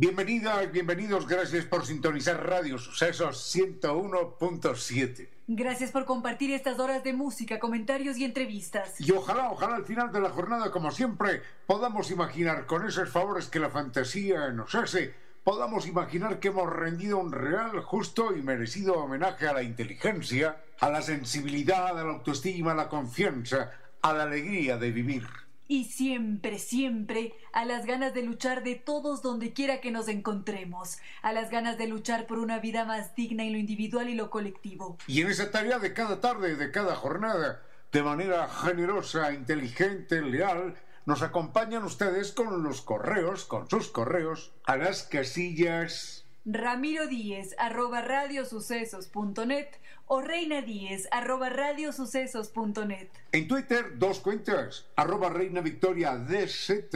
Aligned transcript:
Bienvenidas, 0.00 0.72
bienvenidos, 0.72 1.28
gracias 1.28 1.66
por 1.66 1.84
sintonizar 1.84 2.42
Radio 2.42 2.78
Sucesos 2.78 3.54
101.7. 3.54 5.28
Gracias 5.46 5.90
por 5.90 6.06
compartir 6.06 6.52
estas 6.52 6.78
horas 6.78 7.04
de 7.04 7.12
música, 7.12 7.58
comentarios 7.58 8.16
y 8.16 8.24
entrevistas. 8.24 8.98
Y 8.98 9.12
ojalá, 9.12 9.50
ojalá 9.50 9.76
al 9.76 9.84
final 9.84 10.10
de 10.10 10.22
la 10.22 10.30
jornada, 10.30 10.70
como 10.70 10.90
siempre, 10.90 11.42
podamos 11.66 12.10
imaginar 12.10 12.64
con 12.64 12.88
esos 12.88 13.10
favores 13.10 13.48
que 13.48 13.60
la 13.60 13.68
fantasía 13.68 14.48
nos 14.52 14.74
hace, 14.74 15.12
podamos 15.44 15.86
imaginar 15.86 16.40
que 16.40 16.48
hemos 16.48 16.72
rendido 16.72 17.18
un 17.18 17.32
real, 17.32 17.78
justo 17.82 18.34
y 18.34 18.40
merecido 18.40 18.94
homenaje 18.94 19.48
a 19.48 19.52
la 19.52 19.62
inteligencia, 19.62 20.62
a 20.80 20.88
la 20.88 21.02
sensibilidad, 21.02 21.88
a 21.88 22.04
la 22.04 22.12
autoestima, 22.12 22.72
a 22.72 22.74
la 22.74 22.88
confianza, 22.88 23.70
a 24.00 24.14
la 24.14 24.22
alegría 24.22 24.78
de 24.78 24.92
vivir 24.92 25.26
y 25.70 25.84
siempre, 25.84 26.58
siempre 26.58 27.32
a 27.52 27.64
las 27.64 27.86
ganas 27.86 28.12
de 28.12 28.24
luchar 28.24 28.64
de 28.64 28.74
todos 28.74 29.22
donde 29.22 29.52
quiera 29.52 29.80
que 29.80 29.92
nos 29.92 30.08
encontremos, 30.08 30.98
a 31.22 31.32
las 31.32 31.48
ganas 31.48 31.78
de 31.78 31.86
luchar 31.86 32.26
por 32.26 32.40
una 32.40 32.58
vida 32.58 32.84
más 32.84 33.14
digna 33.14 33.44
en 33.44 33.52
lo 33.52 33.58
individual 33.58 34.08
y 34.08 34.16
lo 34.16 34.30
colectivo. 34.30 34.98
Y 35.06 35.20
en 35.20 35.28
esa 35.28 35.52
tarea 35.52 35.78
de 35.78 35.94
cada 35.94 36.20
tarde, 36.20 36.56
de 36.56 36.72
cada 36.72 36.96
jornada, 36.96 37.62
de 37.92 38.02
manera 38.02 38.48
generosa, 38.48 39.32
inteligente, 39.32 40.20
leal, 40.22 40.74
nos 41.06 41.22
acompañan 41.22 41.84
ustedes 41.84 42.32
con 42.32 42.64
los 42.64 42.82
correos, 42.82 43.44
con 43.44 43.70
sus 43.70 43.86
correos, 43.90 44.52
a 44.64 44.76
las 44.76 45.04
casillas 45.04 46.26
Ramiro 46.46 47.06
Díez 47.06 47.54
arroba 47.58 48.00
radiosucesos.net 48.00 49.68
o 50.06 50.22
Reina 50.22 50.62
Díez 50.62 51.06
arroba 51.10 51.50
radiosucesos.net. 51.50 53.08
En 53.32 53.46
Twitter, 53.46 53.98
dos 53.98 54.20
cuentas, 54.20 54.86
arroba 54.96 55.28
Reina 55.28 55.60
Victoria 55.60 56.16
DZ 56.16 56.94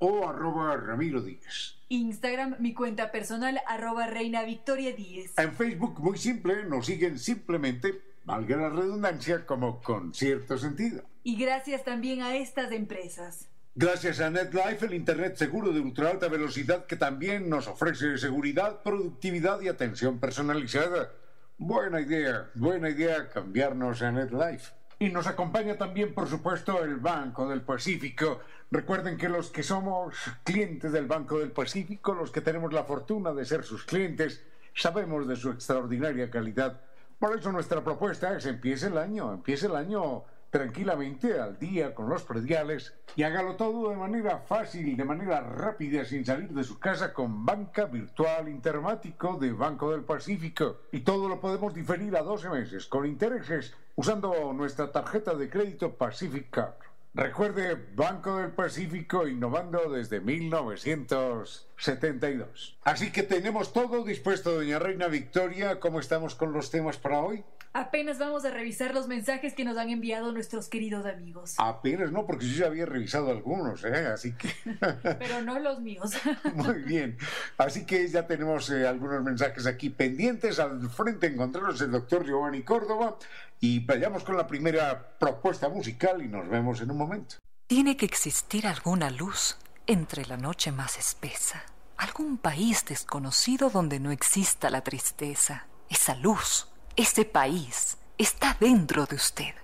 o 0.00 0.28
arroba 0.28 0.76
Ramiro 0.76 1.22
Díez. 1.22 1.76
Instagram, 1.88 2.56
mi 2.58 2.74
cuenta 2.74 3.12
personal, 3.12 3.60
arroba 3.66 4.08
Reina 4.08 4.42
Victoria 4.42 4.92
Díez. 4.92 5.38
En 5.38 5.54
Facebook, 5.54 6.00
muy 6.00 6.18
simple, 6.18 6.64
nos 6.64 6.86
siguen 6.86 7.18
simplemente, 7.18 8.00
valga 8.24 8.56
la 8.56 8.70
redundancia, 8.70 9.46
como 9.46 9.80
con 9.82 10.12
cierto 10.14 10.58
sentido. 10.58 11.04
Y 11.22 11.36
gracias 11.36 11.84
también 11.84 12.22
a 12.22 12.36
estas 12.36 12.72
empresas. 12.72 13.48
Gracias 13.76 14.18
a 14.18 14.30
NetLife, 14.30 14.86
el 14.86 14.94
Internet 14.94 15.36
seguro 15.36 15.72
de 15.72 15.78
ultra 15.78 16.10
alta 16.10 16.26
velocidad 16.26 16.86
que 16.86 16.96
también 16.96 17.48
nos 17.48 17.68
ofrece 17.68 18.18
seguridad, 18.18 18.82
productividad 18.82 19.60
y 19.60 19.68
atención 19.68 20.18
personalizada. 20.18 21.12
Buena 21.56 22.00
idea, 22.00 22.50
buena 22.54 22.90
idea 22.90 23.28
cambiarnos 23.28 24.02
a 24.02 24.10
NetLife. 24.10 24.72
Y 24.98 25.10
nos 25.10 25.28
acompaña 25.28 25.78
también, 25.78 26.12
por 26.14 26.28
supuesto, 26.28 26.82
el 26.82 26.96
Banco 26.96 27.48
del 27.48 27.62
Pacífico. 27.62 28.40
Recuerden 28.72 29.16
que 29.16 29.28
los 29.28 29.50
que 29.50 29.62
somos 29.62 30.16
clientes 30.42 30.90
del 30.90 31.06
Banco 31.06 31.38
del 31.38 31.52
Pacífico, 31.52 32.12
los 32.12 32.32
que 32.32 32.40
tenemos 32.40 32.72
la 32.72 32.82
fortuna 32.82 33.32
de 33.32 33.44
ser 33.44 33.62
sus 33.62 33.84
clientes, 33.84 34.44
sabemos 34.74 35.28
de 35.28 35.36
su 35.36 35.48
extraordinaria 35.48 36.28
calidad. 36.28 36.80
Por 37.20 37.38
eso 37.38 37.52
nuestra 37.52 37.84
propuesta 37.84 38.36
es 38.36 38.46
empiece 38.46 38.88
el 38.88 38.98
año, 38.98 39.32
empiece 39.32 39.66
el 39.66 39.76
año 39.76 40.24
tranquilamente 40.50 41.40
al 41.40 41.58
día 41.58 41.94
con 41.94 42.08
los 42.08 42.24
prediales 42.24 42.92
y 43.16 43.22
hágalo 43.22 43.56
todo 43.56 43.90
de 43.90 43.96
manera 43.96 44.38
fácil, 44.38 44.96
de 44.96 45.04
manera 45.04 45.40
rápida, 45.40 46.04
sin 46.04 46.24
salir 46.24 46.50
de 46.50 46.64
su 46.64 46.78
casa 46.78 47.12
con 47.12 47.44
banca 47.46 47.86
virtual 47.86 48.48
intermático 48.48 49.38
de 49.40 49.52
Banco 49.52 49.92
del 49.92 50.02
Pacífico. 50.02 50.82
Y 50.92 51.00
todo 51.00 51.28
lo 51.28 51.40
podemos 51.40 51.74
diferir 51.74 52.16
a 52.16 52.22
12 52.22 52.50
meses 52.50 52.86
con 52.86 53.06
intereses 53.06 53.74
usando 53.96 54.52
nuestra 54.52 54.92
tarjeta 54.92 55.34
de 55.34 55.48
crédito 55.48 55.94
Pacific 55.94 56.50
Card. 56.50 56.74
Recuerde, 57.12 57.76
Banco 57.96 58.36
del 58.36 58.52
Pacífico 58.52 59.26
innovando 59.26 59.90
desde 59.90 60.20
1972. 60.20 62.78
Así 62.84 63.10
que 63.10 63.24
tenemos 63.24 63.72
todo 63.72 64.04
dispuesto, 64.04 64.52
doña 64.52 64.78
Reina 64.78 65.08
Victoria. 65.08 65.80
¿Cómo 65.80 65.98
estamos 65.98 66.36
con 66.36 66.52
los 66.52 66.70
temas 66.70 66.98
para 66.98 67.20
hoy? 67.20 67.42
Apenas 67.72 68.18
vamos 68.18 68.44
a 68.44 68.50
revisar 68.50 68.92
los 68.92 69.06
mensajes 69.06 69.54
que 69.54 69.64
nos 69.64 69.76
han 69.76 69.90
enviado 69.90 70.32
nuestros 70.32 70.68
queridos 70.68 71.06
amigos. 71.06 71.54
Apenas 71.58 72.10
no, 72.10 72.26
porque 72.26 72.48
yo 72.48 72.60
ya 72.60 72.66
había 72.66 72.84
revisado 72.84 73.30
algunos, 73.30 73.84
¿eh? 73.84 74.08
Así 74.08 74.32
que... 74.32 74.52
Pero 75.18 75.42
no 75.42 75.60
los 75.60 75.80
míos. 75.80 76.10
Muy 76.54 76.82
bien. 76.82 77.16
Así 77.58 77.86
que 77.86 78.08
ya 78.08 78.26
tenemos 78.26 78.70
eh, 78.70 78.88
algunos 78.88 79.22
mensajes 79.22 79.66
aquí 79.66 79.88
pendientes. 79.88 80.58
Al 80.58 80.90
frente 80.90 81.28
encontrarnos 81.28 81.80
el 81.80 81.92
doctor 81.92 82.26
Giovanni 82.26 82.62
Córdoba. 82.62 83.16
Y 83.60 83.78
vayamos 83.80 84.24
con 84.24 84.36
la 84.36 84.48
primera 84.48 85.16
propuesta 85.18 85.68
musical 85.68 86.22
y 86.22 86.26
nos 86.28 86.48
vemos 86.48 86.80
en 86.80 86.90
un 86.90 86.98
momento. 86.98 87.36
Tiene 87.68 87.96
que 87.96 88.06
existir 88.06 88.66
alguna 88.66 89.10
luz 89.10 89.58
entre 89.86 90.26
la 90.26 90.36
noche 90.36 90.72
más 90.72 90.98
espesa. 90.98 91.62
Algún 91.98 92.36
país 92.36 92.84
desconocido 92.84 93.70
donde 93.70 94.00
no 94.00 94.10
exista 94.10 94.70
la 94.70 94.80
tristeza. 94.80 95.66
Esa 95.88 96.16
luz 96.16 96.66
ese 96.96 97.24
país 97.24 97.96
está 98.18 98.56
dentro 98.60 99.06
de 99.06 99.16
usted. 99.16 99.54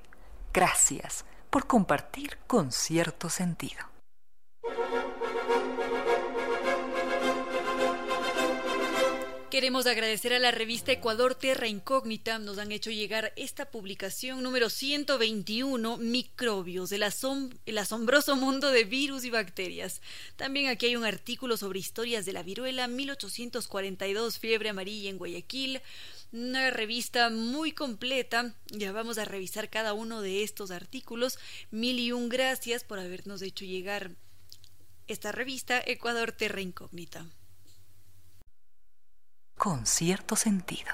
Gracias 0.53 1.25
por 1.51 1.67
compartir 1.67 2.39
con 2.47 2.73
cierto 2.73 3.29
sentido. 3.29 3.97
Queremos 9.57 9.87
agradecer 9.87 10.35
a 10.35 10.39
la 10.39 10.51
revista 10.51 10.93
Ecuador 10.93 11.35
Terra 11.35 11.67
Incógnita. 11.67 12.39
Nos 12.39 12.59
han 12.59 12.73
hecho 12.73 12.91
llegar 12.91 13.33
esta 13.37 13.71
publicación 13.71 14.43
número 14.43 14.69
121, 14.69 15.97
Microbios, 15.97 16.93
el, 16.93 17.03
el 17.65 17.79
asombroso 17.79 18.37
mundo 18.37 18.71
de 18.71 18.85
virus 18.85 19.25
y 19.25 19.31
bacterias. 19.31 20.03
También 20.37 20.69
aquí 20.69 20.85
hay 20.85 20.97
un 20.97 21.07
artículo 21.07 21.57
sobre 21.57 21.79
historias 21.79 22.27
de 22.27 22.35
la 22.35 22.43
viruela, 22.43 22.87
1842, 22.87 24.39
fiebre 24.39 24.69
amarilla 24.69 25.09
en 25.09 25.17
Guayaquil, 25.17 25.81
una 26.33 26.71
revista 26.71 27.31
muy 27.31 27.73
completa. 27.73 28.55
Ya 28.67 28.93
vamos 28.93 29.19
a 29.19 29.25
revisar 29.25 29.71
cada 29.71 29.93
uno 29.93 30.23
de 30.23 30.43
estos 30.43 30.71
artículos. 30.71 31.39
Mil 31.71 31.99
y 31.99 32.13
un 32.13 32.29
gracias 32.29 32.85
por 32.85 32.99
habernos 32.99 33.43
hecho 33.43 33.65
llegar 33.65 34.11
esta 35.07 35.33
revista 35.33 35.81
Ecuador 35.85 36.33
Terra 36.33 36.61
Incógnita. 36.61 37.27
Con 39.57 39.87
cierto 39.87 40.37
sentido. 40.37 40.93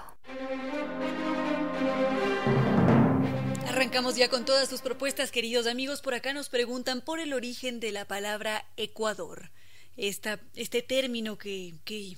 Arrancamos 3.67 4.17
ya 4.17 4.29
con 4.29 4.45
todas 4.45 4.69
sus 4.69 4.83
propuestas, 4.83 5.33
queridos 5.33 5.67
amigos. 5.67 6.03
Por 6.03 6.15
acá 6.15 6.33
nos 6.33 6.49
preguntan 6.49 7.01
por 7.01 7.21
el 7.21 7.33
origen 7.33 7.81
de 7.81 7.91
la 7.91 8.07
palabra 8.07 8.67
Ecuador. 8.77 9.51
Esta, 9.97 10.41
este 10.55 10.83
término 10.83 11.37
que, 11.39 11.75
que 11.85 12.17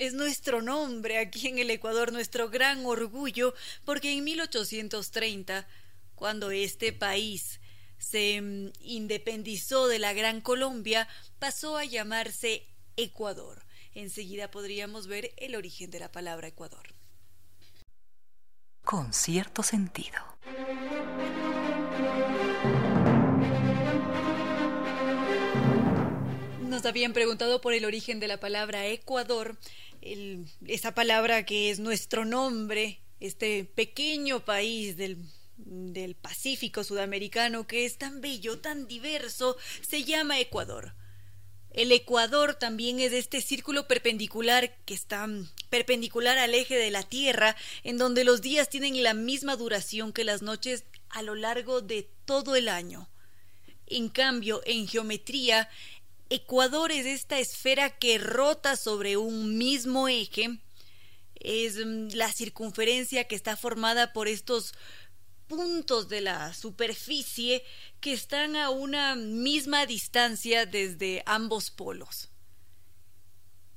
es 0.00 0.14
nuestro 0.14 0.62
nombre 0.62 1.18
aquí 1.18 1.46
en 1.48 1.58
el 1.58 1.68
Ecuador, 1.68 2.10
nuestro 2.10 2.48
gran 2.48 2.86
orgullo, 2.86 3.52
porque 3.84 4.10
en 4.10 4.24
1830, 4.24 5.68
cuando 6.14 6.50
este 6.50 6.94
país 6.94 7.60
se 7.98 8.40
mm, 8.40 8.72
independizó 8.80 9.88
de 9.88 9.98
la 9.98 10.14
Gran 10.14 10.40
Colombia, 10.40 11.06
pasó 11.38 11.76
a 11.76 11.84
llamarse 11.84 12.66
Ecuador. 12.96 13.66
Enseguida 13.94 14.50
podríamos 14.50 15.06
ver 15.06 15.34
el 15.36 15.54
origen 15.54 15.90
de 15.90 16.00
la 16.00 16.10
palabra 16.10 16.48
Ecuador. 16.48 16.94
Con 18.82 19.12
cierto 19.12 19.62
sentido. 19.62 20.18
Nos 26.70 26.86
habían 26.86 27.12
preguntado 27.12 27.60
por 27.60 27.74
el 27.74 27.84
origen 27.84 28.20
de 28.20 28.28
la 28.28 28.40
palabra 28.40 28.86
Ecuador 28.86 29.58
esa 30.02 30.94
palabra 30.94 31.44
que 31.44 31.70
es 31.70 31.78
nuestro 31.78 32.24
nombre, 32.24 33.00
este 33.20 33.64
pequeño 33.64 34.44
país 34.44 34.96
del, 34.96 35.18
del 35.56 36.14
Pacífico 36.14 36.84
sudamericano 36.84 37.66
que 37.66 37.84
es 37.84 37.98
tan 37.98 38.20
bello, 38.20 38.58
tan 38.58 38.86
diverso, 38.86 39.56
se 39.86 40.04
llama 40.04 40.40
Ecuador. 40.40 40.94
El 41.70 41.92
Ecuador 41.92 42.54
también 42.54 42.98
es 42.98 43.12
este 43.12 43.40
círculo 43.40 43.86
perpendicular 43.86 44.76
que 44.84 44.94
está 44.94 45.28
perpendicular 45.68 46.36
al 46.36 46.54
eje 46.54 46.76
de 46.76 46.90
la 46.90 47.04
Tierra, 47.04 47.56
en 47.84 47.96
donde 47.96 48.24
los 48.24 48.42
días 48.42 48.68
tienen 48.68 49.00
la 49.02 49.14
misma 49.14 49.54
duración 49.54 50.12
que 50.12 50.24
las 50.24 50.42
noches 50.42 50.84
a 51.10 51.22
lo 51.22 51.36
largo 51.36 51.80
de 51.80 52.10
todo 52.24 52.56
el 52.56 52.68
año. 52.68 53.08
En 53.86 54.08
cambio, 54.08 54.62
en 54.66 54.88
geometría, 54.88 55.68
Ecuador 56.32 56.92
es 56.92 57.06
esta 57.06 57.40
esfera 57.40 57.98
que 57.98 58.16
rota 58.16 58.76
sobre 58.76 59.16
un 59.16 59.58
mismo 59.58 60.06
eje. 60.06 60.60
es 61.34 61.84
mm, 61.84 62.10
la 62.12 62.32
circunferencia 62.32 63.26
que 63.26 63.34
está 63.34 63.56
formada 63.56 64.12
por 64.12 64.28
estos 64.28 64.72
puntos 65.48 66.08
de 66.08 66.20
la 66.20 66.54
superficie 66.54 67.64
que 68.00 68.12
están 68.12 68.54
a 68.54 68.70
una 68.70 69.16
misma 69.16 69.86
distancia 69.86 70.66
desde 70.66 71.24
ambos 71.26 71.72
polos. 71.72 72.28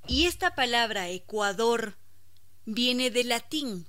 Y 0.07 0.27
esta 0.27 0.53
palabra 0.53 1.09
Ecuador 1.09 1.97
viene 2.65 3.09
del 3.09 3.29
latín, 3.29 3.87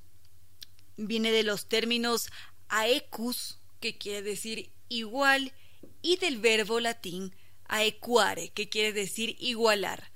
viene 0.97 1.33
de 1.33 1.43
los 1.43 1.67
términos 1.67 2.31
aecus, 2.69 3.59
que 3.81 3.99
quiere 3.99 4.23
decir 4.23 4.73
igual, 4.89 5.53
y 6.01 6.17
del 6.17 6.39
verbo 6.39 6.81
latín 6.81 7.35
aequare, 7.69 8.51
que 8.51 8.69
quiere 8.69 8.93
decir 8.93 9.37
igualar. 9.39 10.13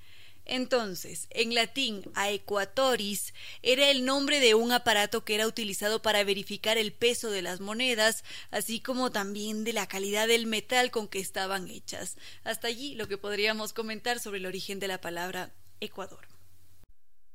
Entonces, 0.48 1.26
en 1.30 1.54
latín, 1.54 2.02
aequatoris 2.14 3.34
era 3.62 3.90
el 3.90 4.06
nombre 4.06 4.40
de 4.40 4.54
un 4.54 4.72
aparato 4.72 5.22
que 5.22 5.34
era 5.34 5.46
utilizado 5.46 6.00
para 6.00 6.24
verificar 6.24 6.78
el 6.78 6.92
peso 6.92 7.30
de 7.30 7.42
las 7.42 7.60
monedas, 7.60 8.24
así 8.50 8.80
como 8.80 9.12
también 9.12 9.62
de 9.64 9.74
la 9.74 9.86
calidad 9.86 10.26
del 10.26 10.46
metal 10.46 10.90
con 10.90 11.06
que 11.06 11.18
estaban 11.18 11.68
hechas. 11.68 12.16
Hasta 12.44 12.68
allí 12.68 12.94
lo 12.94 13.08
que 13.08 13.18
podríamos 13.18 13.74
comentar 13.74 14.20
sobre 14.20 14.38
el 14.38 14.46
origen 14.46 14.80
de 14.80 14.88
la 14.88 15.02
palabra 15.02 15.52
Ecuador. 15.80 16.26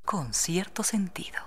Con 0.04 0.34
cierto 0.34 0.82
sentido. 0.82 1.38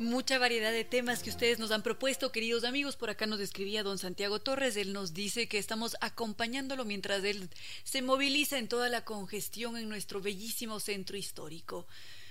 Mucha 0.00 0.38
variedad 0.38 0.72
de 0.72 0.86
temas 0.86 1.22
que 1.22 1.28
ustedes 1.28 1.58
nos 1.58 1.72
han 1.72 1.82
propuesto, 1.82 2.32
queridos 2.32 2.64
amigos. 2.64 2.96
Por 2.96 3.10
acá 3.10 3.26
nos 3.26 3.38
escribía 3.38 3.82
don 3.82 3.98
Santiago 3.98 4.38
Torres. 4.38 4.78
Él 4.78 4.94
nos 4.94 5.12
dice 5.12 5.46
que 5.46 5.58
estamos 5.58 5.94
acompañándolo 6.00 6.86
mientras 6.86 7.22
él 7.22 7.50
se 7.84 8.00
moviliza 8.00 8.56
en 8.56 8.66
toda 8.66 8.88
la 8.88 9.04
congestión 9.04 9.76
en 9.76 9.90
nuestro 9.90 10.22
bellísimo 10.22 10.80
centro 10.80 11.18
histórico. 11.18 11.86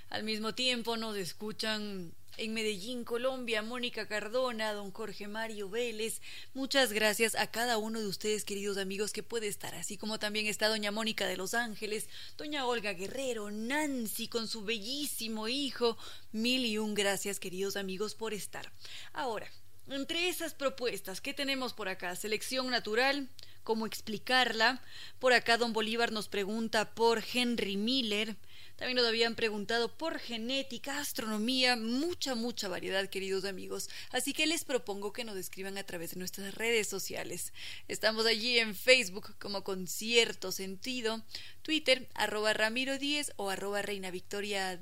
Al 0.09 0.23
mismo 0.23 0.55
tiempo 0.55 0.97
nos 0.97 1.15
escuchan 1.15 2.11
en 2.39 2.53
Medellín, 2.53 3.03
Colombia, 3.03 3.61
Mónica 3.61 4.07
Cardona, 4.07 4.71
don 4.71 4.91
Jorge 4.91 5.27
Mario 5.27 5.69
Vélez. 5.69 6.21
Muchas 6.53 6.93
gracias 6.93 7.35
a 7.35 7.47
cada 7.47 7.77
uno 7.77 7.99
de 7.99 8.07
ustedes, 8.07 8.45
queridos 8.45 8.77
amigos, 8.77 9.11
que 9.11 9.23
puede 9.23 9.47
estar, 9.47 9.75
así 9.75 9.97
como 9.97 10.19
también 10.19 10.47
está 10.47 10.69
doña 10.69 10.91
Mónica 10.91 11.27
de 11.27 11.35
Los 11.35 11.53
Ángeles, 11.53 12.07
doña 12.37 12.65
Olga 12.65 12.93
Guerrero, 12.93 13.51
Nancy 13.51 14.29
con 14.29 14.47
su 14.47 14.63
bellísimo 14.63 15.49
hijo. 15.49 15.97
Mil 16.31 16.65
y 16.65 16.77
un 16.77 16.93
gracias, 16.93 17.39
queridos 17.39 17.75
amigos, 17.75 18.15
por 18.15 18.33
estar. 18.33 18.71
Ahora, 19.11 19.51
entre 19.89 20.29
esas 20.29 20.53
propuestas, 20.53 21.19
¿qué 21.19 21.33
tenemos 21.33 21.73
por 21.73 21.89
acá? 21.89 22.15
Selección 22.15 22.69
natural, 22.69 23.27
cómo 23.63 23.85
explicarla. 23.85 24.81
Por 25.19 25.33
acá 25.33 25.57
don 25.57 25.73
Bolívar 25.73 26.11
nos 26.11 26.29
pregunta 26.29 26.93
por 26.93 27.21
Henry 27.33 27.75
Miller. 27.75 28.37
También 28.79 28.95
nos 28.95 29.07
habían 29.07 29.35
preguntado 29.35 29.97
por 29.97 30.19
genética, 30.19 30.99
astronomía, 31.01 31.75
mucha, 31.75 32.33
mucha 32.33 32.69
variedad, 32.69 33.09
queridos 33.09 33.43
amigos. 33.43 33.89
Así 34.09 34.31
que 34.31 34.47
les 34.47 34.63
propongo 34.63 35.11
que 35.11 35.25
nos 35.25 35.35
escriban 35.35 35.77
a 35.77 35.83
través 35.83 36.11
de 36.11 36.19
nuestras 36.19 36.55
redes 36.55 36.87
sociales. 36.87 37.51
Estamos 37.89 38.25
allí 38.25 38.57
en 38.57 38.73
Facebook 38.73 39.35
como 39.37 39.65
con 39.65 39.85
cierto 39.85 40.53
sentido, 40.53 41.21
Twitter, 41.61 42.07
arroba 42.13 42.53
Ramiro 42.53 42.97
10 42.97 43.33
o 43.35 43.49
arroba 43.49 43.81
Reina 43.81 44.11
Victoria 44.11 44.79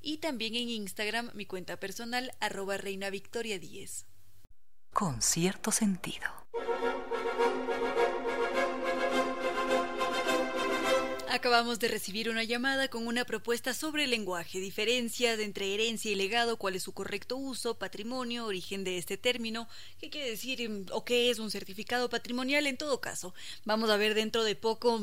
y 0.00 0.18
también 0.18 0.54
en 0.54 0.68
Instagram 0.68 1.32
mi 1.34 1.44
cuenta 1.44 1.80
personal 1.80 2.30
arroba 2.38 2.76
Reina 2.76 3.10
Victoria 3.10 3.58
10. 3.58 4.06
Con 4.92 5.22
cierto 5.22 5.72
sentido. 5.72 6.46
Acabamos 11.28 11.80
de 11.80 11.88
recibir 11.88 12.30
una 12.30 12.44
llamada 12.44 12.88
con 12.88 13.06
una 13.06 13.24
propuesta 13.24 13.74
sobre 13.74 14.04
el 14.04 14.10
lenguaje, 14.10 14.60
diferencias 14.60 15.40
entre 15.40 15.74
herencia 15.74 16.10
y 16.10 16.14
legado, 16.14 16.56
cuál 16.56 16.76
es 16.76 16.84
su 16.84 16.92
correcto 16.92 17.36
uso, 17.36 17.78
patrimonio, 17.78 18.46
origen 18.46 18.84
de 18.84 18.96
este 18.96 19.16
término, 19.16 19.68
qué 19.98 20.08
quiere 20.08 20.30
decir 20.30 20.68
mm, 20.68 20.86
o 20.92 21.04
qué 21.04 21.30
es 21.30 21.40
un 21.40 21.50
certificado 21.50 22.08
patrimonial 22.08 22.66
en 22.66 22.76
todo 22.76 23.00
caso. 23.00 23.34
Vamos 23.64 23.90
a 23.90 23.96
ver 23.96 24.14
dentro 24.14 24.44
de 24.44 24.54
poco 24.54 25.02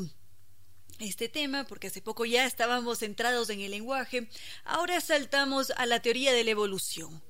este 0.99 1.27
tema, 1.27 1.65
porque 1.65 1.87
hace 1.87 2.01
poco 2.01 2.23
ya 2.23 2.45
estábamos 2.45 2.99
centrados 2.99 3.49
en 3.49 3.59
el 3.59 3.71
lenguaje, 3.71 4.29
ahora 4.63 5.01
saltamos 5.01 5.71
a 5.71 5.85
la 5.85 6.01
teoría 6.01 6.31
de 6.31 6.45
la 6.45 6.51
evolución. 6.51 7.21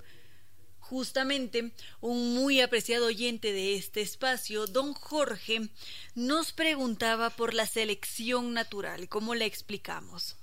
Justamente, 0.94 1.72
un 2.02 2.36
muy 2.36 2.62
apreciado 2.62 3.08
oyente 3.08 3.52
de 3.52 3.74
este 3.74 4.02
espacio, 4.02 4.68
don 4.68 4.94
Jorge, 4.94 5.70
nos 6.14 6.52
preguntaba 6.52 7.32
por 7.32 7.56
la 7.56 7.66
selección 7.66 8.54
natural, 8.54 9.10
¿cómo 9.10 9.34
la 9.34 9.46
explicamos? 9.46 10.36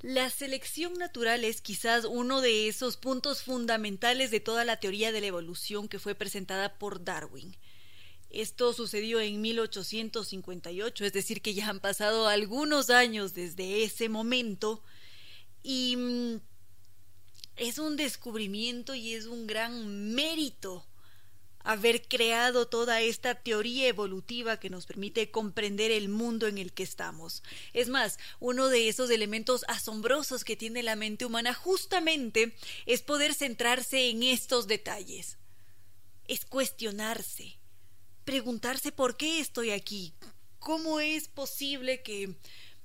La 0.00 0.30
selección 0.30 0.94
natural 0.94 1.44
es 1.44 1.60
quizás 1.60 2.06
uno 2.06 2.40
de 2.40 2.68
esos 2.68 2.96
puntos 2.96 3.42
fundamentales 3.42 4.30
de 4.30 4.40
toda 4.40 4.64
la 4.64 4.80
teoría 4.80 5.12
de 5.12 5.20
la 5.20 5.26
evolución 5.26 5.88
que 5.88 5.98
fue 5.98 6.14
presentada 6.14 6.78
por 6.78 7.04
Darwin. 7.04 7.54
Esto 8.30 8.72
sucedió 8.72 9.20
en 9.20 9.42
1858, 9.42 11.04
es 11.04 11.12
decir, 11.12 11.42
que 11.42 11.52
ya 11.52 11.68
han 11.68 11.80
pasado 11.80 12.28
algunos 12.28 12.88
años 12.88 13.34
desde 13.34 13.84
ese 13.84 14.08
momento 14.08 14.82
y 15.62 15.96
mm, 15.98 16.40
es 17.58 17.78
un 17.78 17.96
descubrimiento 17.96 18.94
y 18.94 19.14
es 19.14 19.26
un 19.26 19.46
gran 19.46 20.14
mérito 20.14 20.86
haber 21.68 22.08
creado 22.08 22.66
toda 22.66 23.02
esta 23.02 23.34
teoría 23.34 23.88
evolutiva 23.88 24.58
que 24.58 24.70
nos 24.70 24.86
permite 24.86 25.30
comprender 25.30 25.90
el 25.90 26.08
mundo 26.08 26.46
en 26.46 26.56
el 26.56 26.72
que 26.72 26.82
estamos. 26.82 27.42
Es 27.74 27.88
más, 27.88 28.18
uno 28.40 28.68
de 28.68 28.88
esos 28.88 29.10
elementos 29.10 29.66
asombrosos 29.68 30.44
que 30.44 30.56
tiene 30.56 30.82
la 30.82 30.96
mente 30.96 31.26
humana 31.26 31.52
justamente 31.52 32.56
es 32.86 33.02
poder 33.02 33.34
centrarse 33.34 34.08
en 34.08 34.22
estos 34.22 34.66
detalles. 34.66 35.36
Es 36.26 36.46
cuestionarse, 36.46 37.58
preguntarse 38.24 38.90
por 38.90 39.16
qué 39.16 39.40
estoy 39.40 39.70
aquí, 39.70 40.14
cómo 40.58 41.00
es 41.00 41.28
posible 41.28 42.02
que 42.02 42.34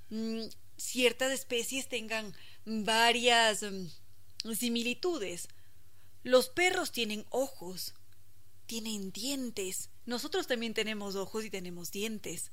mm, 0.10 0.42
ciertas 0.78 1.32
especies 1.32 1.88
tengan 1.88 2.34
varias... 2.66 3.64
Mm, 3.64 3.86
similitudes. 4.52 5.48
Los 6.24 6.50
perros 6.50 6.92
tienen 6.92 7.26
ojos, 7.30 7.94
tienen 8.66 9.12
dientes. 9.12 9.90
Nosotros 10.06 10.48
también 10.48 10.74
tenemos 10.74 11.16
ojos 11.16 11.46
y 11.46 11.50
tenemos 11.50 11.92
dientes. 11.92 12.52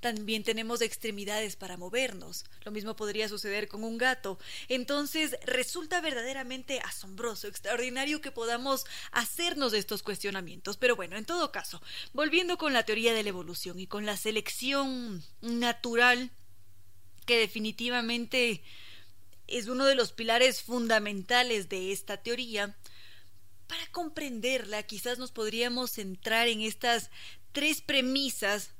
También 0.00 0.44
tenemos 0.44 0.80
extremidades 0.80 1.56
para 1.56 1.76
movernos. 1.76 2.44
Lo 2.64 2.70
mismo 2.70 2.94
podría 2.94 3.28
suceder 3.28 3.66
con 3.66 3.82
un 3.82 3.98
gato. 3.98 4.38
Entonces 4.68 5.36
resulta 5.44 6.00
verdaderamente 6.00 6.78
asombroso, 6.80 7.48
extraordinario 7.48 8.20
que 8.20 8.30
podamos 8.30 8.86
hacernos 9.10 9.72
estos 9.72 10.04
cuestionamientos. 10.04 10.76
Pero 10.76 10.94
bueno, 10.94 11.16
en 11.16 11.24
todo 11.24 11.50
caso, 11.50 11.82
volviendo 12.12 12.58
con 12.58 12.72
la 12.72 12.84
teoría 12.84 13.12
de 13.12 13.24
la 13.24 13.30
evolución 13.30 13.80
y 13.80 13.88
con 13.88 14.06
la 14.06 14.16
selección 14.16 15.24
natural, 15.40 16.30
que 17.26 17.38
definitivamente 17.38 18.62
es 19.48 19.66
uno 19.66 19.86
de 19.86 19.94
los 19.94 20.12
pilares 20.12 20.62
fundamentales 20.62 21.68
de 21.68 21.90
esta 21.90 22.18
teoría. 22.18 22.76
Para 23.66 23.86
comprenderla, 23.90 24.82
quizás 24.84 25.18
nos 25.18 25.32
podríamos 25.32 25.92
centrar 25.92 26.48
en 26.48 26.60
estas 26.60 27.10
tres 27.52 27.80
premisas 27.80 28.70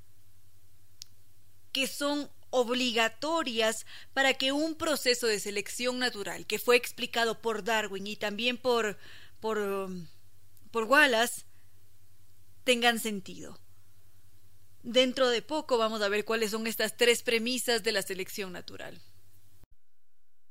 que 1.72 1.86
son 1.86 2.30
obligatorias 2.50 3.86
para 4.14 4.34
que 4.34 4.52
un 4.52 4.74
proceso 4.74 5.26
de 5.26 5.40
selección 5.40 5.98
natural 5.98 6.46
que 6.46 6.58
fue 6.58 6.76
explicado 6.76 7.42
por 7.42 7.64
Darwin 7.64 8.06
y 8.06 8.16
también 8.16 8.56
por 8.56 8.98
por, 9.40 9.90
por 10.70 10.84
Wallace 10.84 11.44
tengan 12.64 12.98
sentido. 12.98 13.60
Dentro 14.82 15.28
de 15.28 15.42
poco 15.42 15.76
vamos 15.76 16.00
a 16.00 16.08
ver 16.08 16.24
cuáles 16.24 16.52
son 16.52 16.66
estas 16.66 16.96
tres 16.96 17.22
premisas 17.22 17.82
de 17.82 17.92
la 17.92 18.02
selección 18.02 18.52
natural 18.52 18.98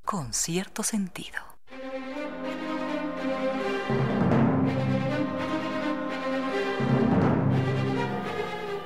con 0.08 0.34
cierto 0.34 0.84
sentido. 0.84 1.36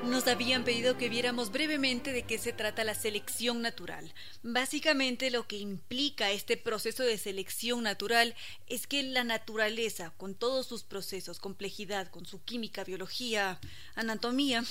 Nos 0.04 0.28
habían 0.28 0.64
pedido 0.64 0.98
que 0.98 1.10
viéramos 1.10 1.52
brevemente 1.52 2.12
de 2.12 2.24
qué 2.24 2.40
se 2.40 2.54
trata 2.54 2.84
la 2.84 2.96
selección 2.96 3.62
natural. 3.62 4.16
Básicamente 4.42 5.30
lo 5.30 5.46
que 5.48 5.58
implica 5.58 6.32
este 6.32 6.58
proceso 6.58 7.04
de 7.04 7.20
selección 7.20 7.84
natural 7.84 8.34
es 8.66 8.88
que 8.88 9.04
la 9.04 9.24
naturaleza, 9.24 10.14
con 10.18 10.34
todos 10.34 10.66
sus 10.66 10.84
procesos, 10.84 11.40
complejidad, 11.40 12.08
con 12.10 12.26
su 12.26 12.44
química, 12.44 12.84
biología, 12.84 13.60
anatomía, 13.94 14.64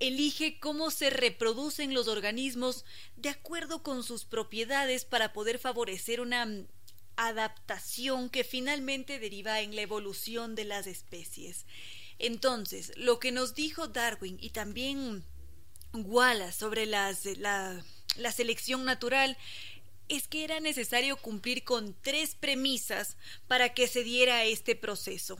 elige 0.00 0.58
cómo 0.60 0.90
se 0.90 1.10
reproducen 1.10 1.94
los 1.94 2.08
organismos 2.08 2.84
de 3.16 3.30
acuerdo 3.30 3.82
con 3.82 4.02
sus 4.02 4.24
propiedades 4.24 5.04
para 5.04 5.32
poder 5.32 5.58
favorecer 5.58 6.20
una 6.20 6.46
mm, 6.46 6.66
adaptación 7.16 8.30
que 8.30 8.44
finalmente 8.44 9.18
deriva 9.18 9.60
en 9.60 9.74
la 9.74 9.82
evolución 9.82 10.54
de 10.54 10.64
las 10.64 10.86
especies. 10.86 11.66
Entonces, 12.18 12.92
lo 12.96 13.18
que 13.18 13.32
nos 13.32 13.54
dijo 13.54 13.88
Darwin 13.88 14.38
y 14.40 14.50
también 14.50 15.24
Wallace 15.92 16.58
sobre 16.58 16.86
la, 16.86 17.14
la 18.16 18.32
selección 18.32 18.84
natural 18.84 19.36
es 20.08 20.28
que 20.28 20.44
era 20.44 20.60
necesario 20.60 21.16
cumplir 21.16 21.64
con 21.64 21.94
tres 22.02 22.34
premisas 22.34 23.16
para 23.46 23.74
que 23.74 23.86
se 23.86 24.04
diera 24.04 24.44
este 24.44 24.74
proceso. 24.74 25.38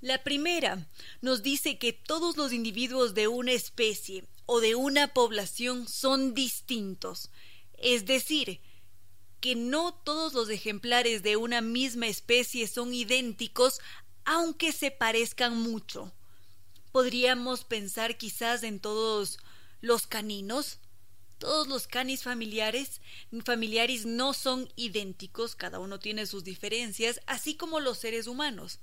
La 0.00 0.22
primera 0.22 0.86
nos 1.20 1.42
dice 1.42 1.78
que 1.78 1.92
todos 1.92 2.36
los 2.36 2.52
individuos 2.52 3.14
de 3.14 3.28
una 3.28 3.52
especie 3.52 4.24
o 4.46 4.60
de 4.60 4.74
una 4.74 5.14
población 5.14 5.88
son 5.88 6.34
distintos, 6.34 7.30
es 7.78 8.04
decir, 8.04 8.60
que 9.40 9.54
no 9.54 9.94
todos 9.94 10.34
los 10.34 10.50
ejemplares 10.50 11.22
de 11.22 11.36
una 11.36 11.62
misma 11.62 12.06
especie 12.06 12.66
son 12.66 12.92
idénticos 12.92 13.80
aunque 14.24 14.72
se 14.72 14.90
parezcan 14.90 15.56
mucho. 15.56 16.12
Podríamos 16.92 17.64
pensar 17.64 18.18
quizás 18.18 18.62
en 18.62 18.80
todos 18.80 19.38
los 19.80 20.06
caninos, 20.06 20.78
todos 21.40 21.66
los 21.66 21.88
canis 21.88 22.22
familiares, 22.22 23.00
familiares 23.44 24.06
no 24.06 24.34
son 24.34 24.68
idénticos, 24.76 25.56
cada 25.56 25.80
uno 25.80 25.98
tiene 25.98 26.26
sus 26.26 26.44
diferencias, 26.44 27.20
así 27.26 27.56
como 27.56 27.80
los 27.80 27.98
seres 27.98 28.28
humanos. 28.28 28.78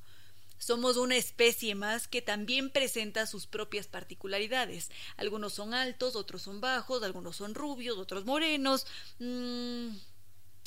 Somos 0.57 0.97
una 0.97 1.15
especie 1.15 1.75
más 1.75 2.07
que 2.07 2.23
también 2.23 2.71
presenta 2.71 3.27
sus 3.27 3.45
propias 3.45 3.87
particularidades. 3.87 4.89
Algunos 5.15 5.53
son 5.53 5.75
altos, 5.75 6.15
otros 6.15 6.41
son 6.41 6.59
bajos, 6.59 7.03
algunos 7.03 7.35
son 7.35 7.53
rubios, 7.53 7.99
otros 7.99 8.25
morenos, 8.25 8.87
mmm, 9.19 9.89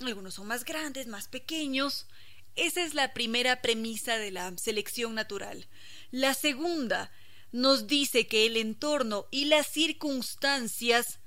algunos 0.01 0.35
son 0.35 0.47
más 0.47 0.65
grandes, 0.65 1.09
más 1.09 1.27
pequeños. 1.27 2.07
Esa 2.55 2.85
es 2.85 2.95
la 2.95 3.13
primera 3.13 3.63
premisa 3.63 4.17
de 4.17 4.31
la 4.31 4.57
selección 4.59 5.17
natural. 5.17 5.67
La 6.13 6.35
segunda 6.35 7.11
nos 7.51 7.89
dice 7.89 8.29
que 8.29 8.47
el 8.47 8.57
entorno 8.57 9.27
y 9.33 9.47
las 9.47 9.67
circunstancias 9.67 11.20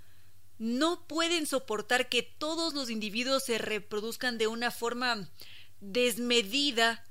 no 0.63 1.05
pueden 1.07 1.45
soportar 1.45 2.07
que 2.07 2.23
todos 2.23 2.73
los 2.73 2.89
individuos 2.89 3.43
se 3.43 3.57
reproduzcan 3.57 4.37
de 4.37 4.47
una 4.47 4.71
forma 4.71 5.29
desmedida, 5.81 7.05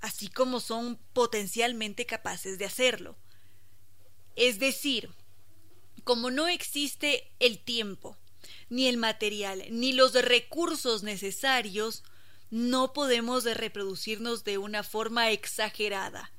así 0.00 0.28
como 0.28 0.60
son 0.60 1.00
potencialmente 1.12 2.06
capaces 2.06 2.58
de 2.58 2.64
hacerlo. 2.64 3.16
Es 4.36 4.60
decir, 4.60 5.10
como 6.04 6.30
no 6.30 6.46
existe 6.46 7.32
el 7.40 7.58
tiempo, 7.58 8.16
ni 8.68 8.86
el 8.86 8.98
material, 8.98 9.64
ni 9.70 9.92
los 9.92 10.14
recursos 10.14 11.02
necesarios, 11.02 12.04
no 12.50 12.92
podemos 12.92 13.42
reproducirnos 13.42 14.44
de 14.44 14.58
una 14.58 14.84
forma 14.84 15.32
exagerada. 15.32 16.31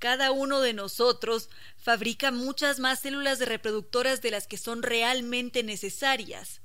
Cada 0.00 0.32
uno 0.32 0.62
de 0.62 0.72
nosotros 0.72 1.50
fabrica 1.76 2.32
muchas 2.32 2.78
más 2.78 3.00
células 3.00 3.38
reproductoras 3.38 4.22
de 4.22 4.30
las 4.30 4.46
que 4.46 4.56
son 4.56 4.82
realmente 4.82 5.62
necesarias. 5.62 6.62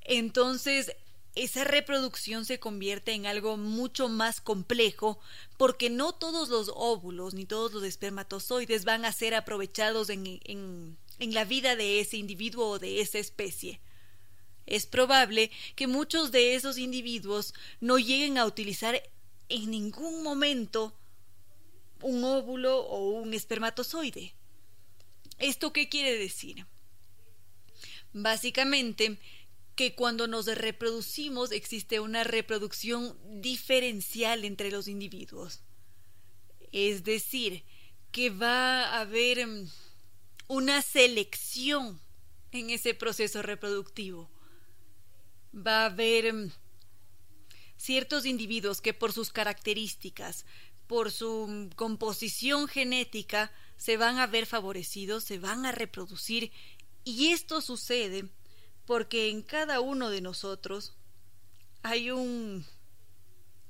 Entonces, 0.00 0.96
esa 1.34 1.64
reproducción 1.64 2.46
se 2.46 2.58
convierte 2.58 3.12
en 3.12 3.26
algo 3.26 3.58
mucho 3.58 4.08
más 4.08 4.40
complejo 4.40 5.20
porque 5.58 5.90
no 5.90 6.14
todos 6.14 6.48
los 6.48 6.72
óvulos 6.74 7.34
ni 7.34 7.44
todos 7.44 7.74
los 7.74 7.84
espermatozoides 7.84 8.86
van 8.86 9.04
a 9.04 9.12
ser 9.12 9.34
aprovechados 9.34 10.08
en, 10.08 10.40
en, 10.44 10.96
en 11.18 11.34
la 11.34 11.44
vida 11.44 11.76
de 11.76 12.00
ese 12.00 12.16
individuo 12.16 12.68
o 12.68 12.78
de 12.78 13.02
esa 13.02 13.18
especie. 13.18 13.82
Es 14.64 14.86
probable 14.86 15.50
que 15.76 15.86
muchos 15.86 16.32
de 16.32 16.54
esos 16.54 16.78
individuos 16.78 17.52
no 17.80 17.98
lleguen 17.98 18.38
a 18.38 18.46
utilizar 18.46 19.02
en 19.50 19.70
ningún 19.70 20.22
momento 20.22 20.96
un 22.02 22.24
óvulo 22.24 22.80
o 22.80 23.10
un 23.10 23.34
espermatozoide. 23.34 24.34
¿Esto 25.38 25.72
qué 25.72 25.88
quiere 25.88 26.16
decir? 26.18 26.66
Básicamente, 28.12 29.18
que 29.74 29.94
cuando 29.94 30.28
nos 30.28 30.46
reproducimos 30.46 31.50
existe 31.50 32.00
una 32.00 32.24
reproducción 32.24 33.16
diferencial 33.40 34.44
entre 34.44 34.70
los 34.70 34.86
individuos. 34.86 35.60
Es 36.72 37.04
decir, 37.04 37.64
que 38.10 38.30
va 38.30 38.84
a 38.84 39.00
haber 39.00 39.46
mm, 39.46 39.70
una 40.48 40.82
selección 40.82 42.00
en 42.52 42.70
ese 42.70 42.92
proceso 42.92 43.40
reproductivo 43.40 44.30
va 45.54 45.82
a 45.82 45.86
haber 45.86 46.32
mm, 46.32 46.50
ciertos 47.76 48.26
individuos 48.26 48.80
que 48.80 48.94
por 48.94 49.12
sus 49.12 49.30
características, 49.30 50.46
por 50.92 51.10
su 51.10 51.46
mm, 51.48 51.68
composición 51.70 52.68
genética, 52.68 53.50
se 53.78 53.96
van 53.96 54.18
a 54.18 54.26
ver 54.26 54.44
favorecidos, 54.44 55.24
se 55.24 55.38
van 55.38 55.64
a 55.64 55.72
reproducir 55.72 56.52
y 57.02 57.28
esto 57.28 57.62
sucede 57.62 58.26
porque 58.84 59.30
en 59.30 59.40
cada 59.40 59.80
uno 59.80 60.10
de 60.10 60.20
nosotros 60.20 60.94
hay 61.82 62.10
un 62.10 62.66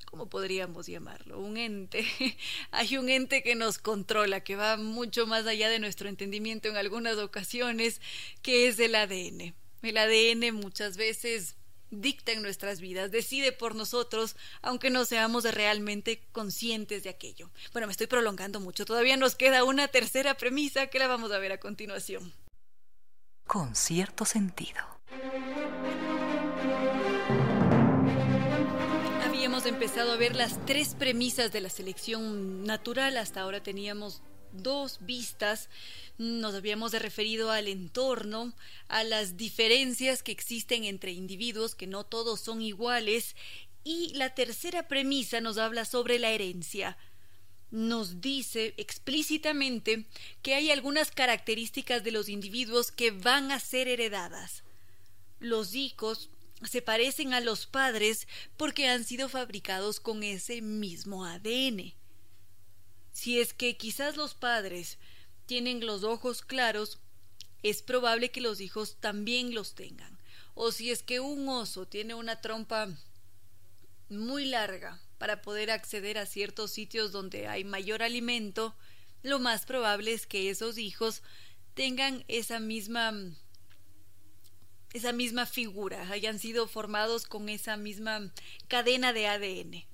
¿cómo 0.05 0.29
podríamos 0.29 0.89
llamarlo? 0.89 1.39
Un 1.39 1.59
ente. 1.59 2.05
Hay 2.73 2.97
un 2.99 3.09
ente 3.09 3.45
que 3.45 3.55
nos 3.55 3.79
controla, 3.79 4.43
que 4.43 4.57
va 4.57 4.77
mucho 4.77 5.27
más 5.27 5.47
allá 5.47 5.69
de 5.69 5.79
nuestro 5.79 6.09
entendimiento 6.09 6.69
en 6.69 6.77
algunas 6.77 7.19
ocasiones, 7.19 8.01
que 8.43 8.67
es 8.67 8.81
el 8.81 8.97
ADN. 8.97 9.55
El 9.83 9.97
ADN 9.97 10.55
muchas 10.57 10.97
veces 10.97 11.55
dicta 11.93 12.33
en 12.33 12.43
nuestras 12.43 12.81
vidas, 12.81 13.11
decide 13.11 13.53
por 13.53 13.75
nosotros, 13.75 14.35
aunque 14.63 14.91
no 14.91 15.05
seamos 15.05 15.45
realmente 15.45 16.27
conscientes 16.33 17.05
de 17.05 17.11
aquello. 17.11 17.51
Bueno, 17.73 17.87
me 17.87 17.93
estoy 17.93 18.09
prolongando 18.09 18.59
mucho, 18.59 18.85
todavía 18.85 19.17
nos 19.17 19.37
queda 19.37 19.63
una 19.63 19.89
tercera 19.89 20.35
premisa 20.35 20.89
que 20.89 20.99
la 20.99 21.07
vamos 21.07 21.31
a 21.31 21.39
ver 21.39 21.53
a 21.53 21.61
continuación. 21.61 22.33
Con 23.47 23.77
cierto 23.77 24.25
sentido. 24.25 24.81
Habíamos 29.25 29.67
empezado 29.67 30.13
a 30.13 30.17
ver 30.17 30.35
las 30.35 30.65
tres 30.65 30.95
premisas 30.95 31.53
de 31.53 31.61
la 31.61 31.69
selección 31.69 32.65
natural, 32.65 33.17
hasta 33.19 33.43
ahora 33.43 33.63
teníamos 33.63 34.23
dos 34.53 34.99
vistas 35.01 35.69
nos 36.19 36.55
habíamos 36.55 36.93
referido 36.93 37.51
al 37.51 37.69
entorno, 37.69 38.55
a 38.89 39.05
las 39.05 39.37
diferencias 39.37 40.23
que 40.23 40.33
existen 40.33 40.85
entre 40.85 41.13
individuos, 41.13 41.75
que 41.75 41.87
no 41.87 42.05
todos 42.05 42.41
son 42.41 42.63
iguales, 42.63 43.35
y 43.85 44.13
la 44.15 44.35
tercera 44.35 44.87
premisa 44.89 45.41
nos 45.41 45.59
habla 45.59 45.85
sobre 45.85 46.19
la 46.19 46.31
herencia. 46.31 46.97
Nos 47.71 48.21
dice 48.21 48.75
explícitamente 48.77 50.05
que 50.43 50.55
hay 50.55 50.71
algunas 50.71 51.11
características 51.11 52.05
de 52.05 52.13
los 52.13 52.29
individuos 52.29 52.93
que 52.93 53.11
van 53.11 53.51
a 53.51 53.59
ser 53.59 53.89
heredadas. 53.89 54.63
Los 55.41 55.75
hijos 55.75 56.29
se 56.63 56.83
parecen 56.83 57.35
a 57.35 57.41
los 57.41 57.67
padres 57.67 58.29
porque 58.57 58.89
han 58.89 59.05
sido 59.05 59.29
fabricados 59.29 60.01
con 60.01 60.23
ese 60.23 60.61
mismo 60.61 61.25
ADN. 61.25 61.95
Si 63.23 63.39
es 63.39 63.55
que 63.55 63.77
quizás 63.77 64.17
los 64.17 64.35
padres 64.35 64.99
tienen 65.47 65.87
los 65.87 66.03
ojos 66.03 66.43
claros, 66.43 66.99
es 67.63 67.81
probable 67.81 68.33
que 68.33 68.41
los 68.41 68.61
hijos 68.61 68.97
también 68.99 69.55
los 69.55 69.77
tengan. 69.77 70.19
O 70.55 70.73
si 70.73 70.91
es 70.91 71.05
que 71.05 71.21
un 71.21 71.49
oso 71.49 71.87
tiene 71.87 72.15
una 72.15 72.41
trompa 72.41 72.89
muy 74.09 74.47
larga 74.47 75.01
para 75.19 75.41
poder 75.41 75.71
acceder 75.71 76.19
a 76.19 76.27
ciertos 76.27 76.73
sitios 76.73 77.13
donde 77.13 77.47
hay 77.47 77.63
mayor 77.63 78.03
alimento, 78.03 78.75
lo 79.23 79.39
más 79.39 79.67
probable 79.67 80.13
es 80.13 80.27
que 80.27 80.51
esos 80.51 80.77
hijos 80.77 81.23
tengan 81.75 82.25
esa 82.27 82.59
misma 82.59 83.15
esa 84.95 85.13
misma 85.13 85.47
figura, 85.47 86.11
hayan 86.11 86.41
sido 86.41 86.67
formados 86.67 87.27
con 87.27 87.49
esa 87.49 87.77
misma 87.77 88.33
cadena 88.67 89.13
de 89.13 89.29
ADN. 89.29 89.92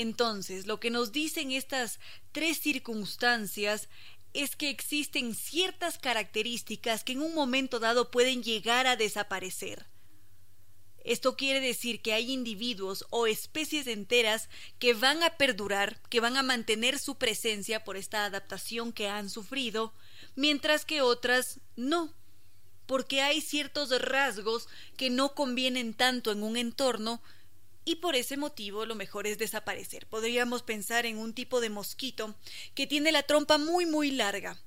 Entonces, 0.00 0.68
lo 0.68 0.78
que 0.78 0.90
nos 0.90 1.10
dicen 1.10 1.50
estas 1.50 1.98
tres 2.30 2.60
circunstancias 2.60 3.88
es 4.32 4.54
que 4.54 4.70
existen 4.70 5.34
ciertas 5.34 5.98
características 5.98 7.02
que 7.02 7.14
en 7.14 7.20
un 7.20 7.34
momento 7.34 7.80
dado 7.80 8.12
pueden 8.12 8.44
llegar 8.44 8.86
a 8.86 8.94
desaparecer. 8.94 9.86
Esto 11.02 11.36
quiere 11.36 11.60
decir 11.60 12.00
que 12.00 12.12
hay 12.12 12.30
individuos 12.32 13.06
o 13.10 13.26
especies 13.26 13.88
enteras 13.88 14.48
que 14.78 14.94
van 14.94 15.24
a 15.24 15.30
perdurar, 15.30 16.00
que 16.10 16.20
van 16.20 16.36
a 16.36 16.44
mantener 16.44 17.00
su 17.00 17.16
presencia 17.16 17.82
por 17.82 17.96
esta 17.96 18.24
adaptación 18.24 18.92
que 18.92 19.08
han 19.08 19.28
sufrido, 19.28 19.92
mientras 20.36 20.84
que 20.84 21.02
otras 21.02 21.58
no, 21.74 22.14
porque 22.86 23.20
hay 23.20 23.40
ciertos 23.40 23.90
rasgos 24.00 24.68
que 24.96 25.10
no 25.10 25.34
convienen 25.34 25.92
tanto 25.92 26.30
en 26.30 26.44
un 26.44 26.56
entorno 26.56 27.20
y 27.88 27.96
por 27.96 28.16
ese 28.16 28.36
motivo 28.36 28.84
lo 28.84 28.94
mejor 28.94 29.26
es 29.26 29.38
desaparecer. 29.38 30.06
Podríamos 30.06 30.62
pensar 30.62 31.06
en 31.06 31.16
un 31.16 31.32
tipo 31.32 31.58
de 31.62 31.70
mosquito 31.70 32.34
que 32.74 32.86
tiene 32.86 33.12
la 33.12 33.22
trompa 33.22 33.56
muy 33.56 33.86
muy 33.86 34.10
larga. 34.10 34.60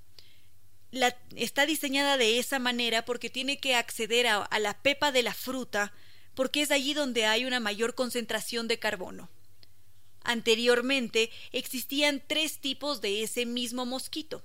La, 0.90 1.16
está 1.36 1.68
diseñada 1.68 2.18
de 2.18 2.40
esa 2.40 2.58
manera 2.58 3.06
porque 3.06 3.30
tiene 3.30 3.60
que 3.60 3.76
acceder 3.76 4.26
a, 4.26 4.38
a 4.38 4.58
la 4.58 4.82
pepa 4.82 5.12
de 5.12 5.22
la 5.22 5.36
fruta 5.36 5.94
porque 6.34 6.64
es 6.64 6.72
allí 6.72 6.96
donde 6.96 7.28
hay 7.28 7.46
una 7.46 7.60
mayor 7.60 7.94
concentración 7.94 8.68
de 8.68 8.80
carbono. 8.80 9.30
Anteriormente 10.24 11.30
existían 11.52 12.24
tres 12.26 12.58
tipos 12.58 13.02
de 13.02 13.22
ese 13.22 13.46
mismo 13.46 13.86
mosquito. 13.86 14.44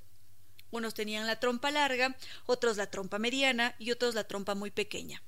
Unos 0.70 0.92
tenían 0.92 1.26
la 1.26 1.40
trompa 1.40 1.70
larga, 1.70 2.14
otros 2.44 2.76
la 2.76 2.90
trompa 2.90 3.18
mediana 3.18 3.74
y 3.78 3.90
otros 3.90 4.14
la 4.14 4.24
trompa 4.24 4.54
muy 4.54 4.70
pequeña. 4.70 5.22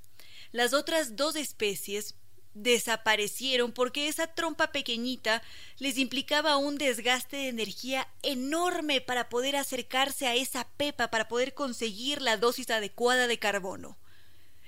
las 0.52 0.74
otras 0.74 1.16
dos 1.16 1.34
especies 1.34 2.14
desaparecieron 2.54 3.72
porque 3.72 4.08
esa 4.08 4.26
trompa 4.26 4.72
pequeñita 4.72 5.42
les 5.78 5.98
implicaba 5.98 6.56
un 6.56 6.78
desgaste 6.78 7.36
de 7.36 7.48
energía 7.48 8.08
enorme 8.22 9.00
para 9.00 9.28
poder 9.28 9.56
acercarse 9.56 10.26
a 10.26 10.34
esa 10.34 10.68
pepa, 10.76 11.08
para 11.08 11.28
poder 11.28 11.54
conseguir 11.54 12.22
la 12.22 12.36
dosis 12.36 12.70
adecuada 12.70 13.26
de 13.26 13.38
carbono. 13.38 13.96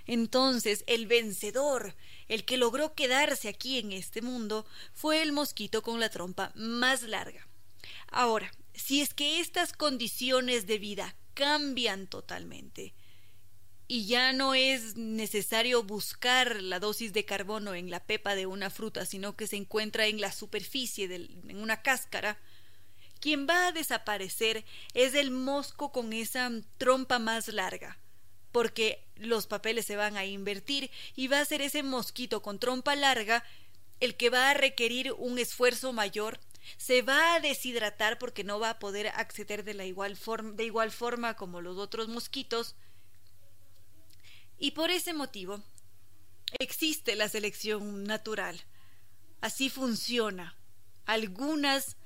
Entonces 0.07 0.85
el 0.87 1.07
vencedor, 1.07 1.95
el 2.29 2.45
que 2.45 2.57
logró 2.57 2.95
quedarse 2.95 3.49
aquí 3.49 3.79
en 3.79 3.93
este 3.93 4.23
mundo, 4.23 4.67
fue 4.93 5.23
el 5.23 5.33
mosquito 5.33 5.83
con 5.83 6.01
la 6.01 6.09
trompa 6.09 6.53
más 6.55 7.03
larga. 7.03 7.47
Ahora, 8.11 8.51
si 8.75 9.01
es 9.01 9.15
que 9.15 9.41
estas 9.41 9.73
condiciones 9.73 10.67
de 10.67 10.79
vida 10.79 11.15
cambian 11.35 12.07
totalmente, 12.07 12.93
y 13.91 14.07
ya 14.07 14.33
no 14.33 14.55
es 14.55 14.95
necesario 14.95 15.83
buscar 15.83 16.63
la 16.63 16.79
dosis 16.79 17.13
de 17.13 17.25
carbono 17.25 17.75
en 17.75 17.91
la 17.91 17.99
pepa 17.99 18.37
de 18.37 18.47
una 18.47 18.71
fruta, 18.71 19.05
sino 19.05 19.35
que 19.35 19.49
se 19.49 19.57
encuentra 19.57 20.07
en 20.07 20.21
la 20.21 20.31
superficie, 20.31 21.13
en 21.13 21.57
una 21.57 21.83
cáscara, 21.83 22.39
quien 23.19 23.49
va 23.49 23.67
a 23.67 23.73
desaparecer 23.73 24.65
es 24.95 25.17
el 25.17 25.33
mosco 25.33 25.91
con 25.91 26.13
esa 26.13 26.53
trompa 26.79 27.19
más 27.19 27.49
larga, 27.49 27.99
porque 28.53 29.03
los 29.17 29.49
papeles 29.49 29.87
se 29.87 29.97
van 29.97 30.17
a 30.17 30.25
invertir 30.25 30.93
y 31.17 31.27
va 31.27 31.41
a 31.41 31.45
ser 31.45 31.61
ese 31.61 31.83
mosquito 31.83 32.43
con 32.43 32.61
trompa 32.61 32.95
larga 32.95 33.43
el 33.99 34.15
que 34.15 34.31
va 34.31 34.51
a 34.51 34.55
requerir 34.55 35.11
un 35.19 35.41
esfuerzo 35.41 35.93
mayor 35.93 36.39
se 36.77 37.03
va 37.03 37.35
a 37.35 37.41
deshidratar 37.41 38.21
porque 38.21 38.45
no 38.45 38.61
va 38.61 38.71
a 38.71 38.79
poder 38.79 39.09
acceder 39.09 39.65
de, 39.65 39.75
la 39.75 39.85
igual 39.85 40.17
de 40.55 40.65
igual 40.65 40.93
forma 40.93 41.35
como 41.35 41.61
los 41.61 41.77
otros 41.77 42.07
mosquitos 42.07 42.77
y 44.61 44.73
por 44.73 44.91
ese 44.91 45.15
motivo 45.15 45.61
existe 46.59 47.17
la 47.17 47.29
selección 47.29 48.05
natural. 48.05 48.61
Así 49.41 49.71
funciona. 49.71 50.55
Algunas 51.07 51.97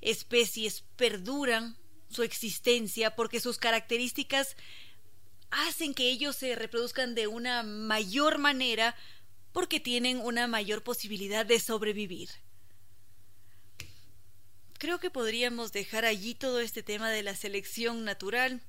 especies 0.00 0.84
perduran 0.96 1.76
su 2.08 2.22
existencia 2.22 3.16
porque 3.16 3.40
sus 3.40 3.58
características 3.58 4.56
hacen 5.50 5.94
que 5.94 6.08
ellos 6.08 6.36
se 6.36 6.54
reproduzcan 6.54 7.16
de 7.16 7.26
una 7.26 7.64
mayor 7.64 8.38
manera 8.38 8.94
porque 9.52 9.80
tienen 9.80 10.20
una 10.20 10.46
mayor 10.46 10.84
posibilidad 10.84 11.44
de 11.44 11.58
sobrevivir. 11.58 12.28
Creo 14.78 15.00
que 15.00 15.10
podríamos 15.10 15.72
dejar 15.72 16.04
allí 16.04 16.34
todo 16.34 16.60
este 16.60 16.82
tema 16.84 17.10
de 17.10 17.22
la 17.24 17.34
selección 17.34 18.04
natural, 18.04 18.60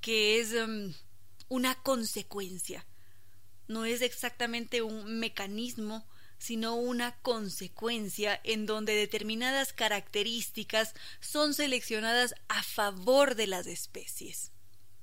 que 0.00 0.38
es 0.38 0.52
em, 0.52 0.94
una 1.52 1.74
consecuencia. 1.74 2.86
No 3.68 3.84
es 3.84 4.00
exactamente 4.00 4.80
un 4.80 5.20
mecanismo, 5.20 6.06
sino 6.38 6.76
una 6.76 7.18
consecuencia 7.20 8.40
en 8.42 8.64
donde 8.64 8.94
determinadas 8.94 9.74
características 9.74 10.94
son 11.20 11.52
seleccionadas 11.52 12.34
a 12.48 12.62
favor 12.62 13.34
de 13.34 13.48
las 13.48 13.66
especies. 13.66 14.50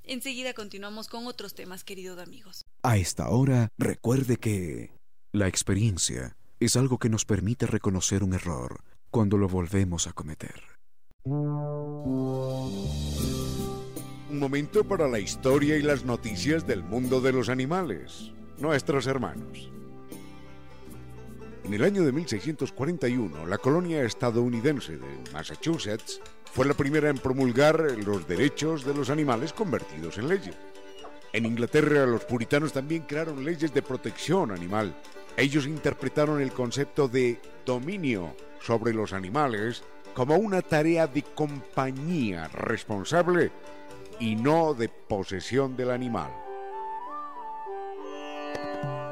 Enseguida 0.03 0.55
continuamos 0.55 1.07
con 1.07 1.27
otros 1.27 1.53
temas, 1.53 1.83
queridos 1.83 2.17
amigos. 2.17 2.65
A 2.81 2.97
esta 2.97 3.29
hora, 3.29 3.69
recuerde 3.77 4.37
que 4.37 4.91
la 5.31 5.47
experiencia 5.47 6.35
es 6.59 6.75
algo 6.75 6.97
que 6.97 7.09
nos 7.09 7.25
permite 7.25 7.67
reconocer 7.67 8.23
un 8.23 8.33
error 8.33 8.83
cuando 9.11 9.37
lo 9.37 9.47
volvemos 9.47 10.07
a 10.07 10.13
cometer 10.13 10.79
un 14.29 14.39
momento 14.39 14.83
para 14.83 15.07
la 15.07 15.19
historia 15.19 15.75
y 15.77 15.81
las 15.81 16.05
noticias 16.05 16.67
del 16.67 16.83
mundo 16.83 17.19
de 17.19 17.33
los 17.33 17.49
animales, 17.49 18.31
nuestros 18.59 19.07
hermanos. 19.07 19.69
En 21.63 21.73
el 21.73 21.83
año 21.83 22.03
de 22.03 22.11
1641, 22.11 23.47
la 23.47 23.57
colonia 23.57 24.03
estadounidense 24.03 24.97
de 24.97 25.31
Massachusetts 25.33 26.21
fue 26.45 26.67
la 26.67 26.75
primera 26.75 27.09
en 27.09 27.17
promulgar 27.17 27.79
los 28.05 28.27
derechos 28.27 28.85
de 28.85 28.93
los 28.93 29.09
animales 29.09 29.51
convertidos 29.51 30.17
en 30.19 30.27
leyes. 30.27 30.55
En 31.33 31.45
Inglaterra, 31.45 32.05
los 32.05 32.25
puritanos 32.25 32.71
también 32.71 33.03
crearon 33.03 33.43
leyes 33.43 33.73
de 33.73 33.81
protección 33.81 34.51
animal. 34.51 34.95
Ellos 35.37 35.65
interpretaron 35.65 36.41
el 36.41 36.51
concepto 36.51 37.07
de 37.07 37.39
dominio 37.65 38.35
sobre 38.61 38.93
los 38.93 39.13
animales 39.13 39.83
como 40.13 40.35
una 40.35 40.61
tarea 40.61 41.07
de 41.07 41.23
compañía 41.23 42.47
responsable 42.47 43.51
y 44.19 44.35
no 44.35 44.73
de 44.73 44.89
posesión 44.89 45.75
del 45.77 45.91
animal. 45.91 46.31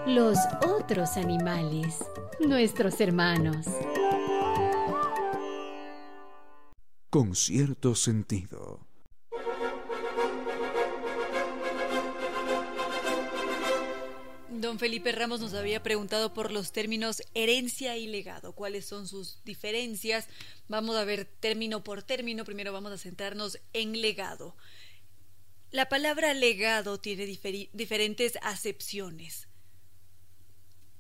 Los 0.06 0.38
otros 0.66 1.18
animales, 1.18 2.04
nuestros 2.40 3.00
hermanos. 3.00 3.66
Con 7.10 7.36
cierto 7.36 7.96
sentido. 7.96 8.88
Don 14.50 14.80
Felipe 14.80 15.12
Ramos 15.12 15.40
nos 15.40 15.54
había 15.54 15.84
preguntado 15.84 16.34
por 16.34 16.52
los 16.52 16.72
términos 16.72 17.22
herencia 17.34 17.96
y 17.96 18.08
legado, 18.08 18.54
cuáles 18.54 18.86
son 18.86 19.08
sus 19.08 19.44
diferencias. 19.46 20.28
Vamos 20.68 20.96
a 20.96 21.04
ver 21.04 21.26
término 21.26 21.84
por 21.84 22.02
término. 22.02 22.44
Primero 22.44 22.74
vamos 22.74 22.92
a 22.92 22.98
centrarnos 22.98 23.60
en 23.74 24.02
legado. 24.02 24.56
La 25.72 25.90
palabra 25.90 26.34
legado 26.34 26.98
tiene 26.98 27.26
diferentes 27.26 28.40
acepciones. 28.42 29.50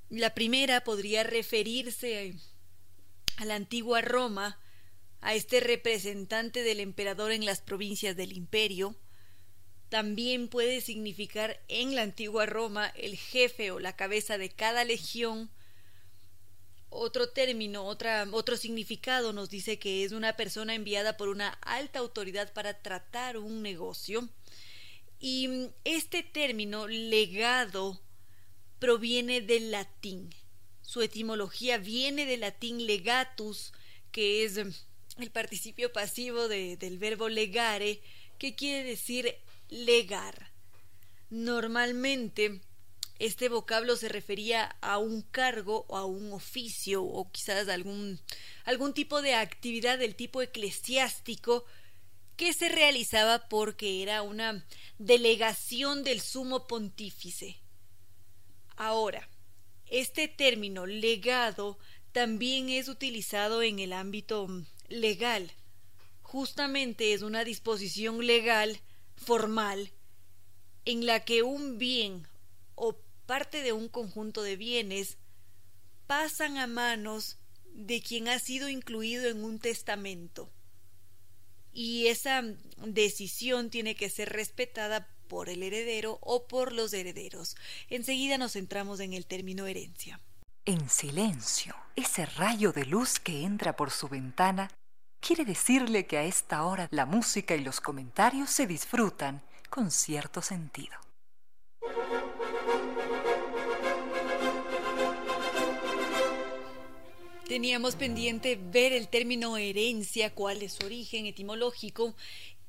La 0.10 0.34
primera 0.34 0.84
podría 0.84 1.24
referirse 1.24 2.36
a 3.38 3.46
la 3.46 3.56
antigua 3.56 4.02
Roma, 4.02 4.60
a 5.22 5.36
este 5.36 5.62
representante 5.62 6.64
del 6.64 6.82
emperador 6.82 7.32
en 7.32 7.46
las 7.46 7.62
provincias 7.62 8.18
del 8.18 8.34
imperio. 8.34 8.98
También 9.88 10.50
puede 10.50 10.82
significar 10.82 11.62
en 11.70 11.96
la 11.96 12.02
antigua 12.02 12.46
Roma 12.46 12.88
el 12.98 13.16
jefe 13.16 13.72
o 13.72 13.80
la 13.80 13.96
cabeza 13.96 14.38
de 14.38 14.50
cada 14.50 14.84
legión. 14.84 15.50
Otro 16.90 17.30
término, 17.30 17.86
otro 17.86 18.58
significado 18.58 19.32
nos 19.32 19.50
dice 19.50 19.80
que 19.80 20.04
es 20.04 20.12
una 20.12 20.36
persona 20.36 20.76
enviada 20.76 21.16
por 21.16 21.30
una 21.30 21.50
alta 21.62 22.00
autoridad 22.00 22.52
para 22.52 22.82
tratar 22.82 23.38
un 23.38 23.62
negocio. 23.62 24.28
Y 25.20 25.48
mm, 25.48 25.68
este 25.84 26.24
término 26.24 26.88
legado 26.88 28.00
proviene 28.80 29.42
del 29.42 29.72
latín. 29.72 30.34
Su 30.82 31.02
etimología 31.02 31.78
viene 31.78 32.26
del 32.26 32.42
latín 32.42 32.86
legatus, 32.86 33.74
que 34.12 34.46
es 34.46 34.64
mm, 34.64 34.70
el 35.22 35.32
participio 35.32 35.92
pasivo 35.92 36.48
del 36.48 36.98
verbo 36.98 37.30
legare, 37.30 38.02
que 38.38 38.56
quiere 38.56 38.84
decir 38.84 39.36
legar. 39.70 40.52
Normalmente 41.30 42.62
este 43.20 43.50
vocablo 43.50 43.96
se 43.96 44.10
refería 44.10 44.78
a 44.80 45.00
un 45.00 45.24
cargo 45.24 45.86
o 45.88 45.98
a 45.98 46.06
un 46.06 46.32
oficio 46.34 47.04
o 47.04 47.32
quizás 47.32 47.68
algún, 47.68 48.20
algún 48.64 48.94
tipo 48.94 49.22
de 49.22 49.34
actividad 49.34 49.98
del 49.98 50.16
tipo 50.16 50.42
eclesiástico 50.42 51.66
que 52.38 52.54
se 52.54 52.70
realizaba 52.70 53.50
porque 53.50 54.04
era 54.04 54.22
una 54.22 54.64
delegación 55.00 56.04
del 56.04 56.22
sumo 56.22 56.68
pontífice. 56.68 57.58
Ahora, 58.76 59.28
este 59.88 60.28
término 60.28 60.86
legado 60.86 61.80
también 62.12 62.70
es 62.70 62.90
utilizado 62.90 63.64
en 63.64 63.80
el 63.80 63.92
ámbito 63.92 64.48
legal. 64.88 65.52
Justamente 66.22 67.14
es 67.14 67.24
una 67.24 67.44
disposición 67.44 68.26
legal 68.26 68.80
formal 69.16 69.92
en 70.86 71.08
la 71.08 71.26
que 71.26 71.42
un 71.42 71.80
bien 71.80 72.28
o 72.76 72.98
parte 73.26 73.64
de 73.64 73.74
un 73.74 73.90
conjunto 73.90 74.44
de 74.44 74.58
bienes 74.58 75.18
pasan 76.06 76.60
a 76.60 76.68
manos 76.68 77.40
de 77.74 78.02
quien 78.02 78.28
ha 78.28 78.38
sido 78.38 78.70
incluido 78.70 79.28
en 79.28 79.44
un 79.44 79.60
testamento 79.60 80.52
y 81.78 82.08
esa 82.08 82.42
decisión 82.88 83.70
tiene 83.70 83.94
que 83.94 84.10
ser 84.10 84.30
respetada 84.30 85.08
por 85.28 85.48
el 85.48 85.62
heredero 85.62 86.18
o 86.22 86.48
por 86.48 86.74
los 86.74 86.92
herederos. 86.92 87.56
Enseguida 87.88 88.40
nos 88.40 88.54
centramos 88.54 89.00
en 89.00 89.14
el 89.14 89.28
término 89.28 89.68
herencia. 89.68 90.20
En 90.66 90.90
silencio, 90.90 91.76
ese 91.96 92.26
rayo 92.26 92.72
de 92.72 92.86
luz 92.86 93.20
que 93.20 93.44
entra 93.44 93.76
por 93.76 93.92
su 93.92 94.08
ventana 94.08 94.72
quiere 95.20 95.46
decirle 95.46 96.08
que 96.08 96.18
a 96.18 96.24
esta 96.24 96.64
hora 96.64 96.88
la 96.90 97.06
música 97.06 97.54
y 97.54 97.64
los 97.64 97.80
comentarios 97.80 98.50
se 98.50 98.66
disfrutan 98.66 99.44
con 99.70 99.92
cierto 99.92 100.42
sentido. 100.42 100.98
Teníamos 107.48 107.96
pendiente 107.96 108.60
ver 108.62 108.92
el 108.92 109.08
término 109.08 109.56
herencia, 109.56 110.36
cuál 110.36 110.62
es 110.64 110.74
su 110.74 110.86
origen 110.86 111.26
etimológico. 111.28 112.14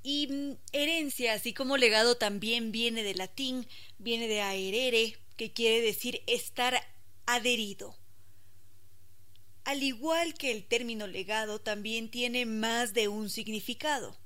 Y 0.05 0.29
mm, 0.29 0.53
herencia, 0.71 1.33
así 1.33 1.53
como 1.53 1.77
legado, 1.77 2.17
también 2.17 2.71
viene 2.71 3.03
de 3.03 3.14
latín, 3.14 3.67
viene 3.99 4.29
de 4.29 4.41
aerere, 4.41 5.17
que 5.37 5.53
quiere 5.53 5.81
decir 5.81 6.23
estar 6.29 6.81
adherido. 7.27 7.97
Al 9.64 9.83
igual 9.83 10.35
que 10.35 10.53
el 10.53 10.64
término 10.64 11.09
legado 11.09 11.61
también 11.61 12.09
tiene 12.09 12.47
más 12.47 12.95
de 12.95 13.09
un 13.09 13.31
significado. 13.31 14.17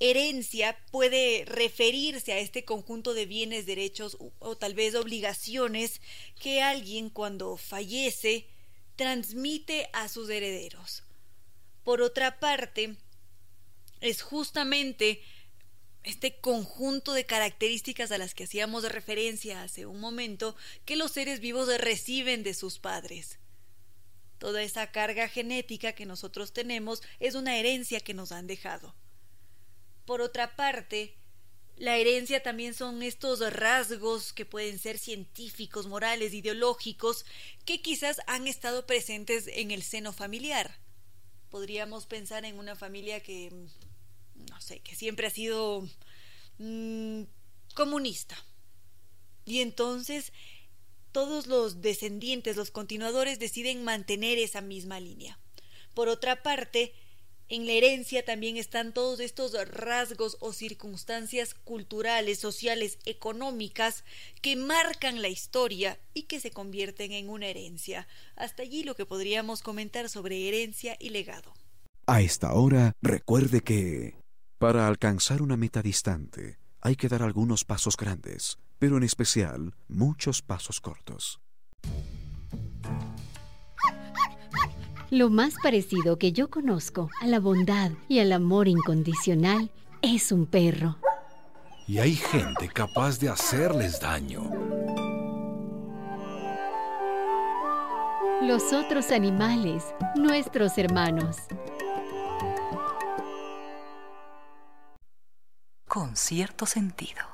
Herencia 0.00 0.76
puede 0.90 1.44
referirse 1.46 2.32
a 2.32 2.38
este 2.40 2.64
conjunto 2.64 3.14
de 3.14 3.26
bienes, 3.26 3.64
derechos 3.64 4.18
o 4.40 4.56
tal 4.56 4.74
vez 4.74 4.96
obligaciones 4.96 6.00
que 6.40 6.62
alguien 6.62 7.10
cuando 7.10 7.56
fallece 7.56 8.48
transmite 8.96 9.88
a 9.92 10.08
sus 10.08 10.30
herederos. 10.30 11.02
Por 11.82 12.00
otra 12.00 12.38
parte, 12.40 12.96
es 14.00 14.22
justamente 14.22 15.22
este 16.02 16.38
conjunto 16.38 17.14
de 17.14 17.24
características 17.24 18.12
a 18.12 18.18
las 18.18 18.34
que 18.34 18.44
hacíamos 18.44 18.84
referencia 18.90 19.62
hace 19.62 19.86
un 19.86 20.00
momento 20.00 20.54
que 20.84 20.96
los 20.96 21.12
seres 21.12 21.40
vivos 21.40 21.68
reciben 21.78 22.42
de 22.42 22.54
sus 22.54 22.78
padres. 22.78 23.38
Toda 24.38 24.62
esa 24.62 24.90
carga 24.92 25.28
genética 25.28 25.94
que 25.94 26.04
nosotros 26.04 26.52
tenemos 26.52 27.02
es 27.20 27.34
una 27.34 27.56
herencia 27.56 28.00
que 28.00 28.12
nos 28.12 28.32
han 28.32 28.46
dejado. 28.46 28.94
Por 30.04 30.20
otra 30.20 30.54
parte, 30.56 31.16
la 31.76 31.96
herencia 31.96 32.42
también 32.42 32.72
son 32.72 33.02
estos 33.02 33.40
rasgos 33.52 34.32
que 34.32 34.46
pueden 34.46 34.78
ser 34.78 34.98
científicos, 34.98 35.86
morales, 35.86 36.32
ideológicos, 36.32 37.24
que 37.64 37.82
quizás 37.82 38.20
han 38.26 38.46
estado 38.46 38.86
presentes 38.86 39.48
en 39.48 39.70
el 39.72 39.82
seno 39.82 40.12
familiar. 40.12 40.78
Podríamos 41.50 42.06
pensar 42.06 42.44
en 42.44 42.58
una 42.58 42.76
familia 42.76 43.20
que, 43.20 43.50
no 44.50 44.60
sé, 44.60 44.80
que 44.80 44.94
siempre 44.94 45.26
ha 45.26 45.30
sido 45.30 45.88
mm, 46.58 47.22
comunista. 47.74 48.36
Y 49.44 49.60
entonces 49.60 50.32
todos 51.10 51.46
los 51.48 51.80
descendientes, 51.80 52.56
los 52.56 52.70
continuadores, 52.70 53.38
deciden 53.38 53.84
mantener 53.84 54.38
esa 54.38 54.60
misma 54.60 55.00
línea. 55.00 55.38
Por 55.92 56.08
otra 56.08 56.42
parte, 56.42 56.92
en 57.48 57.66
la 57.66 57.72
herencia 57.72 58.24
también 58.24 58.56
están 58.56 58.92
todos 58.92 59.20
estos 59.20 59.52
rasgos 59.68 60.36
o 60.40 60.52
circunstancias 60.52 61.54
culturales, 61.54 62.38
sociales, 62.38 62.98
económicas 63.04 64.04
que 64.40 64.56
marcan 64.56 65.20
la 65.20 65.28
historia 65.28 65.98
y 66.14 66.22
que 66.22 66.40
se 66.40 66.50
convierten 66.50 67.12
en 67.12 67.28
una 67.28 67.46
herencia. 67.46 68.08
Hasta 68.36 68.62
allí 68.62 68.82
lo 68.82 68.94
que 68.94 69.06
podríamos 69.06 69.62
comentar 69.62 70.08
sobre 70.08 70.48
herencia 70.48 70.96
y 70.98 71.10
legado. 71.10 71.52
A 72.06 72.22
esta 72.22 72.52
hora, 72.54 72.92
recuerde 73.02 73.60
que 73.60 74.16
para 74.58 74.86
alcanzar 74.86 75.42
una 75.42 75.56
meta 75.56 75.82
distante 75.82 76.58
hay 76.80 76.96
que 76.96 77.08
dar 77.08 77.22
algunos 77.22 77.64
pasos 77.64 77.96
grandes, 77.96 78.58
pero 78.78 78.96
en 78.96 79.02
especial 79.02 79.74
muchos 79.88 80.42
pasos 80.42 80.80
cortos. 80.80 81.40
Lo 85.14 85.30
más 85.30 85.54
parecido 85.62 86.18
que 86.18 86.32
yo 86.32 86.50
conozco 86.50 87.08
a 87.20 87.28
la 87.28 87.38
bondad 87.38 87.92
y 88.08 88.18
al 88.18 88.32
amor 88.32 88.66
incondicional 88.66 89.70
es 90.02 90.32
un 90.32 90.44
perro. 90.44 90.96
Y 91.86 91.98
hay 91.98 92.16
gente 92.16 92.68
capaz 92.68 93.20
de 93.20 93.28
hacerles 93.28 94.00
daño. 94.00 94.42
Los 98.42 98.72
otros 98.72 99.12
animales, 99.12 99.84
nuestros 100.16 100.78
hermanos. 100.78 101.36
Con 105.86 106.16
cierto 106.16 106.66
sentido. 106.66 107.33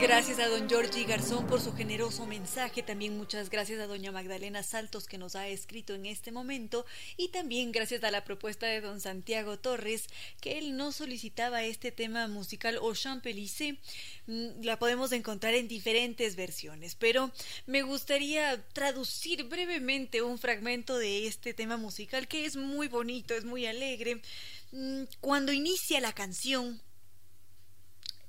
Gracias 0.00 0.38
a 0.38 0.48
don 0.48 0.66
Georgie 0.66 1.04
Garzón 1.04 1.46
por 1.46 1.60
su 1.60 1.74
generoso 1.74 2.24
mensaje. 2.24 2.82
También 2.82 3.18
muchas 3.18 3.50
gracias 3.50 3.80
a 3.80 3.86
doña 3.86 4.10
Magdalena 4.10 4.62
Saltos 4.62 5.06
que 5.06 5.18
nos 5.18 5.36
ha 5.36 5.46
escrito 5.46 5.94
en 5.94 6.06
este 6.06 6.32
momento. 6.32 6.86
Y 7.18 7.28
también 7.28 7.70
gracias 7.70 8.02
a 8.02 8.10
la 8.10 8.24
propuesta 8.24 8.66
de 8.66 8.80
don 8.80 8.98
Santiago 9.00 9.58
Torres 9.58 10.06
que 10.40 10.56
él 10.56 10.74
no 10.78 10.92
solicitaba 10.92 11.64
este 11.64 11.92
tema 11.92 12.28
musical 12.28 12.78
o 12.80 12.94
Champelissé. 12.94 13.76
Mm, 14.26 14.62
la 14.62 14.78
podemos 14.78 15.12
encontrar 15.12 15.52
en 15.52 15.68
diferentes 15.68 16.34
versiones, 16.34 16.94
pero 16.94 17.30
me 17.66 17.82
gustaría 17.82 18.64
traducir 18.72 19.44
brevemente 19.44 20.22
un 20.22 20.38
fragmento 20.38 20.96
de 20.96 21.26
este 21.26 21.52
tema 21.52 21.76
musical 21.76 22.26
que 22.26 22.46
es 22.46 22.56
muy 22.56 22.88
bonito, 22.88 23.34
es 23.34 23.44
muy 23.44 23.66
alegre. 23.66 24.22
Mm, 24.72 25.02
cuando 25.20 25.52
inicia 25.52 26.00
la 26.00 26.14
canción, 26.14 26.80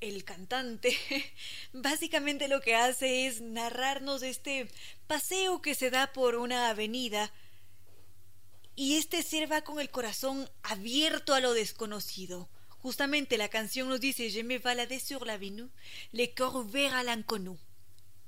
el 0.02 0.26
cantante 0.26 0.98
básicamente 1.74 2.48
lo 2.48 2.60
que 2.60 2.76
hace 2.76 3.28
es 3.28 3.40
narrarnos 3.40 4.24
este 4.24 4.68
paseo 5.08 5.62
que 5.62 5.76
se 5.76 5.92
da 5.92 6.12
por 6.12 6.36
una 6.36 6.70
avenida 6.70 7.32
y 8.76 8.98
este 8.98 9.22
ser 9.22 9.50
va 9.50 9.62
con 9.62 9.80
el 9.80 9.92
corazón 9.92 10.50
abierto 10.64 11.34
a 11.34 11.40
lo 11.40 11.54
desconocido. 11.54 12.50
Justamente 12.80 13.38
la 13.38 13.50
canción 13.50 13.90
nos 13.90 14.00
dice 14.00 14.32
Je 14.32 14.44
me 14.44 14.58
baladais 14.58 15.04
sur 15.04 15.26
l'avenue, 15.26 15.70
le 16.14 16.34
corps 16.34 16.66
à 16.94 17.04
l'inconnu. 17.04 17.60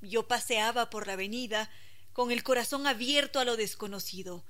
Yo 0.01 0.27
paseaba 0.27 0.91
por 0.91 1.07
la 1.07 1.13
avenida 1.13 1.71
con 2.11 2.29
el 2.29 2.43
corazón 2.43 2.85
abierto 2.85 3.39
a 3.39 3.45
lo 3.45 3.55
desconocido. 3.55 4.43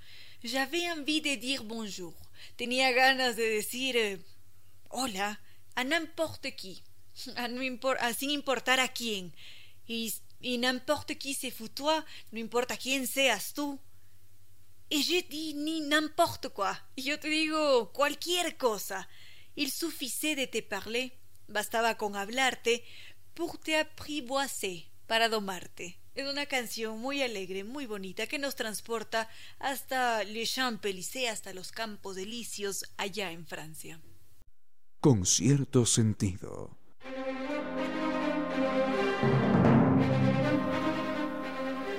J'avais 0.43 0.89
envie 0.89 1.21
de 1.21 1.37
dire 1.37 1.63
bonjour. 1.63 2.13
Tenía 2.57 2.91
ganas 2.91 3.37
de 3.37 3.47
decir 3.47 4.25
hola 4.89 5.39
a 5.75 5.83
n'importe 5.85 6.53
qui. 6.55 6.83
A 7.35 7.47
no 7.55 7.61
impor 7.61 7.97
a 7.99 8.13
sin 8.13 8.29
importar 8.29 8.79
a 8.79 8.87
quién. 8.87 9.33
Y, 9.87 10.13
y 10.39 10.57
n'importe 10.57 11.17
qui 11.17 11.33
fou 11.51 11.69
toi, 11.69 12.03
no 12.31 12.39
importa 12.39 12.77
quién 12.77 13.07
seas 13.07 13.53
tú. 13.53 13.79
Y 14.89 15.03
je 15.03 15.23
dis 15.23 15.55
ni 15.55 15.81
n'importe 15.81 16.49
quoi. 16.49 16.73
Y 16.95 17.03
yo 17.03 17.19
te 17.19 17.27
digo 17.27 17.91
cualquier 17.93 18.57
cosa. 18.57 19.07
Il 19.55 19.71
suffisait 19.71 20.35
de 20.35 20.47
te 20.47 20.61
parler, 20.61 21.13
bastaba 21.47 21.95
con 21.95 22.15
hablarte, 22.15 22.83
pour 23.33 23.57
te 23.57 23.77
apprivoiser, 23.77 24.85
para 25.07 25.29
domarte. 25.29 25.99
Es 26.15 26.27
una 26.27 26.45
canción 26.45 26.99
muy 26.99 27.23
alegre, 27.23 27.63
muy 27.63 27.87
bonita, 27.87 28.27
que 28.27 28.37
nos 28.37 28.55
transporta 28.55 29.29
hasta 29.57 30.23
Les 30.23 30.53
Champs-Élysées, 30.53 31.29
hasta 31.29 31.53
los 31.53 31.71
Campos 31.71 32.15
Delicios, 32.15 32.85
allá 32.97 33.31
en 33.31 33.47
Francia. 33.47 33.99
Con 34.99 35.25
cierto 35.25 35.85
sentido. 35.85 36.77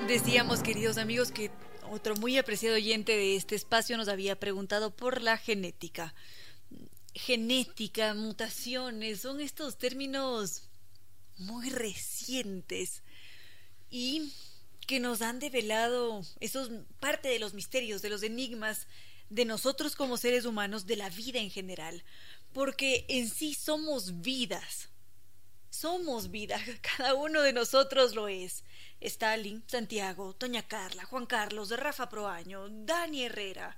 Decíamos, 0.07 0.61
queridos 0.61 0.97
amigos, 0.97 1.31
que 1.31 1.51
otro 1.89 2.15
muy 2.15 2.37
apreciado 2.37 2.75
oyente 2.75 3.11
de 3.11 3.35
este 3.35 3.55
espacio 3.55 3.97
nos 3.97 4.07
había 4.07 4.39
preguntado 4.39 4.95
por 4.95 5.21
la 5.21 5.37
genética. 5.37 6.13
Genética, 7.13 8.13
mutaciones, 8.13 9.21
son 9.21 9.41
estos 9.41 9.77
términos 9.77 10.69
muy 11.37 11.69
recientes 11.69 13.03
y 13.89 14.31
que 14.87 14.99
nos 14.99 15.21
han 15.21 15.39
develado 15.39 16.21
esos 16.39 16.69
parte 16.99 17.27
de 17.27 17.39
los 17.39 17.53
misterios, 17.53 18.01
de 18.01 18.09
los 18.09 18.23
enigmas 18.23 18.87
de 19.29 19.45
nosotros 19.45 19.95
como 19.95 20.17
seres 20.17 20.45
humanos, 20.45 20.85
de 20.85 20.95
la 20.95 21.09
vida 21.09 21.39
en 21.39 21.49
general, 21.49 22.03
porque 22.53 23.05
en 23.09 23.29
sí 23.29 23.53
somos 23.53 24.21
vidas, 24.21 24.89
somos 25.75 26.31
vida, 26.31 26.59
cada 26.97 27.13
uno 27.13 27.41
de 27.41 27.53
nosotros 27.53 28.15
lo 28.15 28.27
es. 28.27 28.63
Stalin, 29.01 29.63
Santiago, 29.67 30.33
Toña 30.33 30.67
Carla, 30.67 31.05
Juan 31.05 31.25
Carlos, 31.25 31.69
Rafa 31.71 32.09
Proaño, 32.09 32.69
Dani 32.69 33.25
Herrera, 33.25 33.77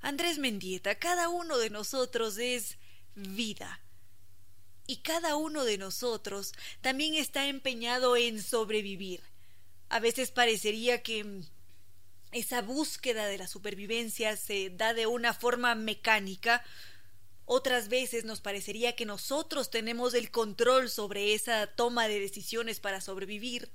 Andrés 0.00 0.38
Mendieta, 0.38 0.94
cada 0.96 1.28
uno 1.28 1.58
de 1.58 1.70
nosotros 1.70 2.38
es 2.38 2.78
vida. 3.14 3.80
Y 4.86 4.98
cada 4.98 5.36
uno 5.36 5.64
de 5.64 5.78
nosotros 5.78 6.52
también 6.80 7.14
está 7.14 7.46
empeñado 7.46 8.16
en 8.16 8.42
sobrevivir. 8.42 9.20
A 9.88 10.00
veces 10.00 10.30
parecería 10.30 11.02
que 11.02 11.42
esa 12.32 12.62
búsqueda 12.62 13.26
de 13.26 13.38
la 13.38 13.46
supervivencia 13.46 14.36
se 14.36 14.70
da 14.70 14.94
de 14.94 15.06
una 15.06 15.34
forma 15.34 15.74
mecánica, 15.74 16.64
otras 17.52 17.88
veces 17.88 18.24
nos 18.24 18.40
parecería 18.40 18.94
que 18.94 19.04
nosotros 19.04 19.70
tenemos 19.70 20.14
el 20.14 20.30
control 20.30 20.88
sobre 20.88 21.34
esa 21.34 21.66
toma 21.66 22.06
de 22.06 22.20
decisiones 22.20 22.78
para 22.78 23.00
sobrevivir. 23.00 23.72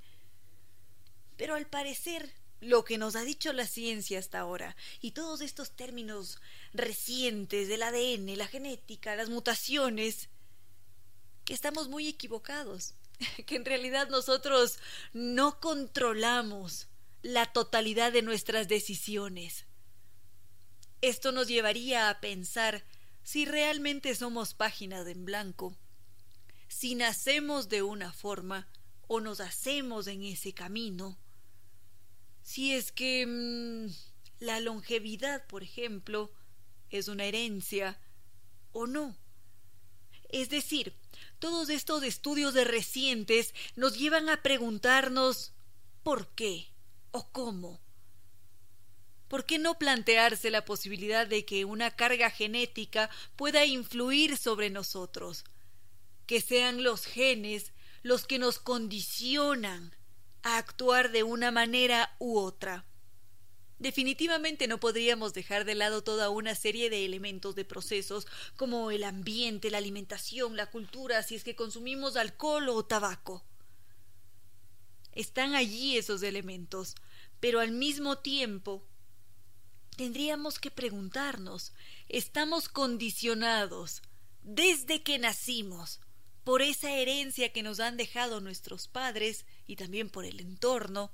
Pero 1.36 1.54
al 1.54 1.66
parecer, 1.66 2.32
lo 2.62 2.86
que 2.86 2.96
nos 2.96 3.16
ha 3.16 3.22
dicho 3.22 3.52
la 3.52 3.66
ciencia 3.66 4.18
hasta 4.18 4.38
ahora, 4.38 4.74
y 5.02 5.10
todos 5.10 5.42
estos 5.42 5.72
términos 5.72 6.40
recientes 6.72 7.68
del 7.68 7.82
ADN, 7.82 8.38
la 8.38 8.46
genética, 8.46 9.14
las 9.14 9.28
mutaciones, 9.28 10.30
que 11.44 11.52
estamos 11.52 11.88
muy 11.90 12.08
equivocados, 12.08 12.94
que 13.46 13.56
en 13.56 13.66
realidad 13.66 14.08
nosotros 14.08 14.78
no 15.12 15.60
controlamos 15.60 16.88
la 17.20 17.44
totalidad 17.52 18.10
de 18.10 18.22
nuestras 18.22 18.68
decisiones. 18.68 19.66
Esto 21.02 21.30
nos 21.30 21.46
llevaría 21.46 22.08
a 22.08 22.20
pensar 22.22 22.82
si 23.26 23.44
realmente 23.44 24.14
somos 24.14 24.54
páginas 24.54 25.04
en 25.08 25.24
blanco, 25.24 25.76
si 26.68 26.94
nacemos 26.94 27.68
de 27.68 27.82
una 27.82 28.12
forma 28.12 28.68
o 29.08 29.18
nos 29.18 29.40
hacemos 29.40 30.06
en 30.06 30.22
ese 30.22 30.52
camino. 30.52 31.18
Si 32.44 32.72
es 32.72 32.92
que 32.92 33.26
mm, 33.26 33.92
la 34.38 34.60
longevidad, 34.60 35.44
por 35.48 35.64
ejemplo, 35.64 36.30
es 36.88 37.08
una 37.08 37.24
herencia 37.24 37.98
o 38.70 38.86
no. 38.86 39.16
Es 40.28 40.48
decir, 40.48 40.94
todos 41.40 41.68
estos 41.68 42.04
estudios 42.04 42.54
de 42.54 42.62
recientes 42.62 43.54
nos 43.74 43.98
llevan 43.98 44.28
a 44.28 44.40
preguntarnos 44.40 45.52
¿por 46.04 46.28
qué? 46.28 46.68
o 47.10 47.28
cómo. 47.32 47.80
¿Por 49.28 49.44
qué 49.44 49.58
no 49.58 49.78
plantearse 49.78 50.50
la 50.50 50.64
posibilidad 50.64 51.26
de 51.26 51.44
que 51.44 51.64
una 51.64 51.90
carga 51.90 52.30
genética 52.30 53.10
pueda 53.34 53.64
influir 53.64 54.36
sobre 54.36 54.70
nosotros? 54.70 55.44
Que 56.26 56.40
sean 56.40 56.82
los 56.82 57.04
genes 57.04 57.72
los 58.02 58.24
que 58.24 58.38
nos 58.38 58.60
condicionan 58.60 59.96
a 60.42 60.58
actuar 60.58 61.10
de 61.10 61.24
una 61.24 61.50
manera 61.50 62.14
u 62.20 62.38
otra. 62.38 62.84
Definitivamente 63.80 64.68
no 64.68 64.78
podríamos 64.78 65.34
dejar 65.34 65.64
de 65.64 65.74
lado 65.74 66.04
toda 66.04 66.30
una 66.30 66.54
serie 66.54 66.88
de 66.88 67.04
elementos 67.04 67.56
de 67.56 67.64
procesos 67.64 68.26
como 68.56 68.92
el 68.92 69.02
ambiente, 69.02 69.70
la 69.70 69.78
alimentación, 69.78 70.56
la 70.56 70.70
cultura, 70.70 71.22
si 71.24 71.34
es 71.34 71.42
que 71.42 71.56
consumimos 71.56 72.16
alcohol 72.16 72.68
o 72.68 72.84
tabaco. 72.84 73.44
Están 75.12 75.54
allí 75.54 75.98
esos 75.98 76.22
elementos, 76.22 76.94
pero 77.40 77.58
al 77.58 77.72
mismo 77.72 78.18
tiempo 78.18 78.86
tendríamos 79.96 80.58
que 80.58 80.70
preguntarnos, 80.70 81.72
¿estamos 82.08 82.68
condicionados 82.68 84.02
desde 84.42 85.02
que 85.02 85.18
nacimos 85.18 86.00
por 86.44 86.62
esa 86.62 86.92
herencia 86.92 87.52
que 87.52 87.62
nos 87.62 87.80
han 87.80 87.96
dejado 87.96 88.40
nuestros 88.40 88.86
padres 88.86 89.44
y 89.66 89.76
también 89.76 90.10
por 90.10 90.24
el 90.24 90.40
entorno? 90.40 91.12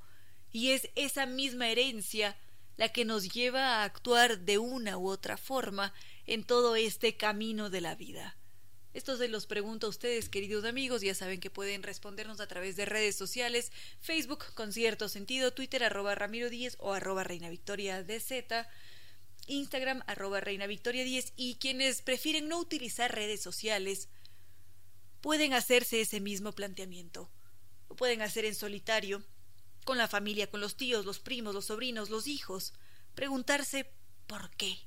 Y 0.51 0.73
es 0.73 0.91
esa 0.97 1.25
misma 1.25 1.69
herencia 1.69 2.37
la 2.77 2.91
que 2.91 3.05
nos 3.05 3.33
lleva 3.33 3.77
a 3.77 3.85
actuar 3.85 4.41
de 4.41 4.59
una 4.59 4.99
u 4.99 5.09
otra 5.09 5.37
forma 5.37 5.95
en 6.27 6.45
todo 6.45 6.77
este 6.77 7.17
camino 7.17 7.71
de 7.71 7.81
la 7.81 7.95
vida. 7.95 8.37
Esto 8.95 9.17
se 9.17 9.29
los 9.29 9.47
pregunto 9.47 9.87
a 9.87 9.91
ustedes, 9.91 10.29
queridos 10.29 10.65
amigos. 10.65 11.01
Ya 11.01 11.15
saben 11.15 11.41
que 11.41 11.51
pueden 11.51 11.83
respondernos 11.83 12.41
a 12.41 12.47
través 12.47 12.77
de 12.77 12.85
redes 12.85 13.17
sociales, 13.17 13.73
Facebook 14.01 14.45
con 14.55 14.73
cierto 14.73 15.09
sentido, 15.09 15.53
Twitter 15.53 15.83
arroba 15.83 16.15
Ramiro 16.15 16.51
10 16.51 16.77
o 16.79 16.93
arroba 16.93 17.25
Reina 17.25 17.49
Victoria 17.49 18.05
Instagram 19.47 20.03
arroba 20.07 20.41
Reina 20.41 20.67
Victoria 20.67 21.05
10 21.05 21.33
y 21.37 21.57
quienes 21.57 22.03
prefieren 22.03 22.49
no 22.49 22.59
utilizar 22.59 23.15
redes 23.15 23.41
sociales 23.41 24.09
pueden 25.21 25.55
hacerse 25.55 26.01
ese 26.01 26.21
mismo 26.21 26.53
planteamiento. 26.53 27.31
Lo 27.89 27.97
pueden 27.97 28.21
hacer 28.23 28.45
en 28.45 28.55
solitario, 28.55 29.25
con 29.85 29.99
la 29.99 30.07
familia, 30.07 30.51
con 30.51 30.61
los 30.61 30.77
tíos, 30.77 31.07
los 31.07 31.19
primos, 31.19 31.55
los 31.55 31.67
sobrinos, 31.67 32.11
los 32.11 32.27
hijos. 32.27 32.75
Preguntarse 33.15 33.91
por 34.27 34.51
qué 34.51 34.79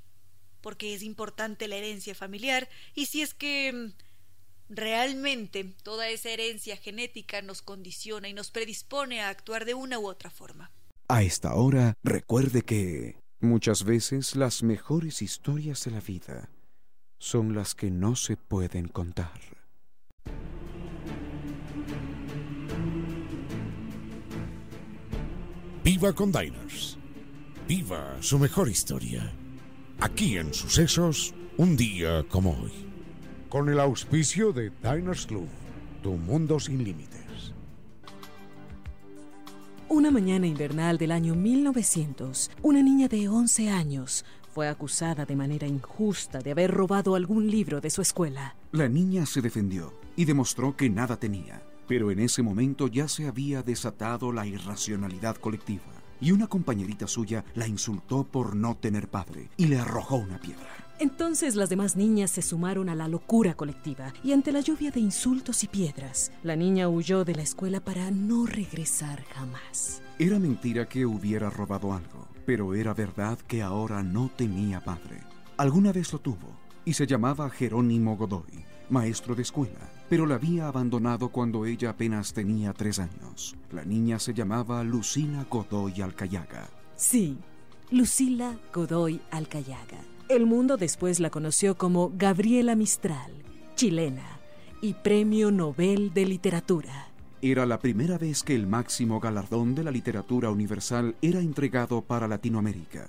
porque 0.66 0.96
es 0.96 1.04
importante 1.04 1.68
la 1.68 1.76
herencia 1.76 2.16
familiar 2.16 2.68
y 2.96 3.06
si 3.06 3.22
es 3.22 3.36
que 3.36 3.72
mm, 3.72 4.74
realmente 4.74 5.64
toda 5.84 6.10
esa 6.10 6.32
herencia 6.32 6.76
genética 6.76 7.44
nos 7.44 7.62
condiciona 7.62 8.30
y 8.30 8.34
nos 8.34 8.50
predispone 8.50 9.22
a 9.22 9.30
actuar 9.30 9.66
de 9.66 9.76
una 9.76 10.00
u 10.00 10.08
otra 10.08 10.32
forma. 10.32 10.72
A 11.08 11.22
esta 11.22 11.54
hora, 11.54 11.94
recuerde 12.04 12.64
que 12.64 13.22
muchas 13.40 13.84
veces 13.84 14.36
las 14.36 14.64
mejores 14.64 15.22
historias 15.22 15.84
de 15.84 15.92
la 15.92 16.00
vida 16.00 16.50
son 17.20 17.54
las 17.54 17.76
que 17.76 17.92
no 17.92 18.16
se 18.16 18.36
pueden 18.36 18.88
contar. 18.88 19.40
Viva 25.84 26.12
con 26.12 26.32
Diners. 26.32 26.98
Viva 27.68 28.18
su 28.20 28.40
mejor 28.40 28.68
historia. 28.68 29.32
Aquí 30.00 30.38
en 30.38 30.54
Sucesos, 30.54 31.34
un 31.58 31.78
día 31.78 32.24
como 32.28 32.52
hoy. 32.52 32.72
Con 33.50 33.70
el 33.70 33.80
auspicio 33.80 34.52
de 34.52 34.72
Diners 34.84 35.26
Club, 35.26 35.48
tu 36.04 36.12
mundo 36.12 36.60
sin 36.60 36.84
límites. 36.84 37.54
Una 39.88 40.12
mañana 40.12 40.48
invernal 40.48 40.98
del 40.98 41.12
año 41.12 41.34
1900, 41.36 42.52
una 42.62 42.84
niña 42.84 43.08
de 43.08 43.30
11 43.30 43.70
años 43.70 44.26
fue 44.54 44.68
acusada 44.68 45.26
de 45.26 45.36
manera 45.36 45.66
injusta 45.66 46.40
de 46.40 46.52
haber 46.52 46.72
robado 46.72 47.16
algún 47.16 47.50
libro 47.50 47.80
de 47.80 47.90
su 47.90 48.02
escuela. 48.02 48.56
La 48.74 48.90
niña 48.90 49.26
se 49.26 49.42
defendió 49.42 49.94
y 50.18 50.26
demostró 50.26 50.76
que 50.76 50.90
nada 50.90 51.18
tenía, 51.18 51.64
pero 51.88 52.12
en 52.12 52.20
ese 52.20 52.44
momento 52.44 52.88
ya 52.88 53.08
se 53.08 53.28
había 53.28 53.64
desatado 53.64 54.34
la 54.34 54.46
irracionalidad 54.46 55.38
colectiva 55.38 56.05
y 56.22 56.32
una 56.32 56.48
compañerita 56.48 57.08
suya 57.08 57.44
la 57.56 57.68
insultó 57.68 58.24
por 58.24 58.56
no 58.56 58.76
tener 58.76 59.08
padre 59.08 59.50
y 59.58 59.68
le 59.68 59.80
arrojó 59.80 60.16
una 60.16 60.40
piedra. 60.40 60.68
Entonces 60.98 61.56
las 61.56 61.70
demás 61.70 61.98
niñas 61.98 62.32
se 62.32 62.42
sumaron 62.42 62.88
a 62.88 62.96
la 62.96 63.10
locura 63.10 63.54
colectiva 63.54 64.14
y 64.24 64.32
ante 64.32 64.54
la 64.54 64.62
lluvia 64.62 64.92
de 64.92 65.02
insultos 65.02 65.64
y 65.64 65.68
piedras, 65.68 66.32
la 66.42 66.56
niña 66.56 66.88
huyó 66.88 67.26
de 67.26 67.36
la 67.36 67.42
escuela 67.44 67.82
para 67.82 68.12
no 68.12 68.46
regresar 68.46 69.24
jamás. 69.34 70.02
Era 70.20 70.40
mentira 70.40 70.88
que 70.88 71.06
hubiera 71.06 71.50
robado 71.50 71.92
algo, 71.92 72.28
pero 72.46 72.74
era 72.76 72.94
verdad 72.94 73.38
que 73.40 73.62
ahora 73.62 74.04
no 74.04 74.32
tenía 74.38 74.80
padre. 74.80 75.20
Alguna 75.58 75.92
vez 75.92 76.14
lo 76.14 76.20
tuvo 76.20 76.56
y 76.86 76.94
se 76.94 77.08
llamaba 77.08 77.50
Jerónimo 77.50 78.16
Godoy, 78.16 78.64
maestro 78.90 79.36
de 79.36 79.42
escuela 79.42 79.96
pero 80.10 80.26
la 80.26 80.36
había 80.36 80.68
abandonado 80.68 81.30
cuando 81.30 81.66
ella 81.66 81.92
apenas 81.92 82.34
tenía 82.34 82.74
tres 82.74 83.00
años. 83.00 83.56
La 83.72 83.84
niña 83.84 84.20
se 84.20 84.34
llamaba 84.34 84.84
Lucila 84.84 85.46
Godoy 85.50 86.02
Alcayaga. 86.02 86.70
Sí, 86.96 87.38
Lucila 87.92 88.58
Godoy 88.74 89.20
Alcayaga. 89.32 90.00
El 90.30 90.46
mundo 90.46 90.78
después 90.78 91.20
la 91.20 91.30
conoció 91.30 91.76
como 91.78 92.12
Gabriela 92.16 92.76
Mistral, 92.76 93.32
chilena 93.76 94.40
y 94.82 94.94
Premio 94.94 95.52
Nobel 95.52 96.14
de 96.14 96.26
Literatura. 96.26 97.08
Era 97.42 97.66
la 97.66 97.80
primera 97.80 98.18
vez 98.18 98.44
que 98.44 98.56
el 98.56 98.66
máximo 98.66 99.20
galardón 99.20 99.76
de 99.76 99.84
la 99.84 99.92
literatura 99.92 100.50
universal 100.50 101.16
era 101.22 101.42
entregado 101.42 102.02
para 102.02 102.28
Latinoamérica. 102.28 103.08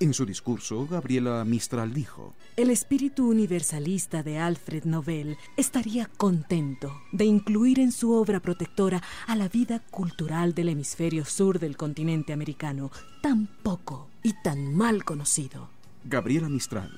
En 0.00 0.14
su 0.14 0.24
discurso, 0.24 0.86
Gabriela 0.86 1.44
Mistral 1.44 1.92
dijo, 1.92 2.32
El 2.56 2.70
espíritu 2.70 3.28
universalista 3.28 4.22
de 4.22 4.38
Alfred 4.38 4.84
Nobel 4.84 5.36
estaría 5.56 6.06
contento 6.06 7.02
de 7.10 7.24
incluir 7.24 7.80
en 7.80 7.90
su 7.90 8.12
obra 8.12 8.38
protectora 8.38 9.02
a 9.26 9.34
la 9.34 9.48
vida 9.48 9.80
cultural 9.90 10.54
del 10.54 10.68
hemisferio 10.68 11.24
sur 11.24 11.58
del 11.58 11.76
continente 11.76 12.32
americano, 12.32 12.92
tan 13.22 13.48
poco 13.64 14.08
y 14.22 14.34
tan 14.44 14.72
mal 14.72 15.04
conocido. 15.04 15.68
Gabriela 16.04 16.48
Mistral, 16.48 16.92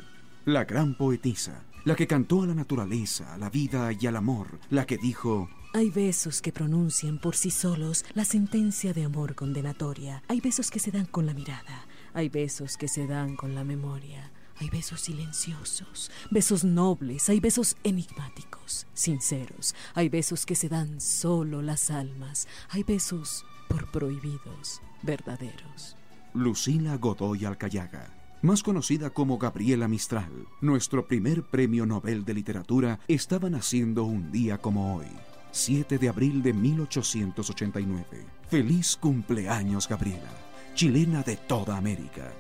la 0.45 0.65
gran 0.65 0.95
poetisa, 0.95 1.65
la 1.87 1.97
que 1.97 2.07
cantó 2.07 2.43
a 2.43 2.49
la 2.49 2.55
naturaleza, 2.55 3.33
a 3.33 3.39
la 3.39 3.49
vida 3.49 3.93
y 3.99 4.07
al 4.07 4.17
amor, 4.17 4.59
la 4.69 4.85
que 4.85 4.99
dijo, 4.99 5.49
hay 5.73 5.89
besos 5.89 6.43
que 6.43 6.51
pronuncian 6.51 7.19
por 7.19 7.37
sí 7.37 7.53
solos 7.53 8.05
la 8.15 8.25
sentencia 8.25 8.93
de 8.93 9.05
amor 9.05 9.37
condenatoria. 9.37 10.21
Hay 10.27 10.41
besos 10.41 10.69
que 10.69 10.81
se 10.81 10.91
dan 10.91 11.07
con 11.07 11.27
la 11.27 11.33
mirada. 11.33 11.87
Hay 12.13 12.29
besos 12.29 12.77
que 12.77 12.89
se 12.89 13.07
dan 13.07 13.37
con 13.37 13.55
la 13.55 13.65
memoria. 13.65 14.33
Hay 14.57 14.69
besos 14.69 15.01
silenciosos, 15.01 16.11
besos 16.31 16.65
nobles, 16.65 17.31
hay 17.31 17.41
besos 17.41 17.77
enigmáticos, 17.83 18.87
sinceros. 18.93 19.75
Hay 19.95 20.11
besos 20.11 20.45
que 20.45 20.55
se 20.55 20.69
dan 20.69 21.01
solo 21.01 21.63
las 21.63 21.91
almas. 21.91 22.47
Hay 22.69 22.83
besos 22.83 23.47
por 23.69 23.91
prohibidos, 23.91 24.83
verdaderos. 25.03 25.97
Lucila 26.35 26.97
Godoy 26.97 27.47
Alcayaga, 27.47 28.13
más 28.43 28.63
conocida 28.63 29.11
como 29.11 29.39
Gabriela 29.39 29.89
Mistral, 29.89 30.47
nuestro 30.61 31.07
primer 31.09 31.43
premio 31.45 31.87
Nobel 31.87 32.25
de 32.25 32.35
Literatura, 32.35 33.01
estaba 33.09 33.49
naciendo 33.49 34.05
un 34.05 34.31
día 34.31 34.59
como 34.59 34.97
hoy. 34.97 35.07
7 35.53 35.97
de 35.99 36.09
abril 36.09 36.43
de 36.43 36.53
1889. 36.53 38.27
Feliz 38.49 38.97
cumpleaños, 38.97 39.89
Gabriela 39.89 40.50
chilena 40.81 41.23
de 41.23 41.37
toda 41.37 41.77
América. 41.77 42.33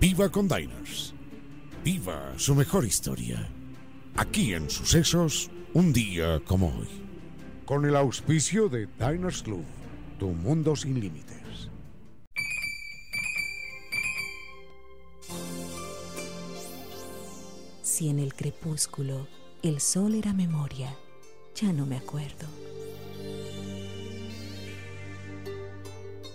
Viva 0.00 0.28
con 0.28 0.48
Diners. 0.48 1.14
Viva 1.84 2.32
su 2.36 2.56
mejor 2.56 2.84
historia. 2.84 3.48
Aquí 4.16 4.52
en 4.52 4.68
Sucesos, 4.68 5.48
un 5.74 5.92
día 5.92 6.40
como 6.44 6.76
hoy. 6.76 6.88
Con 7.66 7.86
el 7.86 7.94
auspicio 7.94 8.68
de 8.68 8.88
Diners 8.98 9.44
Club, 9.44 9.64
tu 10.18 10.30
mundo 10.30 10.74
sin 10.74 10.98
límites. 10.98 11.70
Si 17.80 18.08
en 18.08 18.18
el 18.18 18.34
crepúsculo 18.34 19.28
el 19.62 19.80
sol 19.80 20.14
era 20.14 20.32
memoria, 20.32 20.96
ya 21.54 21.72
no 21.72 21.84
me 21.84 21.98
acuerdo. 21.98 22.46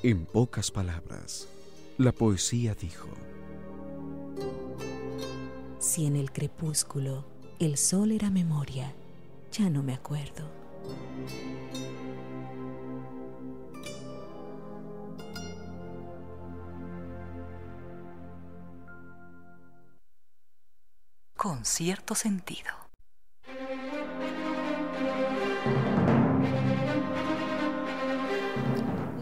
En 0.03 0.25
pocas 0.27 0.69
palabras, 0.69 1.47
la 1.97 2.11
poesía 2.11 2.75
dijo, 2.75 3.07
Si 5.79 6.05
en 6.05 6.15
el 6.15 6.31
crepúsculo 6.31 7.25
el 7.57 7.77
sol 7.77 8.11
era 8.11 8.29
memoria, 8.29 8.93
ya 9.51 9.71
no 9.71 9.81
me 9.81 9.95
acuerdo. 9.95 10.47
Con 21.35 21.65
cierto 21.65 22.13
sentido. 22.13 22.84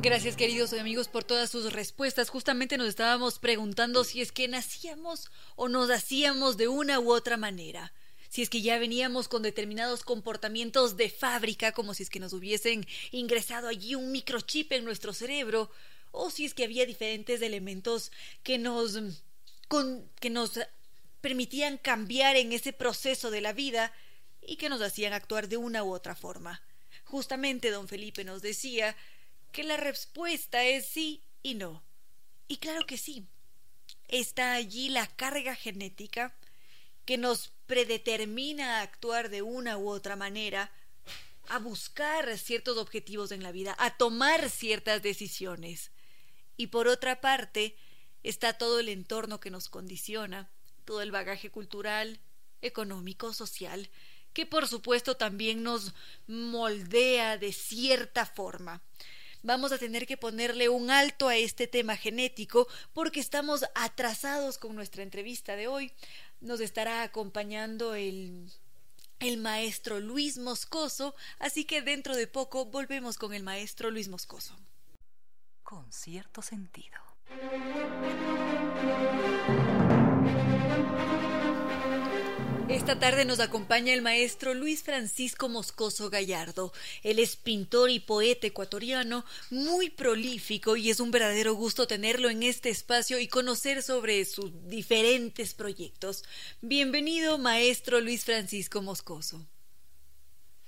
Gracias 0.04 0.36
queridos 0.36 0.74
amigos 0.74 1.08
por 1.08 1.24
todas 1.24 1.50
sus 1.50 1.72
respuestas. 1.72 2.30
Justamente 2.30 2.78
nos 2.78 2.90
estábamos 2.90 3.40
preguntando 3.40 4.04
si 4.04 4.20
es 4.20 4.34
que 4.34 4.50
nacíamos 4.50 5.32
o 5.56 5.70
nos 5.70 5.90
hacíamos 5.90 6.58
de 6.58 6.68
una 6.68 7.00
u 7.00 7.10
otra 7.14 7.38
manera. 7.38 7.94
Si 8.28 8.42
es 8.42 8.50
que 8.50 8.62
ya 8.62 8.78
veníamos 8.80 9.30
con 9.30 9.44
determinados 9.44 10.04
comportamientos 10.04 10.98
de 10.98 11.10
fábrica, 11.10 11.72
como 11.72 11.94
si 11.94 12.04
es 12.04 12.10
que 12.10 12.20
nos 12.20 12.34
hubiesen 12.34 12.86
ingresado 13.12 13.70
allí 13.70 13.96
un 13.96 14.12
microchip 14.12 14.74
en 14.74 14.84
nuestro 14.84 15.14
cerebro, 15.14 15.72
o 16.12 16.30
si 16.30 16.44
es 16.44 16.54
que 16.54 16.66
había 16.66 16.86
diferentes 16.86 17.42
elementos 17.42 18.12
que 18.44 18.58
nos, 18.58 19.00
que 20.20 20.30
nos 20.30 20.60
permitían 21.22 21.78
cambiar 21.78 22.36
en 22.36 22.52
ese 22.52 22.74
proceso 22.74 23.32
de 23.32 23.40
la 23.40 23.54
vida 23.54 23.94
y 24.42 24.58
que 24.58 24.68
nos 24.68 24.82
hacían 24.82 25.14
actuar 25.14 25.48
de 25.48 25.56
una 25.56 25.82
u 25.86 25.94
otra 25.94 26.14
forma. 26.14 26.62
Justamente 27.06 27.72
don 27.72 27.88
Felipe 27.88 28.26
nos 28.26 28.42
decía 28.42 28.98
que 29.54 29.64
la 29.64 29.78
respuesta 29.78 30.66
es 30.66 30.88
sí 30.88 31.24
y 31.42 31.54
no. 31.54 31.82
Y 32.50 32.58
claro 32.58 32.86
que 32.86 32.98
sí. 32.98 33.26
Está 34.10 34.54
allí 34.54 34.90
la 34.90 35.08
carga 35.08 35.56
genética 35.56 36.36
que 37.06 37.18
nos 37.18 37.54
predetermina 37.68 38.80
a 38.80 38.82
actuar 38.82 39.30
de 39.30 39.42
una 39.42 39.78
u 39.78 39.90
otra 39.90 40.16
manera, 40.16 40.72
a 41.48 41.60
buscar 41.60 42.38
ciertos 42.38 42.78
objetivos 42.78 43.32
en 43.32 43.44
la 43.44 43.52
vida, 43.52 43.76
a 43.80 43.96
tomar 43.96 44.50
ciertas 44.50 45.02
decisiones. 45.02 45.92
Y 46.58 46.68
por 46.68 46.88
otra 46.88 47.22
parte, 47.22 47.78
está 48.24 48.54
todo 48.54 48.80
el 48.80 48.90
entorno 48.90 49.40
que 49.40 49.52
nos 49.52 49.70
condiciona, 49.70 50.50
todo 50.84 51.02
el 51.02 51.12
bagaje 51.12 51.52
cultural, 51.52 52.20
económico, 52.62 53.34
social, 53.34 53.90
que 54.34 54.46
por 54.48 54.68
supuesto 54.68 55.16
también 55.16 55.62
nos 55.62 55.94
moldea 56.26 57.38
de 57.38 57.54
cierta 57.54 58.26
forma 58.26 58.82
vamos 59.44 59.72
a 59.72 59.78
tener 59.78 60.08
que 60.08 60.18
ponerle 60.18 60.70
un 60.70 60.90
alto 60.90 61.28
a 61.28 61.36
este 61.36 61.68
tema 61.68 61.96
genético 61.96 62.68
porque 62.94 63.20
estamos 63.20 63.64
atrasados 63.76 64.58
con 64.58 64.76
nuestra 64.76 65.04
entrevista 65.04 65.56
de 65.56 65.68
hoy. 65.68 65.92
Nos 66.42 66.60
estará 66.60 67.04
acompañando 67.04 67.94
el 67.94 68.50
el 69.20 69.38
maestro 69.38 70.02
Luis 70.02 70.38
Moscoso, 70.38 71.16
así 71.40 71.64
que 71.64 71.82
dentro 71.82 72.16
de 72.16 72.28
poco 72.28 72.66
volvemos 72.66 73.18
con 73.18 73.34
el 73.34 73.42
maestro 73.42 73.90
Luis 73.90 74.10
Moscoso. 74.10 74.56
Con 75.64 75.92
cierto 75.94 76.42
sentido. 76.42 77.00
Esta 82.74 82.98
tarde 82.98 83.24
nos 83.24 83.40
acompaña 83.40 83.94
el 83.94 84.02
maestro 84.02 84.56
Luis 84.56 84.82
Francisco 84.82 85.48
Moscoso 85.48 86.10
Gallardo. 86.10 86.72
Él 87.04 87.20
es 87.20 87.38
pintor 87.38 87.92
y 87.92 88.00
poeta 88.00 88.48
ecuatoriano, 88.48 89.26
muy 89.52 89.92
prolífico 89.92 90.76
y 90.76 90.90
es 90.90 91.00
un 91.00 91.12
verdadero 91.12 91.54
gusto 91.54 91.86
tenerlo 91.86 92.32
en 92.32 92.42
este 92.42 92.70
espacio 92.70 93.20
y 93.20 93.28
conocer 93.28 93.84
sobre 93.84 94.26
sus 94.26 94.68
diferentes 94.68 95.54
proyectos. 95.54 96.24
Bienvenido, 96.64 97.38
maestro 97.38 98.02
Luis 98.02 98.26
Francisco 98.26 98.82
Moscoso. 98.82 99.46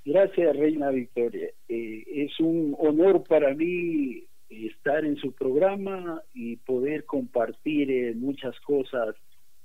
Gracias, 0.06 0.56
Reina 0.56 0.92
Victoria. 0.92 1.50
Eh, 1.68 2.04
es 2.08 2.40
un 2.40 2.76
honor 2.78 3.24
para 3.24 3.56
mí 3.56 4.24
estar 4.48 5.04
en 5.06 5.18
su 5.18 5.32
programa 5.32 6.22
y 6.36 6.58
poder 6.58 7.06
compartir 7.06 7.90
eh, 7.90 8.14
muchas 8.14 8.58
cosas 8.60 9.16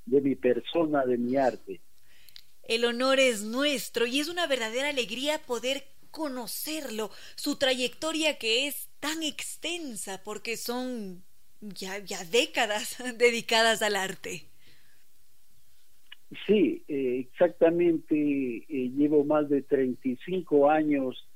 de 0.07 0.23
mi 0.23 0.37
persona, 0.37 1.05
de 1.05 1.19
mi 1.19 1.37
arte. 1.37 1.81
El 2.71 2.85
honor 2.85 3.19
es 3.19 3.43
nuestro 3.43 4.07
y 4.07 4.21
es 4.21 4.29
una 4.29 4.47
verdadera 4.47 4.91
alegría 4.91 5.41
poder 5.45 5.83
conocerlo, 6.13 7.11
su 7.35 7.59
trayectoria 7.59 8.39
que 8.39 8.69
es 8.69 8.89
tan 9.01 9.25
extensa 9.25 10.23
porque 10.23 10.57
son 10.57 11.25
ya, 11.61 11.99
ya 11.99 12.23
décadas 12.31 12.97
dedicadas 13.19 13.83
al 13.83 13.97
arte. 13.97 14.45
Sí, 16.47 16.85
eh, 16.87 17.27
exactamente. 17.29 18.15
Eh, 18.15 18.93
llevo 18.97 19.25
más 19.25 19.49
de 19.49 19.63
35 19.63 20.71
años 20.71 21.27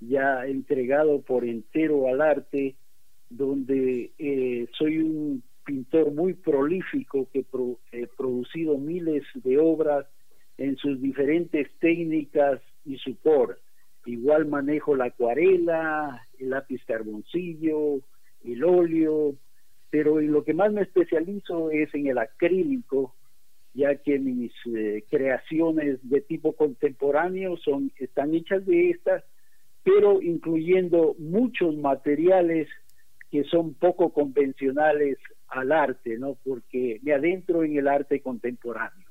ya 0.00 0.46
entregado 0.46 1.20
por 1.20 1.44
entero 1.44 2.08
al 2.08 2.22
arte, 2.22 2.76
donde 3.28 4.12
eh, 4.18 4.66
soy 4.72 5.00
un 5.00 5.42
pintor 5.66 6.12
muy 6.12 6.32
prolífico 6.32 7.28
que 7.30 7.44
he 7.92 8.06
producido 8.06 8.78
miles 8.78 9.24
de 9.34 9.58
obras 9.58 10.06
en 10.58 10.76
sus 10.76 11.00
diferentes 11.00 11.68
técnicas 11.78 12.60
y 12.84 12.98
supor. 12.98 13.60
Igual 14.04 14.46
manejo 14.46 14.96
la 14.96 15.06
acuarela, 15.06 16.26
el 16.38 16.50
lápiz 16.50 16.84
carboncillo, 16.84 18.00
el 18.44 18.64
óleo, 18.64 19.34
pero 19.90 20.20
en 20.20 20.32
lo 20.32 20.44
que 20.44 20.54
más 20.54 20.72
me 20.72 20.82
especializo 20.82 21.70
es 21.70 21.94
en 21.94 22.08
el 22.08 22.18
acrílico, 22.18 23.14
ya 23.74 23.96
que 23.96 24.18
mis 24.18 24.52
eh, 24.66 25.04
creaciones 25.10 25.98
de 26.02 26.20
tipo 26.20 26.54
contemporáneo 26.54 27.56
son 27.58 27.92
están 27.98 28.34
hechas 28.34 28.66
de 28.66 28.90
estas, 28.90 29.24
pero 29.84 30.20
incluyendo 30.20 31.14
muchos 31.18 31.76
materiales 31.76 32.68
que 33.30 33.44
son 33.44 33.74
poco 33.74 34.12
convencionales 34.12 35.18
al 35.48 35.72
arte, 35.72 36.18
¿no? 36.18 36.36
Porque 36.44 36.98
me 37.02 37.12
adentro 37.12 37.62
en 37.62 37.76
el 37.76 37.88
arte 37.88 38.20
contemporáneo. 38.20 39.07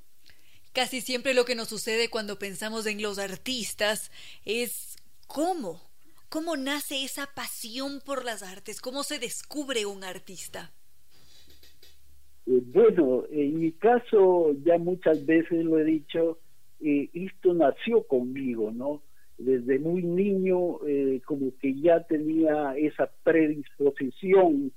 Casi 0.78 1.02
siempre 1.02 1.34
lo 1.34 1.44
que 1.44 1.56
nos 1.56 1.70
sucede 1.70 2.08
cuando 2.08 2.38
pensamos 2.38 2.86
en 2.86 3.02
los 3.02 3.18
artistas 3.18 4.12
es 4.46 4.96
cómo, 5.26 5.82
cómo 6.30 6.56
nace 6.56 7.04
esa 7.04 7.26
pasión 7.36 8.00
por 8.06 8.24
las 8.24 8.44
artes, 8.44 8.80
cómo 8.80 9.02
se 9.02 9.18
descubre 9.18 9.88
un 9.88 10.04
artista. 10.04 10.72
Eh, 12.46 12.62
bueno, 12.64 13.24
en 13.32 13.60
mi 13.60 13.72
caso 13.72 14.56
ya 14.64 14.78
muchas 14.78 15.26
veces 15.26 15.66
lo 15.66 15.80
he 15.80 15.84
dicho, 15.84 16.38
eh, 16.80 17.10
esto 17.12 17.56
nació 17.56 18.04
conmigo, 18.04 18.70
¿no? 18.70 19.02
Desde 19.40 19.80
muy 19.80 20.04
niño 20.04 20.86
eh, 20.86 21.22
como 21.26 21.58
que 21.58 21.74
ya 21.82 22.04
tenía 22.04 22.78
esa 22.78 23.10
predisposición 23.24 24.72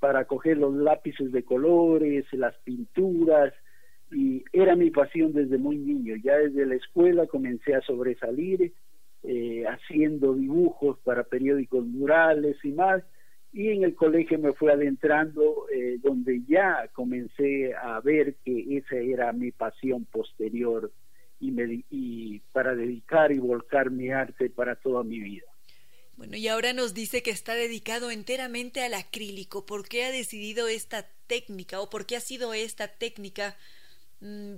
para 0.00 0.24
coger 0.24 0.56
los 0.56 0.74
lápices 0.74 1.30
de 1.30 1.44
colores, 1.44 2.24
las 2.32 2.56
pinturas, 2.64 3.54
y 4.10 4.44
era 4.52 4.76
mi 4.76 4.90
pasión 4.90 5.32
desde 5.32 5.58
muy 5.58 5.78
niño. 5.78 6.16
Ya 6.22 6.36
desde 6.36 6.66
la 6.66 6.76
escuela 6.76 7.26
comencé 7.26 7.74
a 7.74 7.82
sobresalir 7.82 8.72
eh, 9.22 9.64
haciendo 9.66 10.34
dibujos 10.34 10.98
para 11.00 11.24
periódicos 11.24 11.84
murales 11.84 12.56
y 12.62 12.72
más. 12.72 13.02
Y 13.52 13.70
en 13.70 13.84
el 13.84 13.94
colegio 13.94 14.38
me 14.38 14.52
fui 14.52 14.70
adentrando, 14.70 15.66
eh, 15.74 15.98
donde 16.02 16.42
ya 16.46 16.88
comencé 16.92 17.74
a 17.74 18.00
ver 18.00 18.36
que 18.44 18.76
esa 18.76 18.96
era 18.96 19.32
mi 19.32 19.50
pasión 19.50 20.04
posterior 20.04 20.92
y, 21.40 21.50
me, 21.50 21.84
y 21.90 22.40
para 22.52 22.74
dedicar 22.74 23.32
y 23.32 23.38
volcar 23.38 23.90
mi 23.90 24.10
arte 24.10 24.50
para 24.50 24.76
toda 24.76 25.02
mi 25.02 25.20
vida. 25.20 25.46
Bueno, 26.16 26.36
y 26.36 26.48
ahora 26.48 26.72
nos 26.72 26.94
dice 26.94 27.22
que 27.22 27.30
está 27.30 27.54
dedicado 27.54 28.10
enteramente 28.10 28.82
al 28.82 28.94
acrílico. 28.94 29.66
¿Por 29.66 29.88
qué 29.88 30.04
ha 30.04 30.10
decidido 30.10 30.68
esta 30.68 31.06
técnica 31.26 31.80
o 31.80 31.90
por 31.90 32.06
qué 32.06 32.16
ha 32.16 32.20
sido 32.20 32.54
esta 32.54 32.88
técnica 32.88 33.56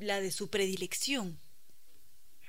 la 0.01 0.21
de 0.21 0.31
su 0.31 0.51
predilección. 0.51 1.37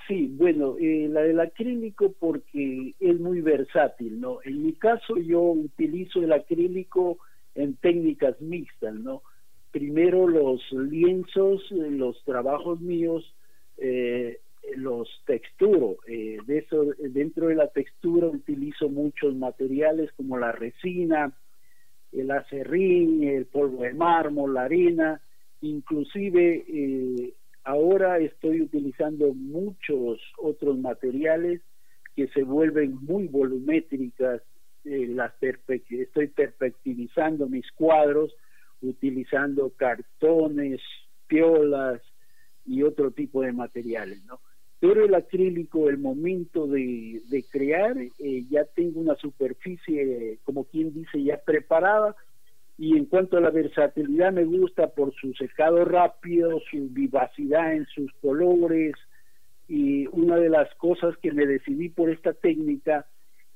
Sí, 0.08 0.28
bueno, 0.32 0.76
eh, 0.80 1.08
la 1.08 1.22
del 1.22 1.40
acrílico 1.40 2.14
porque 2.20 2.96
es 3.00 3.20
muy 3.20 3.42
versátil, 3.42 4.20
¿no? 4.20 4.40
En 4.44 4.64
mi 4.64 4.74
caso 4.74 5.18
yo 5.18 5.42
utilizo 5.42 6.24
el 6.24 6.34
acrílico 6.34 7.20
en 7.54 7.76
técnicas 7.76 8.42
mixtas, 8.42 8.96
¿no? 8.96 9.22
Primero 9.72 10.28
los 10.28 10.62
lienzos, 10.72 11.62
los 11.70 12.24
trabajos 12.24 12.82
míos, 12.82 13.36
eh, 13.78 14.40
los 14.76 15.08
texturo. 15.26 15.98
Eh, 16.08 16.38
de 16.48 16.58
eso, 16.58 16.86
dentro 16.98 17.48
de 17.48 17.56
la 17.56 17.68
textura 17.68 18.28
utilizo 18.28 18.90
muchos 18.90 19.36
materiales 19.36 20.12
como 20.14 20.38
la 20.40 20.52
resina, 20.52 21.34
el 22.12 22.32
acerrín, 22.32 23.24
el 23.24 23.46
polvo 23.46 23.84
de 23.84 23.94
mármol, 23.94 24.56
la 24.56 24.64
arena, 24.64 25.22
Inclusive 25.62 26.66
eh, 26.68 27.34
ahora 27.64 28.20
estoy 28.20 28.62
utilizando 28.62 29.34
muchos 29.34 30.20
otros 30.38 30.78
materiales 30.78 31.62
que 32.16 32.28
se 32.30 32.44
vuelven 32.44 32.98
muy 33.02 33.28
volumétricas. 33.28 34.42
Eh, 34.86 35.08
las 35.08 35.34
estoy 35.42 36.28
perspectivizando 36.28 37.48
mis 37.48 37.70
cuadros 37.74 38.34
utilizando 38.82 39.72
cartones, 39.72 40.82
piolas 41.28 42.02
y 42.66 42.84
otro 42.84 43.12
tipo 43.12 43.42
de 43.42 43.52
materiales, 43.52 44.24
¿no? 44.26 44.40
Pero 44.80 45.04
el 45.04 45.14
acrílico, 45.14 45.90
el 45.90 45.98
momento 45.98 46.66
de, 46.66 47.46
crear, 47.52 47.98
eh, 47.98 48.46
ya 48.50 48.64
tengo 48.64 49.02
una 49.02 49.16
superficie, 49.16 50.40
como 50.44 50.64
quien 50.64 50.94
dice, 50.94 51.22
ya 51.22 51.38
preparada. 51.38 52.16
Y 52.82 52.96
en 52.96 53.08
cuanto 53.08 53.36
a 53.36 53.42
la 53.42 53.50
versatilidad, 53.50 54.32
me 54.32 54.46
gusta 54.46 54.88
por 54.88 55.14
su 55.14 55.34
secado 55.34 55.84
rápido, 55.84 56.62
su 56.72 56.88
vivacidad 56.90 57.74
en 57.74 57.86
sus 57.88 58.10
colores. 58.22 58.96
Y 59.68 60.08
una 60.14 60.38
de 60.38 60.48
las 60.48 60.74
cosas 60.76 61.18
que 61.18 61.34
me 61.34 61.46
decidí 61.46 61.90
por 61.90 62.10
esta 62.10 62.32
técnica 62.32 63.06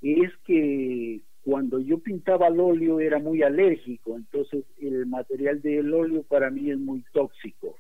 es 0.02 0.30
que 0.46 1.22
cuando 1.42 1.80
yo 1.80 2.00
pintaba 2.00 2.48
al 2.48 2.60
óleo 2.60 3.00
era 3.00 3.18
muy 3.18 3.44
alérgico, 3.44 4.18
entonces 4.18 4.66
el 4.78 5.06
material 5.06 5.62
del 5.62 5.94
óleo 5.94 6.24
para 6.24 6.50
mí 6.50 6.70
es 6.70 6.78
muy 6.78 7.06
tóxico. 7.14 7.78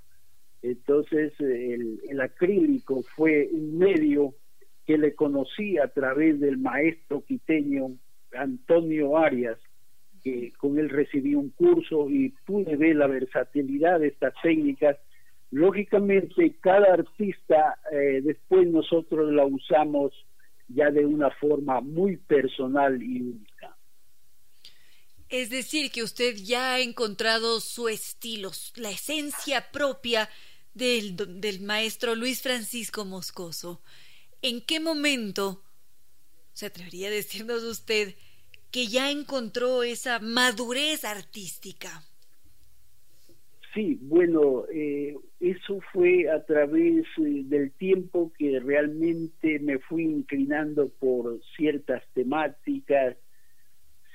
Entonces 0.61 1.33
el, 1.39 2.21
acrílico 2.21 3.03
fue 3.17 3.49
un 3.51 3.77
medio 3.77 4.33
que 4.85 4.97
le 4.97 5.13
conocí 5.13 5.77
a 5.77 5.89
través 5.89 6.39
del 6.39 6.57
maestro 6.57 7.21
quiteño 7.21 7.97
Antonio 8.31 9.17
Arias, 9.17 9.59
que 10.23 10.53
con 10.57 10.79
él 10.79 10.89
recibí 10.89 11.35
un 11.35 11.49
curso 11.49 12.09
y 12.09 12.29
pude 12.45 12.75
ver 12.77 12.95
la 12.95 13.07
versatilidad 13.07 13.99
de 13.99 14.07
estas 14.07 14.33
técnicas. 14.41 14.97
Lógicamente, 15.51 16.55
cada 16.61 16.93
artista 16.93 17.77
eh, 17.91 18.21
después 18.23 18.67
nosotros 18.67 19.31
la 19.33 19.45
usamos 19.45 20.13
ya 20.69 20.89
de 20.89 21.05
una 21.05 21.29
forma 21.31 21.81
muy 21.81 22.17
personal 22.17 23.01
y 23.01 23.21
única. 23.21 23.75
Es 25.29 25.49
decir, 25.49 25.91
que 25.91 26.03
usted 26.03 26.35
ya 26.35 26.75
ha 26.75 26.79
encontrado 26.79 27.59
su 27.59 27.89
estilo, 27.89 28.51
la 28.75 28.91
esencia 28.91 29.71
propia 29.71 30.29
del, 30.73 31.15
del 31.41 31.61
maestro 31.61 32.15
Luis 32.15 32.41
Francisco 32.41 33.03
Moscoso. 33.03 33.81
¿En 34.41 34.61
qué 34.61 34.79
momento 34.79 35.63
se 36.53 36.67
atrevería 36.67 37.07
a 37.07 37.11
decirnos 37.11 37.63
usted 37.63 38.15
que 38.73 38.87
ya 38.87 39.11
encontró 39.11 39.83
esa 39.83 40.17
madurez 40.17 41.05
artística? 41.05 42.01
Sí, 43.71 43.99
bueno, 44.01 44.65
eh, 44.73 45.15
eso 45.39 45.79
fue 45.93 46.29
a 46.29 46.43
través 46.43 47.05
eh, 47.17 47.43
del 47.45 47.71
tiempo 47.71 48.31
que 48.35 48.59
realmente 48.59 49.59
me 49.59 49.77
fui 49.77 50.03
inclinando 50.03 50.89
por 50.89 51.39
ciertas 51.55 52.03
temáticas, 52.15 53.15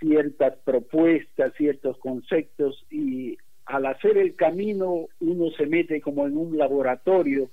ciertas 0.00 0.56
propuestas, 0.64 1.54
ciertos 1.56 1.96
conceptos 1.98 2.84
y 2.90 3.38
al 3.64 3.86
hacer 3.86 4.18
el 4.18 4.34
camino 4.34 5.06
uno 5.20 5.50
se 5.56 5.66
mete 5.66 6.00
como 6.00 6.26
en 6.26 6.36
un 6.36 6.59
laboratorio 6.59 7.48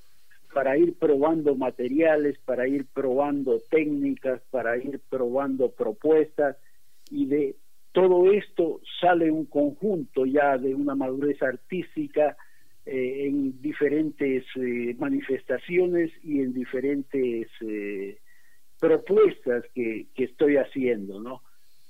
para 0.53 0.75
ir 0.77 0.95
probando 0.97 1.55
materiales, 1.55 2.39
para 2.45 2.67
ir 2.67 2.85
probando 2.93 3.59
técnicas, 3.69 4.41
para 4.49 4.77
ir 4.77 5.01
probando 5.09 5.69
propuestas 5.69 6.55
y 7.09 7.25
de 7.25 7.55
todo 7.91 8.31
esto 8.31 8.81
sale 8.99 9.31
un 9.31 9.45
conjunto 9.45 10.25
ya 10.25 10.57
de 10.57 10.75
una 10.75 10.95
madurez 10.95 11.41
artística 11.41 12.35
eh, 12.85 13.27
en 13.27 13.61
diferentes 13.61 14.43
eh, 14.55 14.95
manifestaciones 14.99 16.11
y 16.23 16.41
en 16.41 16.53
diferentes 16.53 17.47
eh, 17.61 18.17
propuestas 18.79 19.63
que, 19.73 20.07
que 20.13 20.25
estoy 20.25 20.57
haciendo, 20.57 21.21
¿no? 21.21 21.41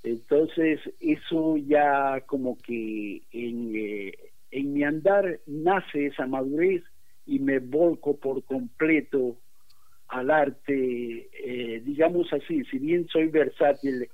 Entonces, 0.06 0.80
eso 1.00 1.58
ya 1.58 2.22
como 2.28 2.60
que 2.60 3.24
en, 3.32 3.76
eh, 3.76 4.14
en 4.52 4.74
mi 4.74 4.84
andar 4.84 5.40
nace 5.48 6.06
esa 6.06 6.28
madurez 6.28 6.84
y 7.26 7.40
me 7.40 7.58
volco 7.58 8.16
por 8.18 8.44
completo 8.44 9.38
al 10.08 10.30
arte, 10.30 11.30
eh, 11.34 11.82
digamos 11.84 12.32
así, 12.32 12.64
si 12.66 12.78
bien 12.78 13.08
soy 13.08 13.30
versátil 13.30 14.08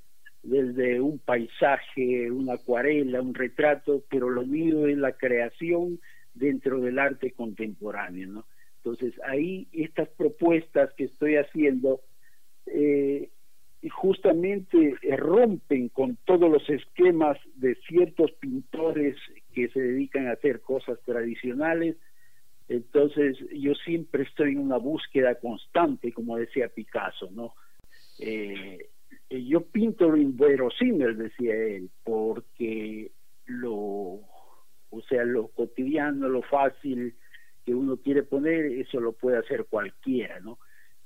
desde 0.44 1.00
un 1.00 1.20
paisaje, 1.20 2.32
una 2.32 2.54
acuarela, 2.54 3.22
un 3.22 3.34
retrato, 3.34 4.04
pero 4.10 4.30
lo 4.30 4.44
mío 4.44 4.88
es 4.88 4.98
la 4.98 5.14
creación 5.14 6.00
dentro 6.34 6.80
del 6.80 7.00
arte 7.00 7.32
contemporáneo, 7.32 8.28
¿no? 8.28 8.46
Entonces 8.78 9.14
ahí 9.26 9.68
estas 9.72 10.10
propuestas 10.10 10.92
que 10.94 11.04
estoy 11.04 11.36
haciendo 11.36 12.02
eh, 12.66 13.30
justamente 13.90 14.96
rompen 15.18 15.90
con 15.90 16.18
todos 16.26 16.52
los 16.52 16.68
esquemas 16.70 17.38
de 17.56 17.76
ciertos 17.88 18.32
pintores 18.34 19.18
que 19.54 19.70
se 19.70 19.80
dedican 19.80 20.28
a 20.28 20.34
hacer 20.34 20.62
cosas 20.62 21.00
tradicionales. 21.06 21.98
Entonces 22.70 23.38
yo 23.54 23.74
siempre 23.76 24.24
estoy 24.24 24.54
en 24.54 24.60
una 24.60 24.78
búsqueda 24.78 25.36
constante, 25.36 26.12
como 26.12 26.38
decía 26.38 26.70
Picasso, 26.70 27.30
¿no? 27.32 27.54
Eh, 28.20 28.91
yo 29.32 29.62
pinto 29.62 30.10
lo 30.10 30.18
inverosímil, 30.18 31.18
decía 31.18 31.56
él, 31.56 31.90
porque 32.04 33.12
lo, 33.46 33.72
o 33.72 35.02
sea, 35.08 35.24
lo 35.24 35.48
cotidiano, 35.50 36.28
lo 36.28 36.42
fácil 36.42 37.16
que 37.66 37.74
uno 37.74 37.98
quiere 37.98 38.24
poner, 38.24 38.66
eso 38.66 39.00
lo 39.00 39.14
puede 39.14 39.38
hacer 39.38 39.66
cualquiera, 39.66 40.40
¿no? 40.40 40.58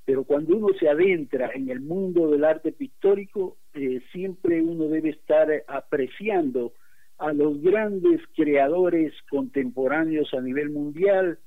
pero 0.05 0.23
cuando 0.23 0.55
uno 0.55 0.67
se 0.79 0.87
adentra 0.87 1.51
en 1.53 1.69
el 1.69 1.81
mundo 1.81 2.29
del 2.29 2.45
arte 2.45 2.71
pictórico, 2.71 3.57
eh, 3.73 4.01
siempre 4.11 4.61
uno 4.61 4.87
debe 4.87 5.09
estar 5.09 5.49
apreciando 5.67 6.73
a 7.17 7.33
los 7.33 7.59
grandes 7.61 8.21
creadores 8.35 9.13
contemporáneos 9.29 10.31
a 10.35 10.41
nivel 10.41 10.69
mundial. 10.69 11.39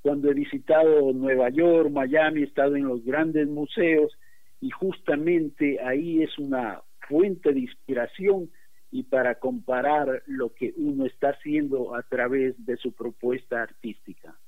Cuando 0.00 0.30
he 0.30 0.34
visitado 0.34 1.12
Nueva 1.12 1.50
York, 1.50 1.90
Miami, 1.90 2.40
he 2.40 2.44
estado 2.44 2.76
en 2.76 2.88
los 2.88 3.04
grandes 3.04 3.46
museos 3.46 4.16
y 4.60 4.70
justamente 4.70 5.80
ahí 5.80 6.22
es 6.22 6.38
una 6.38 6.82
fuente 7.08 7.52
de 7.52 7.60
inspiración 7.60 8.50
y 8.90 9.02
para 9.04 9.38
comparar 9.38 10.22
lo 10.26 10.54
que 10.54 10.72
uno 10.76 11.06
está 11.06 11.30
haciendo 11.30 11.94
a 11.94 12.02
través 12.02 12.54
de 12.64 12.76
su 12.76 12.92
propuesta 12.92 13.62
artística. 13.62 14.38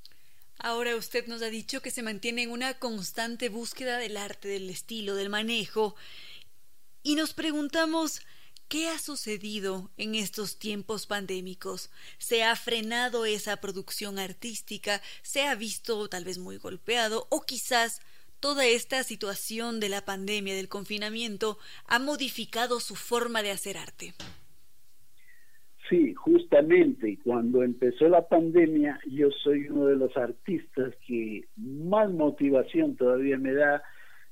Ahora 0.58 0.96
usted 0.96 1.26
nos 1.26 1.42
ha 1.42 1.50
dicho 1.50 1.80
que 1.80 1.90
se 1.90 2.02
mantiene 2.02 2.42
en 2.42 2.50
una 2.50 2.74
constante 2.74 3.48
búsqueda 3.48 3.98
del 3.98 4.16
arte, 4.16 4.48
del 4.48 4.68
estilo, 4.68 5.14
del 5.14 5.30
manejo, 5.30 5.94
y 7.02 7.14
nos 7.14 7.32
preguntamos 7.32 8.20
¿Qué 8.70 8.88
ha 8.88 9.00
sucedido 9.00 9.90
en 9.96 10.14
estos 10.14 10.60
tiempos 10.60 11.08
pandémicos? 11.08 11.90
¿Se 12.18 12.44
ha 12.44 12.54
frenado 12.54 13.24
esa 13.24 13.56
producción 13.56 14.20
artística? 14.20 15.02
¿Se 15.22 15.42
ha 15.42 15.56
visto 15.56 16.08
tal 16.08 16.24
vez 16.24 16.38
muy 16.38 16.56
golpeado? 16.56 17.26
¿O 17.30 17.40
quizás 17.40 18.00
toda 18.40 18.66
esta 18.66 19.02
situación 19.02 19.80
de 19.80 19.88
la 19.88 20.04
pandemia, 20.04 20.54
del 20.54 20.68
confinamiento, 20.68 21.58
ha 21.86 21.98
modificado 21.98 22.80
su 22.80 22.96
forma 22.96 23.42
de 23.42 23.50
hacer 23.50 23.76
arte? 23.76 24.14
Sí, 25.88 26.14
justamente 26.14 27.18
cuando 27.24 27.62
empezó 27.64 28.08
la 28.08 28.28
pandemia, 28.28 29.00
yo 29.10 29.30
soy 29.42 29.68
uno 29.68 29.86
de 29.86 29.96
los 29.96 30.16
artistas 30.16 30.94
que 31.06 31.46
más 31.56 32.10
motivación 32.10 32.96
todavía 32.96 33.38
me 33.38 33.52
da 33.54 33.82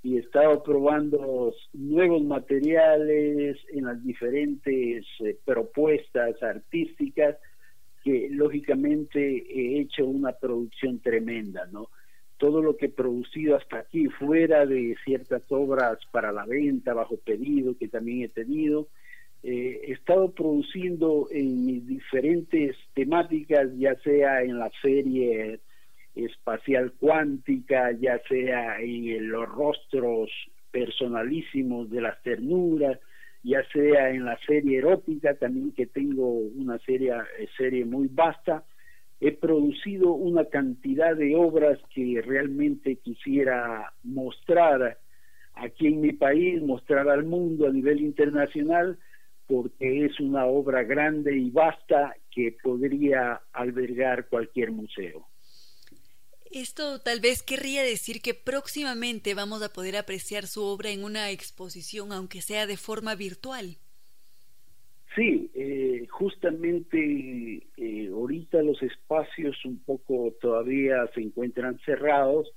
y 0.03 0.17
he 0.17 0.21
estado 0.21 0.63
probando 0.63 1.53
nuevos 1.73 2.23
materiales 2.23 3.59
en 3.73 3.85
las 3.85 4.03
diferentes 4.05 5.05
eh, 5.19 5.37
propuestas 5.45 6.41
artísticas 6.43 7.37
que 8.05 8.29
lógicamente 8.31 9.21
he 9.21 9.81
hecho 9.81 10.07
una 10.07 10.33
producción 10.33 11.01
tremenda, 11.01 11.67
¿no? 11.73 11.89
Todo 12.39 12.63
lo 12.63 12.77
que 12.77 12.87
he 12.87 12.91
producido 12.91 13.57
hasta 13.57 13.79
aquí, 13.79 14.07
fuera 14.09 14.65
de 14.65 14.97
ciertas 15.05 15.43
obras 15.51 15.99
para 16.11 16.33
la 16.33 16.47
venta, 16.47 16.95
bajo 16.95 17.17
pedido 17.17 17.77
que 17.77 17.89
también 17.89 18.23
he 18.23 18.29
tenido, 18.29 18.89
eh, 19.43 19.81
he 19.85 19.93
estado 19.93 20.33
produciendo 20.33 21.29
en 21.31 21.67
mis 21.67 21.87
diferentes 21.87 22.77
temáticas, 22.95 23.69
ya 23.77 23.95
sea 24.01 24.43
en 24.43 24.59
la 24.59 24.71
serie 24.83 25.61
espacial 26.15 26.93
cuántica, 26.99 27.93
ya 27.93 28.21
sea 28.29 28.81
en 28.81 29.31
los 29.31 29.49
rostros 29.49 30.31
personalísimos 30.71 31.91
de 31.91 32.01
las 32.01 32.21
ternuras, 32.23 32.99
ya 33.43 33.63
sea 33.73 34.11
en 34.11 34.25
la 34.25 34.39
serie 34.45 34.79
erótica, 34.79 35.35
también 35.35 35.73
que 35.73 35.87
tengo 35.87 36.29
una 36.29 36.79
serie, 36.81 37.13
serie 37.57 37.85
muy 37.85 38.09
vasta, 38.11 38.65
he 39.21 39.33
producido 39.33 40.13
una 40.13 40.45
cantidad 40.45 41.17
de 41.17 41.35
obras 41.35 41.79
que 41.95 42.23
realmente 42.25 42.97
quisiera 42.97 43.93
mostrar 44.03 44.99
aquí 45.55 45.89
en 45.89 46.01
mi 46.01 46.13
país, 46.13 46.63
mostrar 46.63 47.09
al 47.09 47.25
mundo 47.25 47.67
a 47.67 47.73
nivel 47.73 48.01
internacional, 48.01 48.99
porque 49.47 50.05
es 50.05 50.21
una 50.21 50.47
obra 50.47 50.85
grande 50.85 51.37
y 51.37 51.51
vasta 51.51 52.15
que 52.31 52.57
podría 52.63 53.41
albergar 53.53 54.29
cualquier 54.29 54.71
museo. 54.71 55.27
Esto 56.51 57.01
tal 57.01 57.21
vez 57.21 57.43
querría 57.43 57.83
decir 57.83 58.23
que 58.23 58.35
próximamente 58.35 59.35
vamos 59.35 59.63
a 59.63 59.73
poder 59.73 59.97
apreciar 59.97 60.47
su 60.47 60.63
obra 60.63 60.91
en 60.91 61.05
una 61.05 61.31
exposición, 61.31 62.13
aunque 62.13 62.41
sea 62.41 62.67
de 62.67 62.77
forma 62.77 63.15
virtual. 63.15 63.79
Sí, 65.15 65.51
eh, 65.55 66.07
justamente 66.11 67.67
eh, 67.77 68.09
ahorita 68.13 68.63
los 68.63 68.83
espacios 68.83 69.57
un 69.65 69.79
poco 69.79 70.35
todavía 70.41 71.07
se 71.15 71.23
encuentran 71.23 71.79
cerrados, 71.85 72.53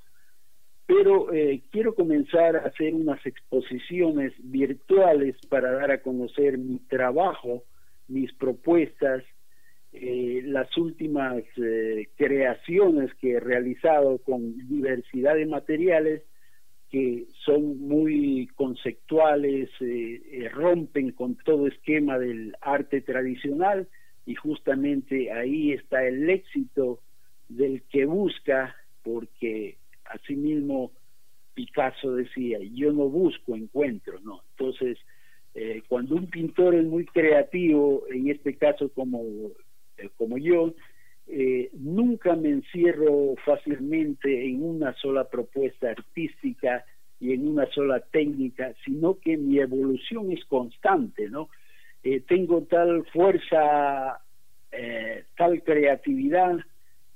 pero 0.85 1.31
eh, 1.31 1.61
quiero 1.71 1.95
comenzar 1.95 2.57
a 2.57 2.67
hacer 2.67 2.93
unas 2.93 3.25
exposiciones 3.25 4.33
virtuales 4.39 5.37
para 5.47 5.71
dar 5.71 5.91
a 5.91 6.01
conocer 6.01 6.57
mi 6.57 6.79
trabajo, 6.79 7.63
mis 8.07 8.33
propuestas, 8.33 9.23
las 9.93 10.77
últimas 10.77 11.43
creaciones 12.15 13.13
que 13.15 13.33
he 13.33 13.39
realizado 13.41 14.19
con 14.19 14.65
diversidad 14.69 15.35
de 15.35 15.45
materiales 15.45 16.23
que 16.91 17.27
son 17.45 17.79
muy 17.79 18.47
conceptuales, 18.55 19.69
eh, 19.79 20.21
eh, 20.29 20.49
rompen 20.49 21.11
con 21.11 21.35
todo 21.35 21.67
esquema 21.67 22.19
del 22.19 22.53
arte 22.59 22.99
tradicional 22.99 23.87
y 24.25 24.35
justamente 24.35 25.31
ahí 25.31 25.71
está 25.71 26.05
el 26.05 26.29
éxito 26.29 26.99
del 27.47 27.83
que 27.83 28.05
busca, 28.05 28.75
porque 29.03 29.77
asimismo 30.03 30.91
Picasso 31.53 32.13
decía, 32.13 32.59
yo 32.73 32.91
no 32.91 33.07
busco 33.07 33.55
encuentro, 33.55 34.19
¿no? 34.19 34.41
Entonces, 34.51 34.97
eh, 35.55 35.83
cuando 35.87 36.15
un 36.15 36.29
pintor 36.29 36.75
es 36.75 36.83
muy 36.83 37.05
creativo, 37.05 38.03
en 38.09 38.29
este 38.29 38.57
caso 38.57 38.89
como, 38.89 39.23
como 40.17 40.37
yo, 40.37 40.73
eh, 41.27 41.69
nunca 41.73 42.35
me 42.35 42.49
encierro 42.49 43.35
fácilmente 43.45 44.45
en 44.45 44.63
una 44.63 44.93
sola 44.95 45.29
propuesta 45.29 45.89
artística 45.89 46.83
y 47.19 47.33
en 47.33 47.47
una 47.47 47.67
sola 47.71 47.99
técnica, 47.99 48.73
sino 48.83 49.19
que 49.19 49.37
mi 49.37 49.59
evolución 49.59 50.31
es 50.31 50.43
constante, 50.45 51.29
¿no? 51.29 51.49
Eh, 52.03 52.21
tengo 52.21 52.63
tal 52.63 53.05
fuerza, 53.13 54.21
eh, 54.71 55.25
tal 55.37 55.63
creatividad 55.63 56.57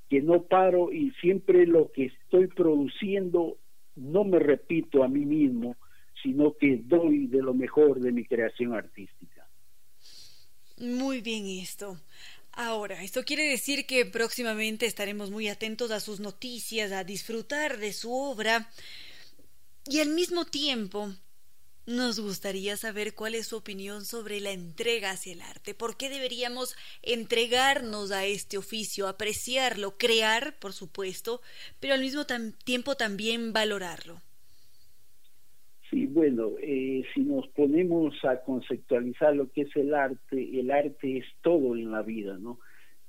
que 0.09 0.21
no 0.21 0.43
paro 0.43 0.91
y 0.91 1.11
siempre 1.21 1.65
lo 1.65 1.91
que 1.91 2.05
estoy 2.05 2.47
produciendo 2.47 3.57
no 3.95 4.23
me 4.23 4.39
repito 4.39 5.03
a 5.03 5.07
mí 5.07 5.25
mismo, 5.25 5.75
sino 6.21 6.55
que 6.55 6.81
doy 6.83 7.27
de 7.27 7.41
lo 7.41 7.53
mejor 7.53 7.99
de 7.99 8.11
mi 8.11 8.25
creación 8.25 8.73
artística. 8.73 9.47
Muy 10.77 11.21
bien 11.21 11.45
esto. 11.45 11.97
Ahora, 12.57 13.03
esto 13.03 13.25
quiere 13.25 13.43
decir 13.49 13.85
que 13.85 14.05
próximamente 14.05 14.85
estaremos 14.85 15.29
muy 15.29 15.49
atentos 15.49 15.91
a 15.91 15.99
sus 15.99 16.21
noticias, 16.21 16.93
a 16.93 17.03
disfrutar 17.03 17.77
de 17.77 17.91
su 17.91 18.13
obra 18.13 18.71
y 19.87 19.99
al 19.99 20.07
mismo 20.09 20.45
tiempo 20.45 21.13
nos 21.85 22.17
gustaría 22.21 22.77
saber 22.77 23.13
cuál 23.13 23.35
es 23.35 23.47
su 23.47 23.57
opinión 23.57 24.05
sobre 24.05 24.39
la 24.39 24.51
entrega 24.51 25.11
hacia 25.11 25.33
el 25.33 25.41
arte. 25.41 25.73
¿Por 25.73 25.97
qué 25.97 26.09
deberíamos 26.09 26.75
entregarnos 27.01 28.11
a 28.11 28.25
este 28.25 28.57
oficio, 28.57 29.09
apreciarlo, 29.09 29.97
crear, 29.97 30.57
por 30.57 30.71
supuesto, 30.71 31.41
pero 31.81 31.93
al 31.93 31.99
mismo 31.99 32.25
tiempo 32.63 32.95
también 32.95 33.51
valorarlo? 33.51 34.21
Sí, 35.89 36.07
bueno, 36.07 36.53
eh, 36.61 37.03
si 37.13 37.21
nos 37.21 37.47
ponemos 37.49 38.13
a 38.25 38.41
conceptualizar 38.41 39.35
lo 39.35 39.51
que 39.51 39.61
es 39.61 39.75
el 39.75 39.93
arte, 39.93 40.59
el 40.59 40.71
arte 40.71 41.17
es 41.17 41.25
todo 41.41 41.75
en 41.75 41.91
la 41.91 42.01
vida, 42.01 42.37
¿no? 42.39 42.59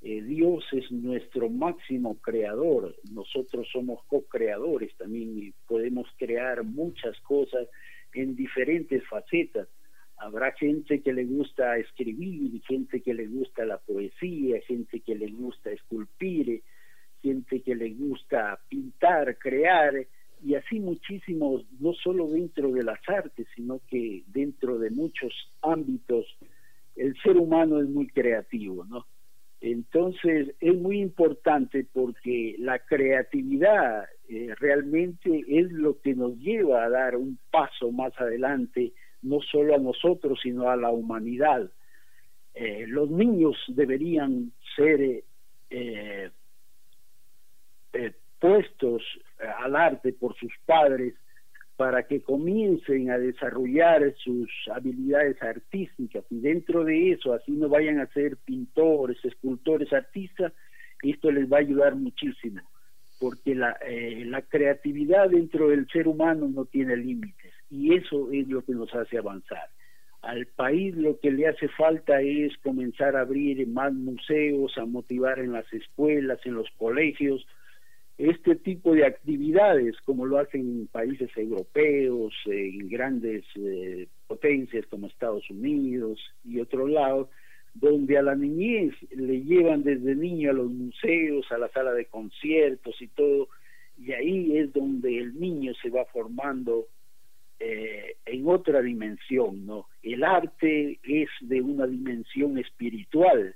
Eh, 0.02 0.22
Dios 0.22 0.64
es 0.72 0.92
nuestro 0.92 1.48
máximo 1.48 2.20
creador, 2.20 2.94
nosotros 3.10 3.66
somos 3.72 4.04
co-creadores 4.06 4.94
también 4.96 5.38
y 5.38 5.52
podemos 5.66 6.06
crear 6.18 6.62
muchas 6.64 7.18
cosas 7.20 7.66
en 8.12 8.36
diferentes 8.36 9.02
facetas. 9.08 9.68
Habrá 10.18 10.52
gente 10.52 11.00
que 11.02 11.12
le 11.12 11.24
gusta 11.24 11.78
escribir, 11.78 12.62
gente 12.62 13.00
que 13.00 13.14
le 13.14 13.26
gusta 13.26 13.64
la 13.64 13.78
poesía, 13.78 14.60
gente 14.66 15.00
que 15.00 15.14
le 15.14 15.28
gusta 15.28 15.70
esculpir, 15.70 16.62
gente 17.22 17.62
que 17.62 17.74
le 17.74 17.90
gusta 17.90 18.60
pintar, 18.68 19.36
crear, 19.38 19.94
y 20.46 20.54
así 20.54 20.78
muchísimos, 20.78 21.64
no 21.80 21.92
solo 21.92 22.28
dentro 22.28 22.70
de 22.70 22.84
las 22.84 23.00
artes, 23.08 23.48
sino 23.56 23.80
que 23.88 24.22
dentro 24.28 24.78
de 24.78 24.90
muchos 24.90 25.32
ámbitos, 25.60 26.24
el 26.94 27.20
ser 27.20 27.36
humano 27.36 27.80
es 27.80 27.88
muy 27.88 28.06
creativo, 28.06 28.84
¿no? 28.84 29.06
Entonces 29.60 30.54
es 30.60 30.74
muy 30.76 31.00
importante 31.00 31.84
porque 31.92 32.54
la 32.60 32.78
creatividad 32.78 34.04
eh, 34.28 34.54
realmente 34.60 35.44
es 35.48 35.72
lo 35.72 36.00
que 36.00 36.14
nos 36.14 36.38
lleva 36.38 36.84
a 36.84 36.90
dar 36.90 37.16
un 37.16 37.40
paso 37.50 37.90
más 37.90 38.12
adelante, 38.20 38.92
no 39.22 39.40
solo 39.40 39.74
a 39.74 39.78
nosotros, 39.78 40.38
sino 40.40 40.70
a 40.70 40.76
la 40.76 40.90
humanidad. 40.90 41.68
Eh, 42.54 42.84
los 42.86 43.10
niños 43.10 43.56
deberían 43.66 44.52
ser 44.76 45.24
eh, 45.70 46.30
puestos 48.38 49.02
al 49.58 49.76
arte 49.76 50.12
por 50.12 50.34
sus 50.36 50.52
padres 50.64 51.14
para 51.76 52.04
que 52.04 52.22
comiencen 52.22 53.10
a 53.10 53.18
desarrollar 53.18 54.14
sus 54.16 54.50
habilidades 54.72 55.40
artísticas 55.42 56.24
y 56.30 56.40
dentro 56.40 56.84
de 56.84 57.12
eso 57.12 57.34
así 57.34 57.52
no 57.52 57.68
vayan 57.68 58.00
a 58.00 58.06
ser 58.08 58.38
pintores, 58.38 59.22
escultores, 59.24 59.92
artistas, 59.92 60.52
esto 61.02 61.30
les 61.30 61.50
va 61.52 61.58
a 61.58 61.60
ayudar 61.60 61.94
muchísimo 61.94 62.62
porque 63.20 63.54
la, 63.54 63.76
eh, 63.86 64.24
la 64.26 64.42
creatividad 64.42 65.30
dentro 65.30 65.68
del 65.68 65.86
ser 65.88 66.08
humano 66.08 66.48
no 66.48 66.64
tiene 66.64 66.96
límites 66.96 67.52
y 67.70 67.94
eso 67.94 68.30
es 68.32 68.48
lo 68.48 68.64
que 68.64 68.72
nos 68.72 68.94
hace 68.94 69.18
avanzar. 69.18 69.68
Al 70.22 70.46
país 70.46 70.94
lo 70.96 71.20
que 71.20 71.30
le 71.30 71.46
hace 71.46 71.68
falta 71.68 72.20
es 72.20 72.56
comenzar 72.58 73.16
a 73.16 73.20
abrir 73.20 73.66
más 73.68 73.92
museos, 73.92 74.76
a 74.76 74.84
motivar 74.84 75.38
en 75.38 75.52
las 75.52 75.70
escuelas, 75.72 76.40
en 76.44 76.54
los 76.54 76.68
colegios, 76.78 77.46
este 78.18 78.56
tipo 78.56 78.94
de 78.94 79.04
actividades, 79.04 79.96
como 80.04 80.24
lo 80.24 80.38
hacen 80.38 80.60
en 80.62 80.86
países 80.86 81.30
europeos, 81.36 82.32
en 82.46 82.88
grandes 82.88 83.44
eh, 83.56 84.08
potencias 84.26 84.86
como 84.86 85.06
Estados 85.06 85.48
Unidos 85.50 86.18
y 86.44 86.60
otros 86.60 86.90
lados, 86.90 87.28
donde 87.74 88.16
a 88.16 88.22
la 88.22 88.34
niñez 88.34 88.94
le 89.10 89.42
llevan 89.42 89.82
desde 89.82 90.14
niño 90.14 90.50
a 90.50 90.54
los 90.54 90.70
museos, 90.70 91.46
a 91.50 91.58
la 91.58 91.68
sala 91.68 91.92
de 91.92 92.06
conciertos 92.06 93.00
y 93.02 93.08
todo, 93.08 93.48
y 93.98 94.12
ahí 94.12 94.56
es 94.56 94.72
donde 94.72 95.18
el 95.18 95.38
niño 95.38 95.74
se 95.82 95.90
va 95.90 96.06
formando 96.06 96.86
eh, 97.58 98.16
en 98.24 98.48
otra 98.48 98.80
dimensión, 98.80 99.66
¿no? 99.66 99.86
El 100.02 100.24
arte 100.24 101.00
es 101.02 101.28
de 101.40 101.60
una 101.60 101.86
dimensión 101.86 102.58
espiritual, 102.58 103.54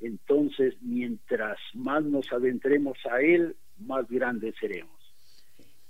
entonces 0.00 0.74
mientras 0.82 1.58
más 1.72 2.04
nos 2.04 2.30
adentremos 2.32 2.98
a 3.10 3.20
él, 3.22 3.56
más 3.78 4.08
grandes 4.08 4.54
seremos. 4.60 4.92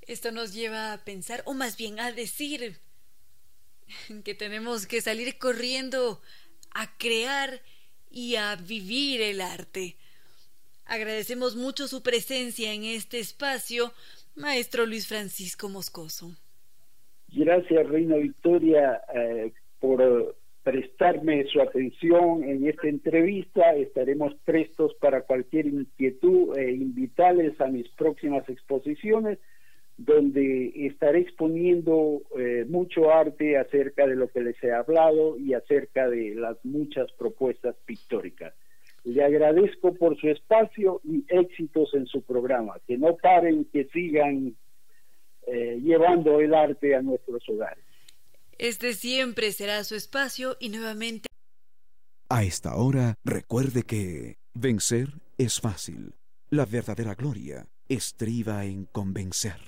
Esto 0.03 0.33
nos 0.33 0.53
lleva 0.53 0.93
a 0.93 1.05
pensar, 1.05 1.43
o 1.47 1.55
más 1.55 1.77
bien 1.77 1.99
a 1.99 2.13
decir, 2.13 2.79
que 4.25 4.35
tenemos 4.35 4.87
que 4.87 5.01
salir 5.01 5.39
corriendo 5.39 6.21
a 6.75 6.97
crear 6.99 7.63
y 8.11 8.37
a 8.37 8.57
vivir 8.57 9.23
el 9.23 9.41
arte. 9.41 9.97
Agradecemos 10.87 11.57
mucho 11.57 11.89
su 11.89 12.03
presencia 12.03 12.73
en 12.73 12.85
este 12.85 13.19
espacio, 13.19 13.93
maestro 14.35 14.85
Luis 14.85 15.09
Francisco 15.09 15.69
Moscoso. 15.69 16.37
Gracias, 17.29 17.89
Reina 17.89 18.17
Victoria, 18.17 19.01
eh, 19.15 19.53
por 19.81 20.37
prestarme 20.65 21.45
su 21.45 21.61
atención 21.61 22.43
en 22.43 22.67
esta 22.67 22.89
entrevista. 22.89 23.77
Estaremos 23.77 24.35
prestos 24.45 24.95
para 24.95 25.21
cualquier 25.21 25.67
inquietud 25.67 26.57
e 26.59 26.73
invitarles 26.73 27.61
a 27.61 27.67
mis 27.67 27.89
próximas 27.91 28.49
exposiciones, 28.49 29.39
donde 29.97 30.73
estaré 30.87 31.21
exponiendo 31.21 32.23
eh, 32.37 32.65
mucho 32.67 33.13
arte 33.13 33.59
acerca 33.59 34.07
de 34.07 34.17
lo 34.17 34.29
que 34.29 34.41
les 34.41 34.61
he 34.65 34.73
hablado 34.73 35.39
y 35.39 35.53
acerca 35.53 36.09
de 36.09 36.35
las 36.35 36.57
muchas 36.65 37.13
propuestas 37.13 37.77
pictóricas. 37.85 38.55
Le 39.05 39.23
agradezco 39.23 39.95
por 39.95 40.17
su 40.19 40.31
espacio 40.31 41.03
y 41.05 41.27
éxitos 41.29 41.93
en 41.93 42.07
su 42.07 42.23
programa. 42.23 42.81
Que 42.87 42.97
no 42.97 43.17
paren, 43.17 43.67
que 43.67 43.85
sigan 43.93 44.57
eh, 45.47 45.79
llevando 45.83 46.41
el 46.41 46.55
arte 46.55 46.95
a 46.95 47.03
nuestros 47.03 47.47
hogares. 47.51 47.84
Este 48.59 48.95
siempre 48.95 49.53
será 49.53 49.83
su 49.85 49.95
espacio 49.95 50.57
y 50.61 50.69
nuevamente... 50.69 51.29
A 52.29 52.45
esta 52.45 52.77
hora, 52.77 53.15
recuerde 53.25 53.83
que 53.83 54.39
vencer 54.55 55.21
es 55.39 55.61
fácil. 55.61 56.15
La 56.51 56.65
verdadera 56.65 57.15
gloria 57.15 57.67
estriba 57.89 58.65
en 58.65 58.87
convencer. 58.87 59.61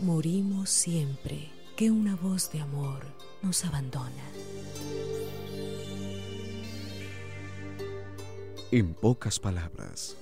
Morimos 0.00 0.70
siempre 0.70 1.50
que 1.76 1.90
una 1.90 2.14
voz 2.14 2.52
de 2.52 2.60
amor 2.60 3.04
nos 3.42 3.64
abandona. 3.64 4.30
En 8.70 8.94
pocas 8.94 9.38
palabras, 9.38 10.16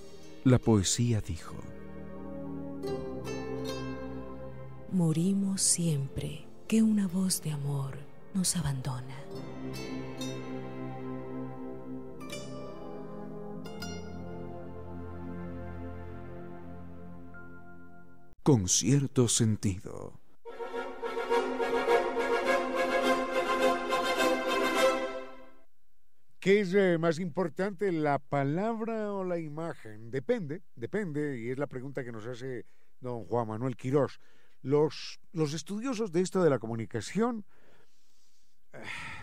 la 0.44 0.58
poesía 0.58 1.20
dijo, 1.20 1.56
morimos 4.94 5.60
siempre 5.60 6.46
que 6.68 6.82
una 6.82 7.08
voz 7.08 7.42
de 7.42 7.50
amor 7.50 7.98
nos 8.32 8.56
abandona. 8.56 9.16
Con 18.42 18.68
cierto 18.68 19.28
sentido. 19.28 20.23
¿Qué 26.44 26.60
es 26.60 26.74
eh, 26.74 26.98
más 26.98 27.20
importante, 27.20 27.90
la 27.90 28.18
palabra 28.18 29.14
o 29.14 29.24
la 29.24 29.38
imagen? 29.38 30.10
Depende, 30.10 30.60
depende, 30.76 31.40
y 31.40 31.48
es 31.48 31.58
la 31.58 31.66
pregunta 31.66 32.04
que 32.04 32.12
nos 32.12 32.26
hace 32.26 32.66
don 33.00 33.24
Juan 33.24 33.48
Manuel 33.48 33.78
Quirós. 33.78 34.20
Los, 34.60 35.20
los 35.32 35.54
estudiosos 35.54 36.12
de 36.12 36.20
esto 36.20 36.42
de 36.42 36.50
la 36.50 36.58
comunicación 36.58 37.46
eh, 38.74 38.82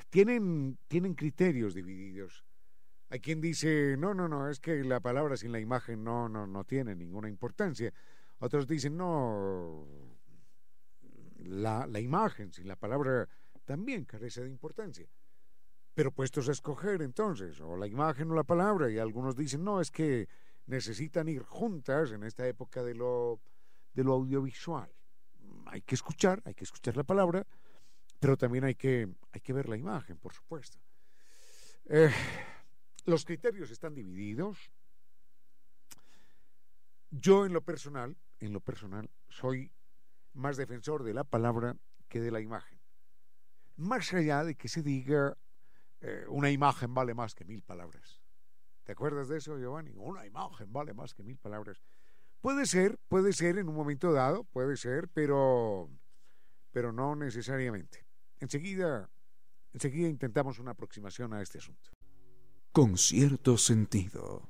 tienen, 0.09 0.80
tienen 0.88 1.13
criterios 1.13 1.76
divididos. 1.76 2.43
Hay 3.09 3.19
quien 3.19 3.39
dice, 3.39 3.97
no, 3.99 4.15
no, 4.15 4.28
no, 4.28 4.49
es 4.49 4.59
que 4.59 4.84
la 4.84 4.99
palabra 4.99 5.38
sin 5.38 5.51
la 5.51 5.59
imagen 5.59 6.03
no, 6.03 6.28
no, 6.28 6.47
no 6.47 6.63
tiene 6.63 6.95
ninguna 6.95 7.30
importancia. 7.30 7.93
Otros 8.39 8.65
dicen, 8.65 8.97
no, 8.97 9.86
la, 11.38 11.86
la 11.86 11.99
imagen 11.99 12.51
sin 12.51 12.67
la 12.67 12.78
palabra 12.78 13.30
también 13.63 14.05
carece 14.05 14.41
de 14.41 14.49
importancia. 14.49 15.07
Pero 15.93 16.11
puestos 16.11 16.47
a 16.47 16.53
escoger 16.53 17.01
entonces, 17.01 17.59
o 17.59 17.75
la 17.75 17.87
imagen 17.87 18.31
o 18.31 18.35
la 18.35 18.43
palabra, 18.43 18.89
y 18.89 18.97
algunos 18.97 19.35
dicen, 19.35 19.63
no, 19.63 19.81
es 19.81 19.91
que 19.91 20.29
necesitan 20.65 21.27
ir 21.27 21.43
juntas 21.43 22.11
en 22.11 22.23
esta 22.23 22.47
época 22.47 22.83
de 22.83 22.95
lo, 22.95 23.41
de 23.93 24.03
lo 24.03 24.13
audiovisual. 24.13 24.89
Hay 25.65 25.81
que 25.81 25.95
escuchar, 25.95 26.41
hay 26.45 26.53
que 26.53 26.63
escuchar 26.63 26.95
la 26.95 27.03
palabra, 27.03 27.45
pero 28.19 28.37
también 28.37 28.63
hay 28.63 28.75
que, 28.75 29.09
hay 29.31 29.41
que 29.41 29.53
ver 29.53 29.67
la 29.67 29.77
imagen, 29.77 30.17
por 30.17 30.33
supuesto. 30.33 30.79
Eh, 31.85 32.11
los 33.05 33.25
criterios 33.25 33.71
están 33.71 33.93
divididos. 33.93 34.71
Yo 37.09 37.45
en 37.45 37.53
lo 37.53 37.61
personal, 37.61 38.15
en 38.39 38.53
lo 38.53 38.61
personal, 38.61 39.09
soy 39.27 39.71
más 40.33 40.55
defensor 40.55 41.03
de 41.03 41.13
la 41.13 41.23
palabra 41.23 41.75
que 42.07 42.21
de 42.21 42.31
la 42.31 42.39
imagen. 42.39 42.79
Más 43.75 44.13
allá 44.13 44.43
de 44.43 44.55
que 44.55 44.69
se 44.69 44.83
diga 44.83 45.37
eh, 46.02 46.26
una 46.28 46.49
imagen 46.49 46.93
vale 46.93 47.14
más 47.14 47.36
que 47.36 47.45
mil 47.45 47.62
palabras. 47.62 48.22
¿Te 48.84 48.91
acuerdas 48.93 49.28
de 49.28 49.38
eso, 49.38 49.58
Giovanni? 49.58 49.93
Una 49.95 50.26
imagen 50.26 50.74
vale 50.74 50.93
más 50.93 51.14
que 51.14 51.24
mil 51.24 51.38
palabras. 51.38 51.82
Puede 52.41 52.66
ser, 52.66 52.97
puede 53.08 53.34
ser 53.34 53.60
en 53.60 53.70
un 53.70 53.76
momento 53.76 54.12
dado, 54.12 54.43
puede 54.45 54.76
ser, 54.76 55.08
pero, 55.10 55.89
pero 56.72 56.91
no 56.91 57.16
necesariamente. 57.16 58.08
Enseguida, 58.39 59.12
enseguida 59.74 60.10
intentamos 60.10 60.58
una 60.58 60.72
aproximación 60.72 61.34
a 61.34 61.41
este 61.43 61.60
asunto. 61.60 61.91
Con 62.72 62.97
cierto 62.97 63.58
sentido. 63.58 64.49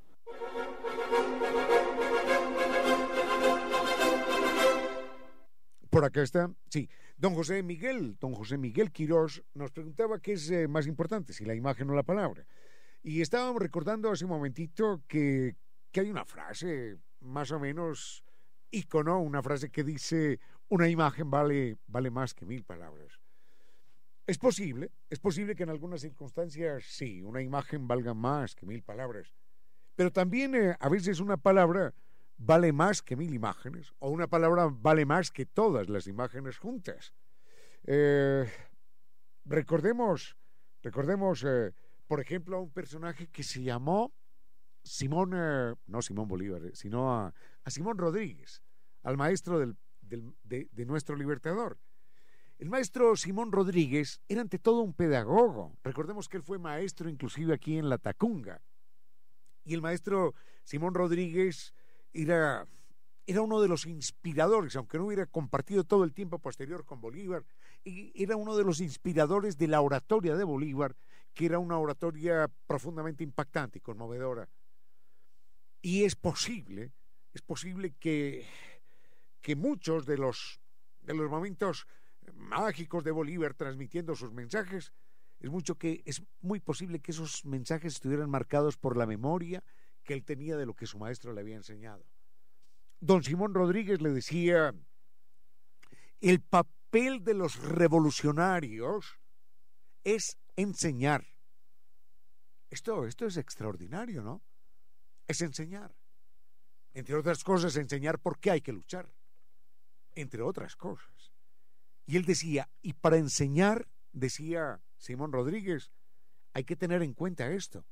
Por 5.90 6.06
acá 6.06 6.24
está, 6.24 6.50
sí. 6.70 6.90
Don 7.22 7.36
José 7.36 7.62
Miguel, 7.62 8.18
don 8.20 8.34
José 8.34 8.58
Miguel 8.58 8.92
Quirós 8.92 9.44
nos 9.54 9.70
preguntaba 9.70 10.20
qué 10.20 10.34
es 10.34 10.50
eh, 10.50 10.68
más 10.68 10.88
importante, 10.88 11.34
si 11.34 11.46
la 11.46 11.54
imagen 11.54 11.88
o 11.92 11.94
la 11.94 12.02
palabra. 12.02 12.48
Y 13.04 13.22
estábamos 13.22 13.62
recordando 13.62 14.10
hace 14.10 14.26
un 14.26 14.32
momentito 14.32 15.04
que, 15.08 15.56
que 15.92 16.00
hay 16.00 16.10
una 16.10 16.26
frase 16.26 16.98
más 17.20 17.52
o 17.52 17.60
menos 17.60 18.24
icono, 18.72 19.22
una 19.22 19.44
frase 19.44 19.70
que 19.70 19.84
dice 19.84 20.40
una 20.68 20.90
imagen 20.90 21.30
vale, 21.30 21.78
vale 21.86 22.10
más 22.10 22.34
que 22.34 22.48
mil 22.48 22.64
palabras. 22.64 23.20
Es 24.26 24.40
posible, 24.40 24.90
es 25.08 25.20
posible 25.20 25.54
que 25.54 25.62
en 25.62 25.70
algunas 25.70 26.02
circunstancias 26.02 26.86
sí, 26.88 27.22
una 27.22 27.44
imagen 27.44 27.88
valga 27.88 28.16
más 28.16 28.56
que 28.56 28.66
mil 28.66 28.82
palabras. 28.82 29.36
Pero 29.94 30.12
también 30.12 30.56
eh, 30.56 30.76
a 30.80 30.90
veces 30.90 31.20
una 31.20 31.38
palabra 31.38 31.94
vale 32.44 32.74
más 32.74 33.02
que 33.02 33.16
mil 33.16 33.34
imágenes, 33.34 33.94
o 34.00 34.10
una 34.10 34.28
palabra 34.28 34.68
vale 34.72 35.06
más 35.06 35.30
que 35.30 35.46
todas 35.46 35.90
las 35.90 36.08
imágenes 36.08 36.58
juntas. 36.58 37.14
Eh, 37.84 38.50
recordemos, 39.46 40.36
recordemos, 40.82 41.44
eh, 41.44 41.72
por 42.08 42.20
ejemplo, 42.20 42.58
a 42.58 42.62
un 42.62 42.72
personaje 42.72 43.28
que 43.28 43.44
se 43.44 43.62
llamó 43.62 44.14
Simón, 44.84 45.34
eh, 45.36 45.76
no 45.86 46.02
Simón 46.02 46.28
Bolívar, 46.28 46.62
sino 46.74 47.14
a, 47.14 47.34
Simón 47.68 47.98
Rodríguez, 47.98 48.64
al 49.04 49.18
maestro 49.18 49.60
del, 49.60 49.78
de, 50.02 50.68
de 50.72 50.86
nuestro 50.86 51.16
libertador. 51.16 51.78
El 52.58 52.70
maestro 52.70 53.16
Simón 53.16 53.52
Rodríguez 53.52 54.20
era 54.28 54.42
ante 54.42 54.60
todo 54.60 54.82
un 54.82 54.94
pedagogo. 54.94 55.78
Recordemos 55.84 56.28
que 56.28 56.38
él 56.38 56.44
fue 56.44 56.60
maestro 56.60 57.08
inclusive 57.10 57.54
aquí 57.54 57.78
en 57.78 57.88
La 57.88 57.98
Tacunga. 57.98 58.62
Y 59.64 59.74
el 59.76 59.82
maestro 59.82 60.34
Simón 60.64 60.94
Rodríguez 60.94 61.74
era, 62.14 62.68
era 63.26 63.42
uno 63.42 63.62
de 63.62 63.68
los 63.68 63.86
inspiradores, 63.86 64.76
aunque 64.76 64.98
no 64.98 65.06
hubiera 65.06 65.26
compartido 65.26 65.84
todo 65.84 66.04
el 66.04 66.14
tiempo 66.14 66.40
posterior 66.40 66.86
con 66.86 67.02
Bolívar, 67.02 67.46
era 67.84 68.36
uno 68.36 68.56
de 68.56 68.64
los 68.64 68.80
inspiradores 68.80 69.58
de 69.58 69.68
la 69.68 69.82
oratoria 69.82 70.36
de 70.36 70.44
Bolívar, 70.44 70.96
que 71.34 71.46
era 71.46 71.60
una 71.60 71.78
oratoria 71.78 72.50
profundamente 72.68 73.24
impactante 73.24 73.80
y 73.80 73.82
conmovedora. 73.82 74.50
Y 75.82 76.04
es 76.04 76.16
posible, 76.16 76.92
es 77.34 77.42
posible 77.42 77.96
que, 78.00 78.46
que 79.42 79.56
muchos 79.56 80.06
de 80.06 80.18
los, 80.18 80.60
de 81.02 81.14
los 81.14 81.30
momentos 81.30 81.88
mágicos 82.34 83.04
de 83.04 83.12
Bolívar 83.12 83.54
transmitiendo 83.54 84.16
sus 84.16 84.32
mensajes, 84.32 84.94
es 85.40 85.50
mucho 85.50 85.76
que 85.76 86.04
es 86.06 86.22
muy 86.42 86.60
posible 86.60 87.00
que 87.00 87.12
esos 87.12 87.46
mensajes 87.46 87.94
estuvieran 87.94 88.30
marcados 88.30 88.78
por 88.78 88.96
la 88.96 89.08
memoria 89.08 89.64
que 90.04 90.14
él 90.14 90.24
tenía 90.24 90.58
de 90.58 90.66
lo 90.66 90.74
que 90.74 90.88
su 90.88 90.98
maestro 90.98 91.34
le 91.34 91.42
había 91.42 91.56
enseñado. 91.56 92.06
Don 93.00 93.24
Simón 93.24 93.54
Rodríguez 93.54 94.02
le 94.02 94.10
decía, 94.12 94.74
el 96.20 96.42
papel 96.42 97.24
de 97.24 97.34
los 97.34 97.58
revolucionarios 97.58 99.20
es 100.04 100.38
enseñar. 100.56 101.26
Esto, 102.70 103.06
esto 103.06 103.26
es 103.26 103.38
extraordinario, 103.38 104.24
¿no? 104.24 104.42
Es 105.28 105.42
enseñar. 105.42 105.96
Entre 106.94 107.16
otras 107.16 107.44
cosas, 107.44 107.76
enseñar 107.76 108.20
por 108.20 108.40
qué 108.40 108.52
hay 108.52 108.62
que 108.62 108.72
luchar. 108.72 109.14
Entre 110.14 110.42
otras 110.42 110.76
cosas. 110.76 111.32
Y 112.06 112.18
él 112.18 112.26
decía, 112.26 112.70
y 112.82 112.94
para 112.94 113.18
enseñar, 113.18 113.88
decía 114.12 114.82
Simón 114.98 115.32
Rodríguez, 115.32 115.92
hay 116.54 116.66
que 116.66 116.76
tener 116.76 117.02
en 117.02 117.14
cuenta 117.14 117.52
esto 117.52 117.86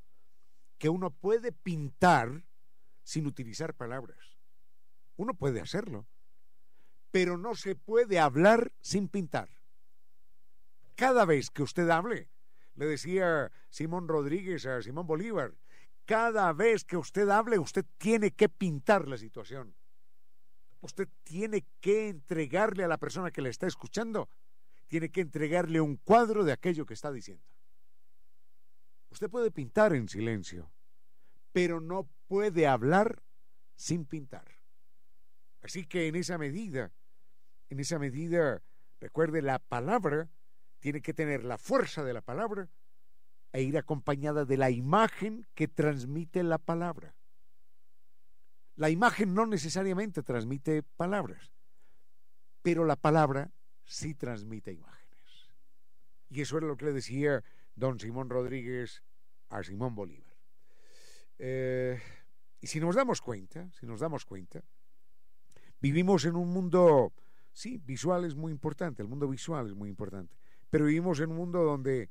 que 0.80 0.90
uno 0.90 1.12
puede 1.12 1.52
pintar 1.52 2.46
sin 3.04 3.28
utilizar 3.28 3.76
palabras. 3.76 4.40
Uno 5.18 5.34
puede 5.34 5.62
hacerlo, 5.62 6.08
pero 7.12 7.38
no 7.38 7.54
se 7.54 7.76
puede 7.76 8.20
hablar 8.20 8.72
sin 8.80 9.10
pintar. 9.10 9.50
Cada 10.96 11.26
vez 11.26 11.52
que 11.52 11.64
usted 11.64 11.90
hable, 11.90 12.30
le 12.76 12.86
decía 12.86 13.52
Simón 13.70 14.08
Rodríguez 14.08 14.66
a 14.66 14.82
Simón 14.82 15.06
Bolívar, 15.06 15.54
cada 16.06 16.52
vez 16.54 16.86
que 16.86 16.98
usted 16.98 17.30
hable, 17.30 17.60
usted 17.60 17.86
tiene 17.98 18.32
que 18.32 18.50
pintar 18.50 19.08
la 19.08 19.18
situación. 19.18 19.76
Usted 20.82 21.10
tiene 21.24 21.68
que 21.82 22.08
entregarle 22.08 22.86
a 22.86 22.88
la 22.88 22.98
persona 22.98 23.32
que 23.32 23.42
le 23.42 23.50
está 23.50 23.68
escuchando, 23.68 24.30
tiene 24.88 25.10
que 25.12 25.22
entregarle 25.22 25.82
un 25.82 25.98
cuadro 25.98 26.46
de 26.46 26.54
aquello 26.54 26.86
que 26.86 26.94
está 26.94 27.12
diciendo. 27.12 27.44
Usted 29.10 29.30
puede 29.30 29.52
pintar 29.52 29.94
en 29.94 30.08
silencio, 30.08 30.72
pero 31.52 31.82
no 31.82 32.10
puede 32.28 32.68
hablar 32.68 33.24
sin 33.76 34.06
pintar. 34.06 34.60
Así 35.62 35.86
que 35.86 36.08
en 36.08 36.16
esa 36.16 36.38
medida, 36.38 36.92
en 37.70 37.80
esa 37.80 38.00
medida, 38.00 38.62
recuerde, 39.00 39.42
la 39.42 39.60
palabra 39.60 40.30
tiene 40.80 41.02
que 41.02 41.14
tener 41.14 41.44
la 41.44 41.58
fuerza 41.58 42.04
de 42.04 42.14
la 42.14 42.22
palabra 42.22 42.70
e 43.52 43.64
ir 43.64 43.78
acompañada 43.78 44.46
de 44.46 44.58
la 44.58 44.70
imagen 44.70 45.48
que 45.56 45.68
transmite 45.68 46.44
la 46.44 46.58
palabra. 46.58 47.16
La 48.76 48.90
imagen 48.90 49.34
no 49.34 49.46
necesariamente 49.46 50.24
transmite 50.24 50.84
palabras, 50.84 51.52
pero 52.62 52.86
la 52.86 52.96
palabra 52.96 53.52
sí 53.84 54.14
transmite 54.14 54.72
imágenes. 54.72 55.50
Y 56.30 56.42
eso 56.42 56.58
era 56.58 56.68
lo 56.68 56.78
que 56.78 56.86
le 56.86 56.94
decía 56.94 57.44
don 57.80 58.00
Simón 58.00 58.30
Rodríguez 58.30 59.04
a 59.50 59.64
Simón 59.64 59.96
Bolívar. 59.96 60.36
Eh, 61.40 62.00
y 62.60 62.68
si 62.68 62.80
nos 62.80 62.96
damos 62.96 63.22
cuenta, 63.22 63.72
si 63.72 63.86
nos 63.86 64.02
damos 64.02 64.26
cuenta, 64.26 64.62
vivimos 65.80 66.26
en 66.26 66.36
un 66.36 66.50
mundo, 66.50 67.14
sí, 67.54 67.78
visual 67.78 68.26
es 68.26 68.36
muy 68.36 68.52
importante, 68.52 69.02
el 69.02 69.08
mundo 69.08 69.28
visual 69.28 69.68
es 69.68 69.74
muy 69.74 69.90
importante, 69.90 70.38
pero 70.70 70.86
vivimos 70.86 71.20
en 71.22 71.32
un 71.32 71.38
mundo 71.38 71.64
donde, 71.64 72.10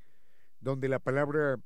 donde 0.59 0.89
la 0.89 0.99
palabra, 0.99 1.61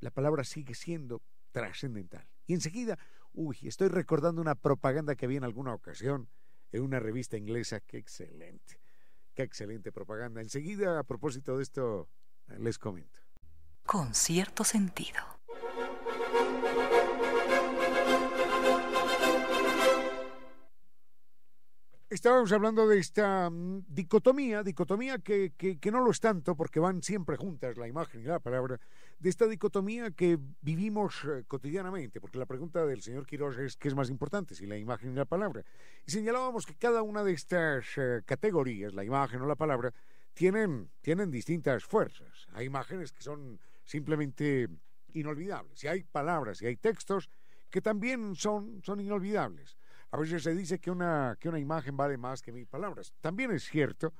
la 0.00 0.10
palabra 0.10 0.44
sigue 0.44 0.74
siendo 0.74 1.20
trascendental. 1.50 2.26
Y 2.46 2.54
enseguida, 2.54 2.96
uy, 3.32 3.58
estoy 3.62 3.88
recordando 3.88 4.40
una 4.40 4.54
propaganda 4.54 5.16
que 5.16 5.26
vi 5.26 5.36
en 5.36 5.44
alguna 5.44 5.74
ocasión 5.74 6.28
en 6.70 6.82
una 6.82 7.00
revista 7.00 7.36
inglesa, 7.36 7.80
que 7.80 7.98
excelente. 7.98 8.80
Qué 9.34 9.42
excelente 9.42 9.92
propaganda. 9.92 10.40
Enseguida, 10.40 10.98
a 10.98 11.04
propósito 11.04 11.56
de 11.56 11.62
esto, 11.62 12.08
les 12.58 12.78
comento. 12.78 13.20
Con 13.88 14.12
cierto 14.12 14.64
sentido. 14.64 15.16
Estábamos 22.10 22.52
hablando 22.52 22.86
de 22.86 22.98
esta 22.98 23.48
mm, 23.48 23.86
dicotomía, 23.88 24.62
dicotomía 24.62 25.20
que, 25.20 25.54
que, 25.56 25.90
no 25.90 26.04
lo 26.04 26.10
es 26.10 26.20
tanto 26.20 26.54
porque 26.54 26.80
van 26.80 27.02
siempre 27.02 27.38
juntas 27.38 27.78
la 27.78 27.88
imagen 27.88 28.20
y 28.20 28.24
la 28.24 28.40
palabra, 28.40 28.78
de 29.18 29.30
esta 29.30 29.46
dicotomía 29.46 30.10
que 30.10 30.38
vivimos 30.60 31.24
eh, 31.24 31.44
cotidianamente, 31.48 32.20
porque 32.20 32.38
la 32.38 32.44
pregunta 32.44 32.84
del 32.84 33.00
señor 33.00 33.24
Quiroz 33.24 33.56
es 33.56 33.78
qué 33.78 33.88
es 33.88 33.94
más 33.94 34.10
importante, 34.10 34.54
si 34.54 34.66
la 34.66 34.76
imagen 34.76 35.12
y 35.12 35.14
la 35.14 35.24
palabra. 35.24 35.64
Y 36.06 36.10
señalábamos 36.10 36.66
que 36.66 36.74
cada 36.74 37.00
una 37.00 37.24
de 37.24 37.32
estas 37.32 37.86
eh, 37.96 38.20
categorías, 38.26 38.92
la 38.92 39.04
imagen 39.04 39.40
o 39.40 39.46
la 39.46 39.56
palabra, 39.56 39.94
tienen, 40.38 40.88
tienen 41.00 41.32
distintas 41.32 41.84
fuerzas. 41.84 42.46
Hay 42.52 42.66
imágenes 42.66 43.10
que 43.10 43.24
son 43.24 43.58
simplemente 43.84 44.68
inolvidables, 45.12 45.82
y 45.82 45.88
hay 45.88 46.04
palabras 46.04 46.62
y 46.62 46.66
hay 46.66 46.76
textos 46.76 47.28
que 47.68 47.82
también 47.82 48.36
son, 48.36 48.80
son 48.84 49.00
inolvidables. 49.00 49.76
A 50.12 50.16
veces 50.16 50.44
se 50.44 50.54
dice 50.54 50.78
que 50.78 50.92
una, 50.92 51.36
que 51.40 51.48
una 51.48 51.58
imagen 51.58 51.96
vale 51.96 52.16
más 52.18 52.40
que 52.40 52.52
mil 52.52 52.68
palabras. 52.68 53.12
También 53.20 53.50
es 53.50 53.64
cierto 53.64 54.14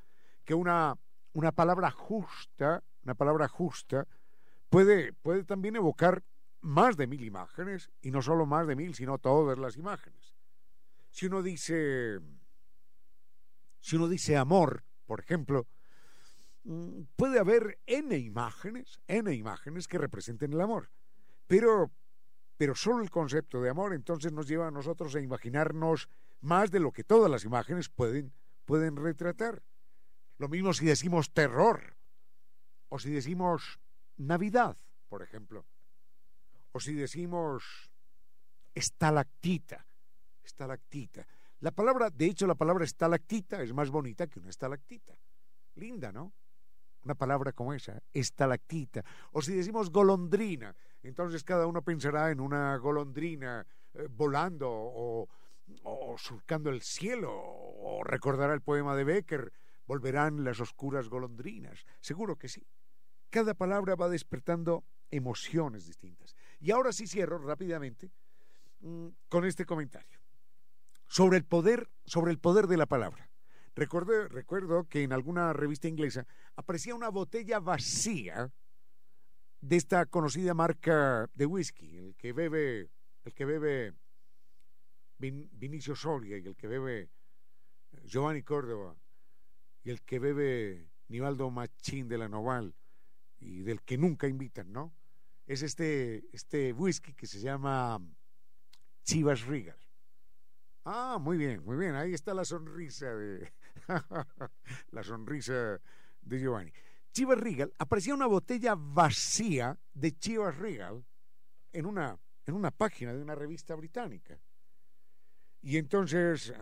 que 0.45 0.55
una, 0.55 0.97
una 1.35 1.53
palabra 1.53 1.93
justa, 1.93 2.83
una 3.05 3.14
palabra 3.14 3.47
justa, 3.47 4.05
puede, 4.69 5.12
puede 5.12 5.45
también 5.45 5.77
evocar 5.77 6.25
más 6.62 6.97
de 6.97 7.07
mil 7.07 7.23
imágenes, 7.23 7.93
y 8.03 8.11
no 8.11 8.23
solo 8.23 8.45
más 8.45 8.66
de 8.66 8.75
mil, 8.75 8.93
sino 8.97 9.19
todas 9.19 9.57
las 9.57 9.77
imágenes. 9.77 10.35
Si 11.11 11.27
uno 11.27 11.45
dice, 11.45 12.19
si 13.79 13.95
uno 13.95 14.09
dice 14.09 14.37
amor, 14.37 14.83
por 15.07 15.21
ejemplo, 15.21 15.69
puede 17.16 17.38
haber 17.38 17.78
n 17.86 18.16
imágenes, 18.16 19.00
n 19.06 19.34
imágenes 19.34 19.88
que 19.88 19.98
representen 19.98 20.52
el 20.52 20.61
amor, 20.61 20.90
pero 21.46 21.90
pero 22.59 22.74
solo 22.74 23.02
el 23.02 23.11
concepto 23.11 23.62
de 23.62 23.70
amor 23.70 23.94
entonces 23.94 24.32
nos 24.32 24.48
lleva 24.48 24.66
a 24.66 24.72
nosotros 24.72 25.14
a 25.14 25.20
imaginarnos 25.20 26.09
más 26.40 26.70
de 26.70 26.80
lo 26.80 26.92
que 26.92 27.04
todas 27.04 27.30
las 27.30 27.44
imágenes 27.44 27.88
pueden, 27.88 28.32
pueden 28.64 28.96
retratar. 28.96 29.62
Lo 30.38 30.48
mismo 30.48 30.72
si 30.72 30.84
decimos 30.84 31.32
terror, 31.32 31.96
o 32.88 32.98
si 32.98 33.11
decimos 33.11 33.78
Navidad, 34.16 34.76
por 35.09 35.22
ejemplo, 35.22 35.66
o 36.72 36.80
si 36.80 36.94
decimos 36.94 37.90
estalactita, 38.74 39.86
estalactita. 40.42 41.26
La 41.61 41.70
palabra, 41.70 42.11
de 42.11 42.26
hecho, 42.26 42.46
la 42.46 42.54
palabra 42.54 42.84
estalactita 42.84 43.62
es 43.62 43.72
más 43.72 43.90
bonita 43.90 44.26
que 44.26 44.38
una 44.38 44.50
estalactita. 44.50 45.18
Linda, 45.74 46.12
¿no? 46.12 46.32
Una 47.09 47.14
palabra 47.14 47.52
como 47.52 47.72
esa, 47.72 48.02
estalactita. 48.12 49.02
O 49.32 49.40
si 49.40 49.54
decimos 49.54 49.90
golondrina, 49.90 50.76
entonces 51.02 51.42
cada 51.42 51.66
uno 51.66 51.80
pensará 51.80 52.30
en 52.30 52.40
una 52.40 52.76
golondrina 52.76 53.66
eh, 53.94 54.09
volando 54.11 54.68
o, 54.70 55.28
surcando 56.18 56.70
el 56.70 56.82
cielo, 56.82 57.30
o 57.32 58.02
recordará 58.04 58.52
el 58.52 58.61
poema 58.61 58.94
de 58.94 59.04
Becker, 59.04 59.52
volverán 59.86 60.44
las 60.44 60.61
oscuras 60.61 61.09
golondrinas. 61.09 61.84
Seguro 62.00 62.36
que 62.36 62.48
sí. 62.48 62.66
Cada 63.30 63.54
palabra 63.54 63.94
va 63.94 64.09
despertando 64.09 64.84
emociones 65.11 65.86
distintas. 65.86 66.36
Y 66.61 66.70
ahora 66.70 66.92
sí 66.92 67.06
cierro 67.06 67.38
rápidamente 67.38 68.11
mm, 68.80 69.09
con 69.28 69.44
este 69.46 69.64
comentario 69.64 70.18
sobre 71.06 71.38
el 71.38 71.44
poder, 71.44 71.88
sobre 72.04 72.32
el 72.32 72.38
poder 72.38 72.66
de 72.66 72.76
la 72.76 72.86
palabra. 72.86 73.28
Recuerdo, 73.79 74.89
que 74.89 75.05
en 75.05 75.12
alguna 75.12 75.53
revista 75.53 75.87
inglesa 75.87 76.26
aparecía 76.57 76.95
una 76.95 77.11
botella 77.11 77.61
vacía 77.61 78.53
de 79.61 79.76
esta 79.76 80.07
conocida 80.07 80.53
marca 80.53 81.31
de 81.35 81.47
whisky, 81.47 81.97
el 81.97 82.16
que 82.16 82.33
bebe, 82.33 82.91
el 83.24 83.35
que 83.35 83.45
bebe 83.45 83.95
Vinicio 85.18 85.95
Soria 85.95 86.39
y 86.39 86.47
el 86.47 86.57
que 86.57 86.66
bebe 86.66 87.01
eh, 87.01 88.03
Giovanni 88.05 88.43
Córdoba 88.43 88.97
y 89.85 89.91
el 89.91 90.03
que 90.03 90.18
bebe 90.18 90.91
Nivaldo 91.09 91.51
Machín 91.51 92.09
de 92.09 92.18
la 92.18 92.29
Noval 92.29 92.74
y 93.39 93.62
del 93.62 93.83
que 93.83 93.97
nunca 93.97 94.26
invitan, 94.26 94.72
¿no? 94.72 94.93
Es 95.47 95.62
este, 95.62 96.29
este 96.33 96.72
whisky 96.72 97.14
que 97.14 97.26
se 97.26 97.41
llama 97.41 98.01
Chivas 99.05 99.47
Regal. 99.47 99.79
Ah, 100.85 101.18
muy 101.20 101.37
bien, 101.37 101.64
muy 101.64 101.76
bien. 101.76 101.95
Ahí 101.95 102.14
está 102.14 102.33
la 102.33 102.45
sonrisa 102.45 103.14
de 103.14 103.53
la 104.91 105.03
sonrisa 105.03 105.80
de 106.20 106.39
Giovanni. 106.39 106.72
Chivas 107.12 107.39
Regal 107.39 107.72
aparecía 107.78 108.14
una 108.14 108.26
botella 108.26 108.74
vacía 108.76 109.78
de 109.95 110.12
Chivas 110.12 110.57
Regal 110.57 111.05
en 111.72 111.86
una, 111.86 112.18
en 112.47 112.55
una 112.55 112.70
página 112.70 113.12
de 113.12 113.22
una 113.22 113.34
revista 113.34 113.74
británica. 113.74 114.39
Y 115.61 115.76
entonces 115.76 116.53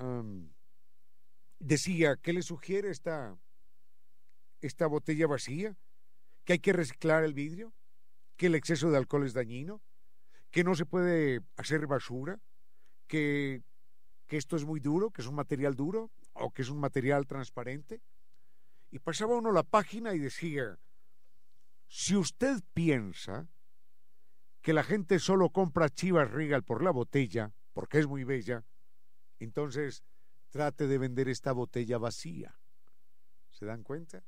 decía, 1.58 2.16
¿qué 2.16 2.32
le 2.32 2.42
sugiere 2.42 2.90
esta, 2.90 3.36
esta 4.60 4.86
botella 4.86 5.26
vacía? 5.26 5.76
Que 6.44 6.54
hay 6.54 6.58
que 6.60 6.72
reciclar 6.72 7.24
el 7.24 7.34
vidrio, 7.34 7.74
que 8.36 8.46
el 8.46 8.54
exceso 8.54 8.90
de 8.90 8.96
alcohol 8.96 9.26
es 9.26 9.34
dañino, 9.34 9.82
que 10.50 10.64
no 10.64 10.74
se 10.74 10.86
puede 10.86 11.40
hacer 11.56 11.86
basura, 11.86 12.40
que 13.06 13.62
que 14.26 14.36
esto 14.36 14.56
es 14.56 14.64
muy 14.64 14.80
duro, 14.80 15.10
que 15.10 15.22
es 15.22 15.28
un 15.28 15.34
material 15.34 15.74
duro 15.74 16.10
o 16.38 16.50
que 16.50 16.62
es 16.62 16.68
un 16.68 16.80
material 16.80 17.26
transparente. 17.26 18.00
Y 18.90 18.98
pasaba 18.98 19.36
uno 19.36 19.52
la 19.52 19.62
página 19.62 20.14
y 20.14 20.18
decía, 20.18 20.78
si 21.88 22.16
usted 22.16 22.60
piensa 22.72 23.48
que 24.62 24.72
la 24.72 24.82
gente 24.82 25.18
solo 25.18 25.50
compra 25.50 25.88
Chivas 25.88 26.30
Regal 26.30 26.64
por 26.64 26.82
la 26.82 26.90
botella, 26.90 27.52
porque 27.72 27.98
es 27.98 28.06
muy 28.06 28.24
bella, 28.24 28.64
entonces 29.38 30.02
trate 30.50 30.86
de 30.86 30.98
vender 30.98 31.28
esta 31.28 31.52
botella 31.52 31.98
vacía. 31.98 32.58
¿Se 33.50 33.66
dan 33.66 33.82
cuenta? 33.82 34.24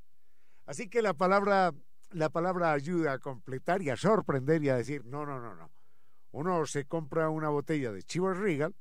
Así 0.66 0.88
que 0.88 1.02
la 1.02 1.14
palabra, 1.14 1.72
la 2.10 2.30
palabra 2.30 2.72
ayuda 2.72 3.14
a 3.14 3.18
completar 3.18 3.82
y 3.82 3.90
a 3.90 3.96
sorprender 3.96 4.62
y 4.62 4.68
a 4.68 4.76
decir, 4.76 5.04
no, 5.06 5.24
no, 5.24 5.40
no, 5.40 5.54
no. 5.54 5.70
Uno 6.30 6.66
se 6.66 6.84
compra 6.84 7.30
una 7.30 7.48
botella 7.48 7.90
de 7.90 8.02
Chivas 8.02 8.36
Regal, 8.36 8.74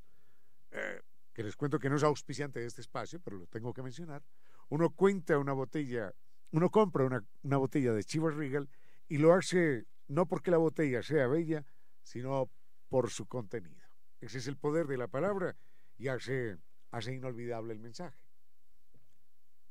eh, 0.71 1.01
que 1.37 1.43
les 1.43 1.55
cuento 1.55 1.77
que 1.77 1.87
no 1.87 1.97
es 1.97 2.03
auspiciante 2.03 2.59
de 2.59 2.65
este 2.65 2.81
espacio, 2.81 3.19
pero 3.19 3.37
lo 3.37 3.45
tengo 3.45 3.71
que 3.71 3.83
mencionar, 3.83 4.23
uno 4.69 4.89
cuenta 4.89 5.37
una 5.37 5.53
botella, 5.53 6.11
uno 6.49 6.71
compra 6.71 7.05
una, 7.05 7.23
una 7.43 7.57
botella 7.57 7.93
de 7.93 8.03
Chivas 8.03 8.33
Regal 8.33 8.67
y 9.07 9.19
lo 9.19 9.35
hace 9.35 9.85
no 10.07 10.25
porque 10.25 10.49
la 10.49 10.57
botella 10.57 11.03
sea 11.03 11.27
bella, 11.27 11.63
sino 12.01 12.49
por 12.89 13.11
su 13.11 13.27
contenido. 13.27 13.85
Ese 14.19 14.39
es 14.39 14.47
el 14.47 14.57
poder 14.57 14.87
de 14.87 14.97
la 14.97 15.09
palabra 15.09 15.55
y 15.95 16.07
hace, 16.07 16.57
hace 16.89 17.13
inolvidable 17.13 17.73
el 17.73 17.79
mensaje. 17.81 18.17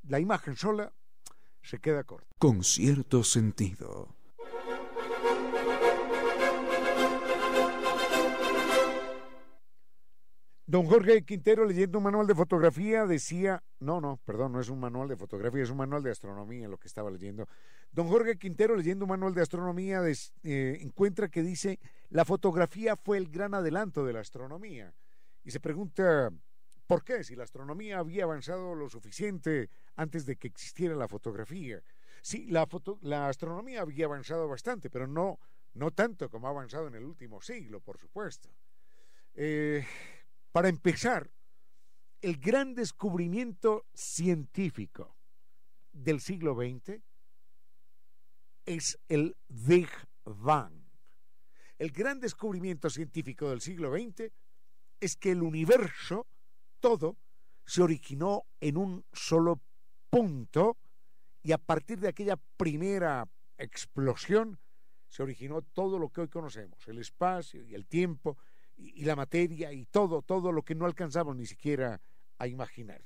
La 0.05 0.21
imagen 0.21 0.55
sola 0.55 0.95
se 1.63 1.81
queda 1.81 2.05
corta. 2.05 2.29
Con 2.39 2.63
cierto 2.63 3.25
sentido. 3.25 4.16
Don 10.69 10.85
Jorge 10.87 11.23
Quintero 11.23 11.65
leyendo 11.65 11.99
un 11.99 12.05
manual 12.05 12.27
de 12.27 12.35
fotografía 12.35 13.07
decía, 13.07 13.63
no, 13.79 14.01
no, 14.01 14.19
perdón, 14.25 14.51
no 14.51 14.61
es 14.61 14.69
un 14.69 14.81
manual 14.81 15.07
de 15.09 15.17
fotografía, 15.17 15.63
es 15.63 15.71
un 15.71 15.77
manual 15.77 16.03
de 16.03 16.11
astronomía 16.11 16.67
lo 16.67 16.77
que 16.77 16.89
estaba 16.89 17.09
leyendo. 17.09 17.47
Don 17.93 18.09
Jorge 18.09 18.37
Quintero 18.37 18.75
leyendo 18.75 19.05
un 19.05 19.11
manual 19.11 19.33
de 19.33 19.43
astronomía 19.43 20.01
eh, 20.43 20.79
encuentra 20.81 21.29
que 21.29 21.43
dice, 21.43 21.79
la 22.11 22.25
fotografía 22.25 22.97
fue 22.97 23.17
el 23.19 23.29
gran 23.29 23.55
adelanto 23.55 24.05
de 24.05 24.13
la 24.13 24.21
astronomía. 24.21 24.93
Y 25.45 25.53
se 25.53 25.61
pregunta, 25.61 26.33
¿por 26.89 27.05
qué? 27.05 27.23
Si 27.23 27.37
la 27.37 27.45
astronomía 27.45 28.01
había 28.01 28.25
avanzado 28.25 28.75
lo 28.75 28.91
suficiente 28.91 29.71
antes 29.95 30.27
de 30.27 30.35
que 30.35 30.49
existiera 30.49 30.97
la 30.97 31.07
fotografía. 31.07 31.81
Sí, 32.23 32.47
la, 32.47 32.67
la 33.03 33.29
astronomía 33.29 33.83
había 33.83 34.07
avanzado 34.07 34.49
bastante, 34.49 34.91
pero 34.91 35.07
no, 35.07 35.39
no 35.75 35.93
tanto 35.93 36.29
como 36.29 36.49
ha 36.49 36.51
avanzado 36.51 36.89
en 36.89 36.97
el 36.97 37.05
último 37.05 37.41
siglo, 37.41 37.79
por 37.79 37.99
supuesto. 37.99 38.49
Eh, 39.33 39.87
para 40.57 40.71
empezar, 40.71 41.31
el 42.23 42.39
gran 42.39 42.75
descubrimiento 42.75 43.85
científico 43.93 45.15
del 45.93 46.19
siglo 46.19 46.55
XX 46.55 46.99
es 48.65 48.99
el 49.07 49.37
Big 49.49 49.91
Bang. 50.25 50.73
El 51.77 51.91
gran 51.91 52.21
descubrimiento 52.21 52.89
científico 52.89 53.51
del 53.51 53.61
siglo 53.61 53.93
XX 53.93 54.33
es 54.99 55.17
que 55.17 55.33
el 55.33 55.43
universo, 55.43 56.27
todo, 56.81 57.19
se 57.67 57.83
originó 57.83 58.45
en 58.59 58.79
un 58.79 59.05
solo 59.13 59.61
punto 60.09 60.79
y 61.43 61.53
a 61.53 61.59
partir 61.59 62.01
de 62.01 62.09
aquella 62.09 62.39
primera 62.57 63.29
explosión 63.59 64.59
se 65.07 65.23
originó 65.23 65.61
todo 65.61 65.99
lo 65.99 66.09
que 66.09 66.23
hoy 66.23 66.29
conocemos, 66.29 66.89
el 66.89 66.97
espacio 66.97 67.63
y 67.63 67.75
el 67.75 67.87
tiempo 67.87 68.39
y, 68.77 69.05
la 69.05 69.17
materia 69.17 69.73
y 69.73 69.87
todo, 69.87 70.23
todo 70.23 70.53
lo 70.53 70.63
que 70.63 70.75
no 70.75 70.87
alcanzamos 70.87 71.37
ni 71.37 71.47
siquiera 71.47 72.01
a 72.39 72.47
imaginar. 72.47 73.03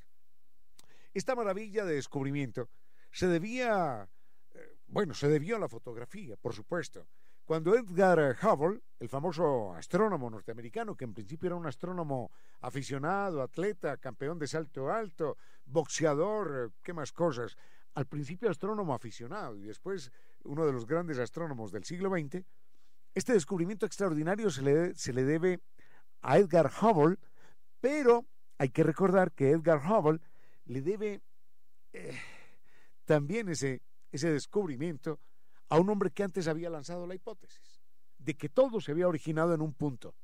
Esta 1.12 1.35
maravilla 1.35 1.85
de 1.85 1.95
descubrimiento 1.95 2.68
se 3.11 3.27
debía, 3.27 4.09
eh, 4.53 4.77
bueno, 4.87 5.14
se 5.14 5.29
debió 5.29 5.57
a 5.57 5.61
la 5.61 5.68
fotografía, 5.68 6.37
por 6.37 6.55
supuesto. 6.55 7.07
Cuando 7.45 7.75
Edgar 7.75 8.37
Hubble, 8.41 8.81
el 9.01 9.09
famoso 9.09 9.73
astrónomo 9.75 10.31
norteamericano, 10.31 10.97
que 10.97 11.05
en 11.05 11.14
principio 11.14 11.49
era 11.49 11.57
un 11.57 11.66
astrónomo 11.66 12.31
aficionado, 12.61 13.43
atleta, 13.43 13.97
campeón 13.97 14.39
de 14.39 14.47
salto 14.47 14.89
alto, 14.89 15.37
boxeador, 15.64 16.73
qué 16.81 16.93
más 16.93 17.11
cosas, 17.11 17.57
al 17.95 18.07
principio 18.07 18.51
astrónomo 18.51 18.95
aficionado 18.95 19.57
y 19.57 19.62
después 19.62 20.12
uno 20.45 20.64
de 20.64 20.73
los 20.73 20.87
grandes 20.87 21.18
astrónomos 21.18 21.73
del 21.73 21.85
siglo 21.85 22.11
XX, 22.11 22.45
este 23.14 23.32
descubrimiento 23.32 23.86
extraordinario 23.86 24.50
se 24.50 24.62
le, 24.62 24.94
se 24.94 25.12
le 25.12 25.24
debe 25.24 25.61
a 26.22 26.38
Edgar 26.38 26.70
Hubble, 26.80 27.18
pero 27.80 28.26
hay 28.58 28.68
que 28.70 28.82
recordar 28.82 29.32
que 29.32 29.50
Edgar 29.50 29.78
Hubble 29.78 30.20
le 30.64 30.82
debe 30.82 31.22
eh, 31.92 32.18
también 33.04 33.48
ese, 33.48 33.82
ese 34.12 34.30
descubrimiento 34.30 35.18
a 35.68 35.78
un 35.78 35.88
hombre 35.90 36.11
que 36.11 36.22
antes 36.22 36.46
había 36.46 36.70
lanzado 36.70 37.06
la 37.06 37.14
hipótesis 37.14 37.80
de 38.18 38.34
que 38.36 38.48
todo 38.48 38.80
se 38.80 38.92
había 38.92 39.08
originado 39.08 39.54
en 39.54 39.62
un 39.62 39.72
punto 39.72 40.14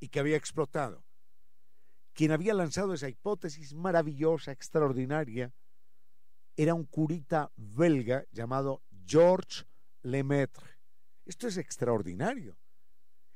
y 0.00 0.08
que 0.08 0.20
había 0.20 0.36
explotado. 0.36 1.04
Quien 2.12 2.32
había 2.32 2.54
lanzado 2.54 2.94
esa 2.94 3.08
hipótesis 3.08 3.74
maravillosa, 3.74 4.52
extraordinaria, 4.52 5.52
era 6.56 6.74
un 6.74 6.84
curita 6.84 7.50
belga 7.56 8.24
llamado 8.30 8.82
Georges 9.06 9.66
Lemaitre. 10.02 10.73
Esto 11.24 11.48
es 11.48 11.56
extraordinario. 11.56 12.56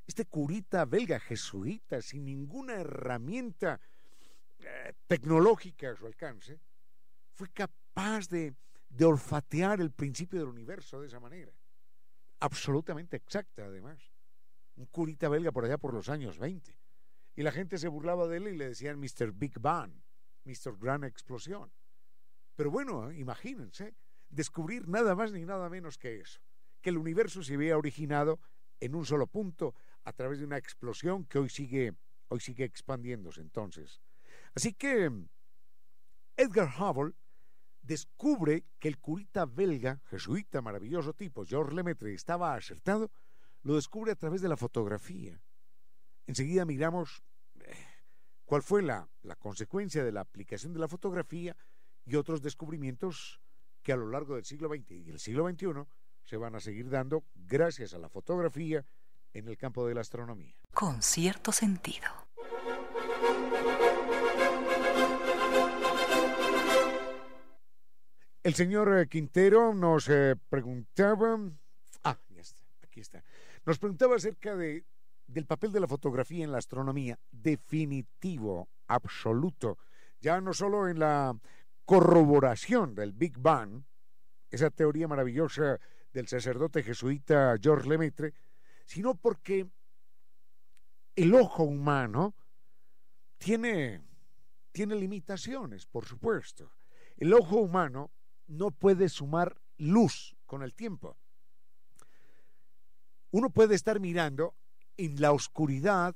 Este 0.05 0.25
curita 0.25 0.85
belga 0.85 1.19
jesuita, 1.19 2.01
sin 2.01 2.25
ninguna 2.25 2.75
herramienta 2.75 3.79
eh, 4.59 4.93
tecnológica 5.07 5.91
a 5.91 5.95
su 5.95 6.05
alcance, 6.07 6.59
fue 7.33 7.49
capaz 7.49 8.27
de, 8.27 8.55
de 8.89 9.05
olfatear 9.05 9.81
el 9.81 9.91
principio 9.91 10.39
del 10.39 10.49
universo 10.49 10.99
de 10.99 11.07
esa 11.07 11.19
manera. 11.19 11.53
Absolutamente 12.39 13.17
exacta, 13.17 13.65
además. 13.65 14.11
Un 14.75 14.85
curita 14.87 15.29
belga 15.29 15.51
por 15.51 15.65
allá 15.65 15.77
por 15.77 15.93
los 15.93 16.09
años 16.09 16.39
20. 16.39 16.75
Y 17.35 17.43
la 17.43 17.51
gente 17.51 17.77
se 17.77 17.87
burlaba 17.87 18.27
de 18.27 18.37
él 18.37 18.47
y 18.47 18.57
le 18.57 18.69
decían 18.69 18.99
Mr. 18.99 19.31
Big 19.33 19.59
Bang, 19.59 19.93
Mr. 20.45 20.77
Gran 20.77 21.03
Explosión. 21.03 21.71
Pero 22.55 22.71
bueno, 22.71 23.11
imagínense, 23.11 23.95
descubrir 24.29 24.87
nada 24.87 25.15
más 25.15 25.31
ni 25.31 25.45
nada 25.45 25.69
menos 25.69 25.97
que 25.97 26.19
eso, 26.19 26.41
que 26.81 26.89
el 26.89 26.97
universo 26.97 27.43
se 27.43 27.55
había 27.55 27.77
originado 27.77 28.39
en 28.79 28.95
un 28.95 29.05
solo 29.05 29.27
punto 29.27 29.75
a 30.03 30.13
través 30.13 30.39
de 30.39 30.45
una 30.45 30.57
explosión 30.57 31.25
que 31.25 31.39
hoy 31.39 31.49
sigue, 31.49 31.93
hoy 32.29 32.39
sigue 32.39 32.63
expandiéndose 32.63 33.41
entonces. 33.41 34.01
Así 34.55 34.73
que 34.73 35.11
Edgar 36.37 36.69
Hubble 36.79 37.13
descubre 37.81 38.65
que 38.79 38.87
el 38.87 38.99
curita 38.99 39.45
belga, 39.45 40.01
jesuita, 40.05 40.61
maravilloso 40.61 41.13
tipo, 41.13 41.45
Georges 41.45 41.75
Lemaitre, 41.75 42.13
estaba 42.13 42.53
acertado, 42.53 43.11
lo 43.63 43.75
descubre 43.75 44.11
a 44.11 44.15
través 44.15 44.41
de 44.41 44.49
la 44.49 44.57
fotografía. 44.57 45.41
Enseguida 46.25 46.65
miramos 46.65 47.23
eh, 47.61 47.73
cuál 48.45 48.61
fue 48.61 48.81
la, 48.81 49.09
la 49.21 49.35
consecuencia 49.35 50.03
de 50.03 50.11
la 50.11 50.21
aplicación 50.21 50.73
de 50.73 50.79
la 50.79 50.87
fotografía 50.87 51.55
y 52.05 52.15
otros 52.15 52.41
descubrimientos 52.41 53.41
que 53.81 53.91
a 53.91 53.97
lo 53.97 54.09
largo 54.09 54.35
del 54.35 54.45
siglo 54.45 54.69
XX 54.69 54.91
y 54.91 55.09
el 55.09 55.19
siglo 55.19 55.49
XXI 55.49 55.85
se 56.29 56.37
van 56.37 56.53
a 56.53 56.59
seguir 56.59 56.87
dando 56.91 57.23
gracias 57.33 57.95
a 57.95 57.97
la 57.97 58.07
fotografía 58.07 58.85
en 59.33 59.47
el 59.47 59.57
campo 59.57 59.87
de 59.87 59.95
la 59.95 60.01
astronomía. 60.01 60.55
Con 60.75 61.01
cierto 61.01 61.51
sentido. 61.51 62.07
El 68.43 68.53
señor 68.53 68.95
eh, 68.95 69.07
Quintero 69.07 69.73
nos 69.73 70.07
eh, 70.07 70.35
preguntaba, 70.49 71.39
ah, 72.03 72.17
ya 72.29 72.41
está, 72.41 72.63
aquí 72.83 72.99
está, 72.99 73.23
nos 73.65 73.79
preguntaba 73.79 74.15
acerca 74.15 74.55
de, 74.55 74.85
del 75.25 75.47
papel 75.47 75.71
de 75.71 75.79
la 75.79 75.87
fotografía 75.87 76.43
en 76.43 76.51
la 76.51 76.59
astronomía, 76.59 77.19
definitivo, 77.31 78.69
absoluto, 78.87 79.79
ya 80.21 80.39
no 80.41 80.53
solo 80.53 80.87
en 80.87 80.99
la 80.99 81.35
corroboración 81.85 82.93
del 82.93 83.13
Big 83.13 83.37
Bang, 83.39 83.83
esa 84.51 84.69
teoría 84.69 85.07
maravillosa 85.07 85.79
del 86.13 86.27
sacerdote 86.27 86.83
jesuita 86.83 87.55
George 87.61 87.87
Lemaitre, 87.87 88.33
sino 88.85 89.15
porque 89.15 89.69
el 91.15 91.35
ojo 91.35 91.63
humano 91.63 92.35
tiene, 93.37 94.01
tiene 94.71 94.95
limitaciones, 94.95 95.85
por 95.85 96.05
supuesto. 96.05 96.71
El 97.17 97.33
ojo 97.33 97.57
humano 97.57 98.11
no 98.47 98.71
puede 98.71 99.09
sumar 99.09 99.59
luz 99.77 100.35
con 100.45 100.63
el 100.63 100.73
tiempo. 100.73 101.17
Uno 103.31 103.49
puede 103.49 103.75
estar 103.75 103.99
mirando 103.99 104.55
en 104.97 105.21
la 105.21 105.31
oscuridad 105.31 106.15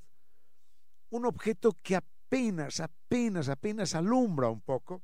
un 1.09 1.25
objeto 1.25 1.77
que 1.83 1.95
apenas, 1.95 2.79
apenas, 2.79 3.49
apenas 3.49 3.93
alumbra 3.93 4.49
un 4.49 4.61
poco, 4.61 5.03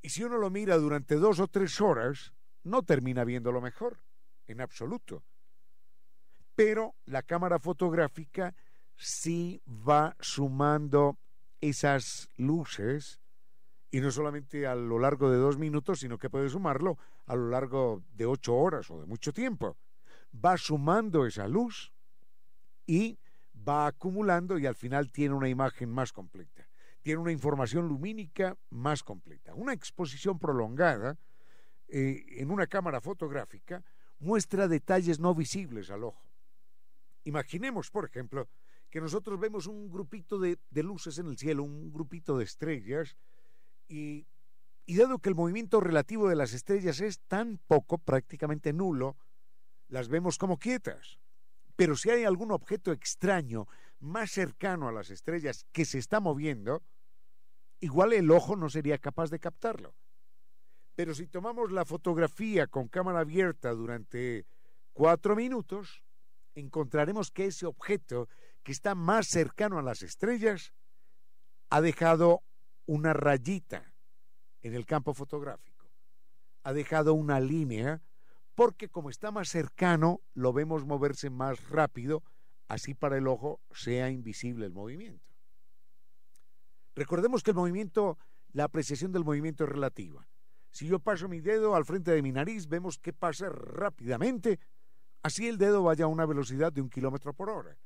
y 0.00 0.10
si 0.10 0.22
uno 0.22 0.38
lo 0.38 0.50
mira 0.50 0.76
durante 0.78 1.16
dos 1.16 1.40
o 1.40 1.48
tres 1.48 1.80
horas, 1.80 2.32
no 2.62 2.84
termina 2.84 3.24
viendo 3.24 3.50
lo 3.50 3.60
mejor, 3.60 4.04
en 4.46 4.60
absoluto. 4.60 5.22
Pero 6.54 6.94
la 7.06 7.22
cámara 7.22 7.58
fotográfica 7.58 8.54
sí 8.96 9.62
va 9.66 10.16
sumando 10.20 11.18
esas 11.60 12.28
luces, 12.36 13.20
y 13.90 14.00
no 14.00 14.10
solamente 14.10 14.66
a 14.66 14.74
lo 14.74 14.98
largo 14.98 15.30
de 15.30 15.38
dos 15.38 15.58
minutos, 15.58 16.00
sino 16.00 16.18
que 16.18 16.30
puede 16.30 16.48
sumarlo 16.48 16.98
a 17.26 17.36
lo 17.36 17.48
largo 17.48 18.02
de 18.14 18.26
ocho 18.26 18.54
horas 18.54 18.90
o 18.90 19.00
de 19.00 19.06
mucho 19.06 19.32
tiempo. 19.32 19.76
Va 20.34 20.56
sumando 20.56 21.26
esa 21.26 21.46
luz 21.46 21.92
y 22.86 23.18
va 23.56 23.86
acumulando 23.86 24.58
y 24.58 24.66
al 24.66 24.74
final 24.74 25.12
tiene 25.12 25.34
una 25.34 25.48
imagen 25.48 25.90
más 25.90 26.12
completa 26.12 26.66
tiene 27.02 27.20
una 27.20 27.32
información 27.32 27.88
lumínica 27.88 28.56
más 28.70 29.02
completa. 29.02 29.54
Una 29.54 29.72
exposición 29.72 30.38
prolongada 30.38 31.18
eh, 31.88 32.24
en 32.38 32.50
una 32.50 32.66
cámara 32.66 33.00
fotográfica 33.00 33.82
muestra 34.22 34.68
detalles 34.68 35.18
no 35.18 35.34
visibles 35.34 35.90
al 35.90 36.04
ojo. 36.04 36.22
Imaginemos, 37.24 37.90
por 37.90 38.04
ejemplo, 38.04 38.48
que 38.88 39.00
nosotros 39.00 39.38
vemos 39.38 39.66
un 39.66 39.90
grupito 39.90 40.38
de, 40.38 40.58
luces 40.70 41.18
en 41.18 41.26
el 41.26 41.36
cielo, 41.36 41.64
un 41.64 41.92
grupito 41.92 42.38
de 42.38 42.44
estrellas, 42.44 43.16
y, 43.88 44.26
y 44.86 44.96
dado 44.96 45.18
que 45.18 45.28
el 45.28 45.34
movimiento 45.34 45.80
relativo 45.80 46.28
de 46.28 46.36
las 46.36 46.52
estrellas 46.52 47.00
es 47.00 47.20
tan 47.20 47.58
poco, 47.66 47.98
prácticamente 47.98 48.72
nulo, 48.72 49.16
las 49.88 50.08
vemos 50.08 50.38
como 50.38 50.58
quietas. 50.58 51.18
Pero 51.74 51.96
si 51.96 52.10
hay 52.10 52.24
algún 52.24 52.52
objeto 52.52 52.92
extraño 52.92 53.66
más 53.98 54.30
cercano 54.30 54.88
a 54.88 54.92
las 54.92 55.10
estrellas 55.10 55.66
que 55.72 55.84
se 55.84 55.98
está 55.98 56.20
moviendo, 56.20 56.82
igual 57.80 58.12
el 58.12 58.30
ojo 58.30 58.56
no 58.56 58.68
sería 58.68 58.98
capaz 58.98 59.30
de 59.30 59.40
captarlo. 59.40 59.94
Pero 61.02 61.16
si 61.16 61.26
tomamos 61.26 61.72
la 61.72 61.84
fotografía 61.84 62.68
con 62.68 62.86
cámara 62.86 63.18
abierta 63.18 63.72
durante 63.72 64.46
cuatro 64.92 65.34
minutos, 65.34 66.04
encontraremos 66.54 67.32
que 67.32 67.46
ese 67.46 67.66
objeto 67.66 68.28
que 68.62 68.70
está 68.70 68.94
más 68.94 69.26
cercano 69.26 69.80
a 69.80 69.82
las 69.82 70.02
estrellas 70.02 70.72
ha 71.70 71.80
dejado 71.80 72.44
una 72.86 73.14
rayita 73.14 73.92
en 74.60 74.74
el 74.74 74.86
campo 74.86 75.12
fotográfico. 75.12 75.90
Ha 76.62 76.72
dejado 76.72 77.14
una 77.14 77.40
línea 77.40 78.00
porque 78.54 78.88
como 78.88 79.10
está 79.10 79.32
más 79.32 79.48
cercano, 79.48 80.20
lo 80.34 80.52
vemos 80.52 80.86
moverse 80.86 81.30
más 81.30 81.68
rápido, 81.68 82.22
así 82.68 82.94
para 82.94 83.18
el 83.18 83.26
ojo 83.26 83.58
sea 83.72 84.08
invisible 84.08 84.66
el 84.66 84.72
movimiento. 84.72 85.34
Recordemos 86.94 87.42
que 87.42 87.50
el 87.50 87.56
movimiento, 87.56 88.18
la 88.52 88.62
apreciación 88.62 89.10
del 89.10 89.24
movimiento 89.24 89.64
es 89.64 89.70
relativa. 89.70 90.28
Si 90.72 90.86
yo 90.86 90.98
paso 90.98 91.28
mi 91.28 91.40
dedo 91.40 91.76
al 91.76 91.84
frente 91.84 92.10
de 92.12 92.22
mi 92.22 92.32
nariz, 92.32 92.66
vemos 92.66 92.98
que 92.98 93.12
pasa 93.12 93.50
rápidamente, 93.50 94.58
así 95.22 95.46
el 95.46 95.58
dedo 95.58 95.82
vaya 95.82 96.06
a 96.06 96.08
una 96.08 96.24
velocidad 96.24 96.72
de 96.72 96.80
un 96.80 96.88
kilómetro 96.88 97.34
por 97.34 97.50
hora. 97.50 97.78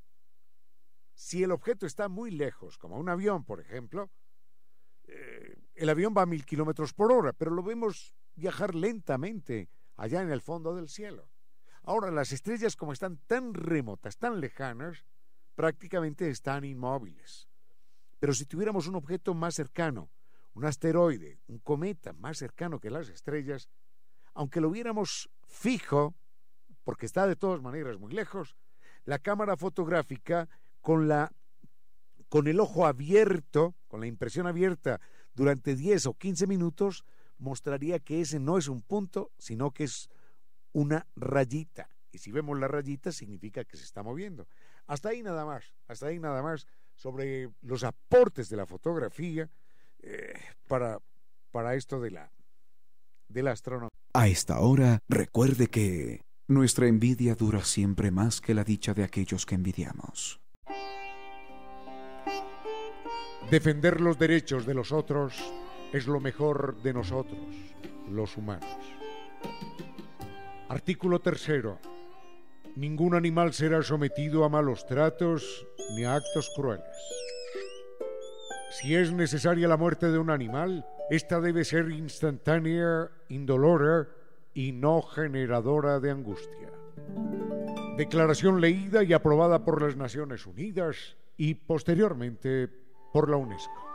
Si 1.12 1.42
el 1.42 1.50
objeto 1.50 1.84
está 1.84 2.08
muy 2.08 2.30
lejos, 2.30 2.78
como 2.78 2.96
un 2.96 3.08
avión, 3.08 3.44
por 3.44 3.60
ejemplo, 3.60 4.10
eh, 5.04 5.56
el 5.74 5.88
avión 5.88 6.14
va 6.16 6.22
a 6.22 6.26
mil 6.26 6.46
kilómetros 6.46 6.94
por 6.94 7.10
hora, 7.10 7.32
pero 7.32 7.50
lo 7.50 7.62
vemos 7.62 8.14
viajar 8.36 8.74
lentamente 8.74 9.68
allá 9.96 10.22
en 10.22 10.30
el 10.30 10.40
fondo 10.40 10.76
del 10.76 10.88
cielo. 10.88 11.28
Ahora, 11.82 12.12
las 12.12 12.30
estrellas, 12.30 12.76
como 12.76 12.92
están 12.92 13.18
tan 13.26 13.52
remotas, 13.52 14.16
tan 14.16 14.40
lejanas, 14.40 15.04
prácticamente 15.56 16.28
están 16.28 16.64
inmóviles. 16.64 17.48
Pero 18.20 18.32
si 18.32 18.46
tuviéramos 18.46 18.86
un 18.86 18.94
objeto 18.94 19.34
más 19.34 19.54
cercano, 19.54 20.10
un 20.56 20.64
asteroide, 20.64 21.38
un 21.48 21.58
cometa 21.58 22.14
más 22.14 22.38
cercano 22.38 22.80
que 22.80 22.90
las 22.90 23.10
estrellas, 23.10 23.68
aunque 24.32 24.62
lo 24.62 24.70
viéramos 24.70 25.28
fijo, 25.46 26.14
porque 26.82 27.04
está 27.04 27.26
de 27.26 27.36
todas 27.36 27.60
maneras 27.60 27.98
muy 27.98 28.12
lejos, 28.12 28.56
la 29.04 29.18
cámara 29.18 29.58
fotográfica 29.58 30.48
con 30.80 31.08
la 31.08 31.30
con 32.28 32.48
el 32.48 32.58
ojo 32.58 32.86
abierto, 32.86 33.76
con 33.86 34.00
la 34.00 34.06
impresión 34.06 34.48
abierta 34.48 35.00
durante 35.34 35.76
10 35.76 36.06
o 36.06 36.14
15 36.14 36.46
minutos, 36.48 37.04
mostraría 37.38 38.00
que 38.00 38.20
ese 38.20 38.40
no 38.40 38.58
es 38.58 38.66
un 38.66 38.82
punto, 38.82 39.30
sino 39.38 39.70
que 39.70 39.84
es 39.84 40.08
una 40.72 41.06
rayita. 41.14 41.88
Y 42.10 42.18
si 42.18 42.32
vemos 42.32 42.58
la 42.58 42.66
rayita, 42.66 43.12
significa 43.12 43.64
que 43.64 43.76
se 43.76 43.84
está 43.84 44.02
moviendo. 44.02 44.48
Hasta 44.86 45.10
ahí 45.10 45.22
nada 45.22 45.44
más, 45.44 45.74
hasta 45.86 46.06
ahí 46.06 46.18
nada 46.18 46.42
más 46.42 46.66
sobre 46.94 47.50
los 47.60 47.84
aportes 47.84 48.48
de 48.48 48.56
la 48.56 48.66
fotografía 48.66 49.48
eh, 50.06 50.34
para, 50.68 50.98
para 51.50 51.74
esto 51.74 52.00
de 52.00 52.12
la, 52.12 52.32
de 53.28 53.42
la 53.42 53.50
astronomía. 53.50 53.90
A 54.14 54.28
esta 54.28 54.60
hora, 54.60 55.00
recuerde 55.08 55.66
que 55.66 56.22
nuestra 56.48 56.86
envidia 56.86 57.34
dura 57.34 57.64
siempre 57.64 58.10
más 58.12 58.40
que 58.40 58.54
la 58.54 58.62
dicha 58.62 58.94
de 58.94 59.02
aquellos 59.02 59.44
que 59.44 59.56
envidiamos. 59.56 60.40
Defender 63.50 64.00
los 64.00 64.18
derechos 64.18 64.64
de 64.64 64.74
los 64.74 64.92
otros 64.92 65.34
es 65.92 66.06
lo 66.06 66.20
mejor 66.20 66.80
de 66.82 66.92
nosotros, 66.92 67.40
los 68.08 68.36
humanos. 68.36 68.78
Artículo 70.68 71.20
tercero. 71.20 71.78
Ningún 72.74 73.14
animal 73.14 73.54
será 73.54 73.82
sometido 73.82 74.44
a 74.44 74.48
malos 74.48 74.86
tratos 74.86 75.66
ni 75.96 76.04
a 76.04 76.14
actos 76.14 76.50
crueles. 76.54 76.84
Si 78.70 78.94
es 78.94 79.12
necesaria 79.12 79.68
la 79.68 79.76
muerte 79.76 80.10
de 80.10 80.18
un 80.18 80.30
animal, 80.30 80.84
esta 81.10 81.40
debe 81.40 81.64
ser 81.64 81.90
instantánea, 81.90 83.08
indolora 83.28 84.08
y 84.54 84.72
no 84.72 85.02
generadora 85.02 86.00
de 86.00 86.10
angustia. 86.10 86.70
Declaración 87.96 88.60
leída 88.60 89.02
y 89.04 89.12
aprobada 89.12 89.64
por 89.64 89.80
las 89.82 89.96
Naciones 89.96 90.46
Unidas 90.46 91.16
y 91.36 91.54
posteriormente 91.54 92.68
por 93.12 93.30
la 93.30 93.36
UNESCO. 93.36 93.86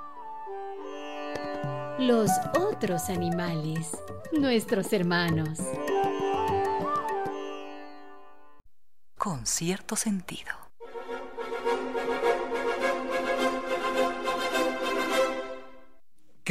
Los 1.99 2.31
otros 2.57 3.09
animales, 3.09 3.91
nuestros 4.31 4.91
hermanos. 4.93 5.59
Con 9.17 9.45
cierto 9.45 9.95
sentido. 9.95 10.51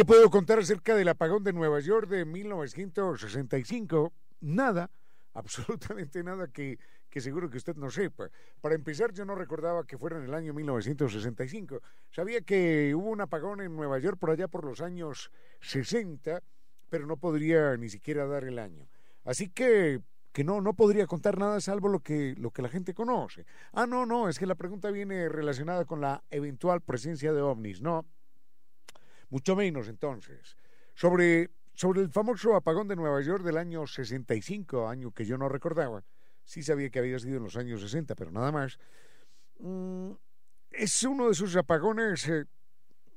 ¿Qué 0.00 0.06
puedo 0.06 0.30
contar 0.30 0.58
acerca 0.58 0.94
del 0.94 1.08
apagón 1.08 1.44
de 1.44 1.52
Nueva 1.52 1.78
York 1.78 2.08
de 2.08 2.24
1965? 2.24 4.14
Nada, 4.40 4.90
absolutamente 5.34 6.24
nada 6.24 6.48
que, 6.48 6.78
que, 7.10 7.20
seguro 7.20 7.50
que 7.50 7.58
usted 7.58 7.76
no 7.76 7.90
sepa. 7.90 8.30
Para 8.62 8.76
empezar, 8.76 9.12
yo 9.12 9.26
no 9.26 9.34
recordaba 9.34 9.84
que 9.84 9.98
fuera 9.98 10.16
en 10.16 10.24
el 10.24 10.32
año 10.32 10.54
1965. 10.54 11.82
Sabía 12.10 12.40
que 12.40 12.94
hubo 12.94 13.10
un 13.10 13.20
apagón 13.20 13.60
en 13.60 13.76
Nueva 13.76 13.98
York 13.98 14.16
por 14.18 14.30
allá 14.30 14.48
por 14.48 14.64
los 14.64 14.80
años 14.80 15.30
60, 15.60 16.42
pero 16.88 17.06
no 17.06 17.18
podría 17.18 17.76
ni 17.76 17.90
siquiera 17.90 18.24
dar 18.26 18.44
el 18.44 18.58
año. 18.58 18.88
Así 19.24 19.50
que 19.50 20.00
que 20.32 20.44
no, 20.44 20.62
no 20.62 20.72
podría 20.72 21.06
contar 21.06 21.36
nada 21.38 21.60
salvo 21.60 21.88
lo 21.88 22.00
que, 22.00 22.34
lo 22.38 22.52
que 22.52 22.62
la 22.62 22.70
gente 22.70 22.94
conoce. 22.94 23.44
Ah, 23.72 23.86
no, 23.86 24.06
no, 24.06 24.30
es 24.30 24.38
que 24.38 24.46
la 24.46 24.54
pregunta 24.54 24.90
viene 24.90 25.28
relacionada 25.28 25.84
con 25.84 26.00
la 26.00 26.22
eventual 26.30 26.80
presencia 26.80 27.34
de 27.34 27.42
ovnis. 27.42 27.82
No, 27.82 28.06
mucho 29.30 29.56
menos 29.56 29.88
entonces. 29.88 30.56
Sobre, 30.94 31.50
sobre 31.72 32.02
el 32.02 32.10
famoso 32.10 32.54
apagón 32.54 32.88
de 32.88 32.96
Nueva 32.96 33.22
York 33.22 33.42
del 33.42 33.56
año 33.56 33.86
65, 33.86 34.88
año 34.88 35.12
que 35.12 35.24
yo 35.24 35.38
no 35.38 35.48
recordaba, 35.48 36.04
sí 36.44 36.62
sabía 36.62 36.90
que 36.90 36.98
había 36.98 37.18
sido 37.18 37.38
en 37.38 37.44
los 37.44 37.56
años 37.56 37.80
60, 37.80 38.14
pero 38.14 38.30
nada 38.30 38.52
más. 38.52 38.78
Mm, 39.58 40.12
es 40.70 41.02
uno 41.02 41.26
de 41.26 41.32
esos 41.32 41.56
apagones 41.56 42.28
eh, 42.28 42.44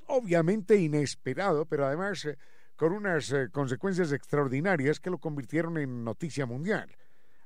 obviamente 0.08 0.78
inesperado, 0.78 1.66
pero 1.66 1.86
además 1.86 2.26
eh, 2.26 2.38
con 2.76 2.94
unas 2.94 3.32
eh, 3.32 3.50
consecuencias 3.52 4.12
extraordinarias 4.12 5.00
que 5.00 5.10
lo 5.10 5.18
convirtieron 5.18 5.78
en 5.78 6.04
noticia 6.04 6.46
mundial. 6.46 6.96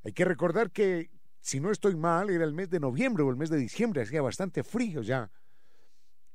Hay 0.03 0.13
que 0.13 0.26
recordar 0.26 0.72
que, 0.72 1.09
si 1.39 1.59
no 1.59 1.72
estoy 1.72 1.95
mal, 1.95 2.30
era 2.30 2.45
el 2.45 2.53
mes 2.53 2.70
de 2.70 2.80
noviembre 2.80 3.24
o 3.24 3.30
el 3.30 3.36
mes 3.36 3.49
de 3.49 3.57
diciembre, 3.57 4.01
hacía 4.01 4.22
bastante 4.22 4.63
frío 4.63 5.01
ya. 5.01 5.30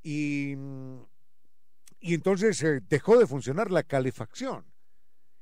Y 0.03 0.55
mm, 0.57 1.01
y 2.03 2.15
entonces 2.15 2.61
eh, 2.65 2.81
dejó 2.89 3.17
de 3.17 3.29
funcionar 3.29 3.71
la 3.71 3.85
calefacción. 3.85 4.67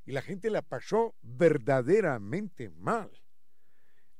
Y 0.04 0.12
la 0.12 0.20
gente 0.20 0.50
la 0.50 0.60
pasó 0.60 1.14
verdaderamente 1.22 2.68
mal. 2.68 3.10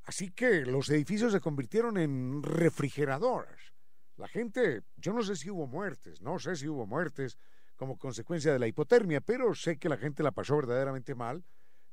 Así 0.04 0.30
que 0.30 0.64
los 0.64 0.88
edificios 0.88 1.32
se 1.32 1.40
convirtieron 1.40 1.98
en 1.98 2.42
refrigeradoras. 2.42 3.74
La 4.16 4.26
gente, 4.26 4.82
yo 4.96 5.12
no 5.12 5.22
sé 5.22 5.36
si 5.36 5.50
hubo 5.50 5.66
muertes, 5.66 6.22
no 6.22 6.38
sé 6.38 6.56
si 6.56 6.66
hubo 6.66 6.86
muertes 6.86 7.38
como 7.76 7.98
consecuencia 7.98 8.52
de 8.52 8.58
la 8.58 8.66
hipotermia, 8.66 9.20
pero 9.20 9.54
sé 9.54 9.78
que 9.78 9.90
la 9.90 9.98
gente 9.98 10.22
la 10.22 10.32
pasó 10.32 10.56
verdaderamente 10.56 11.14
mal. 11.14 11.44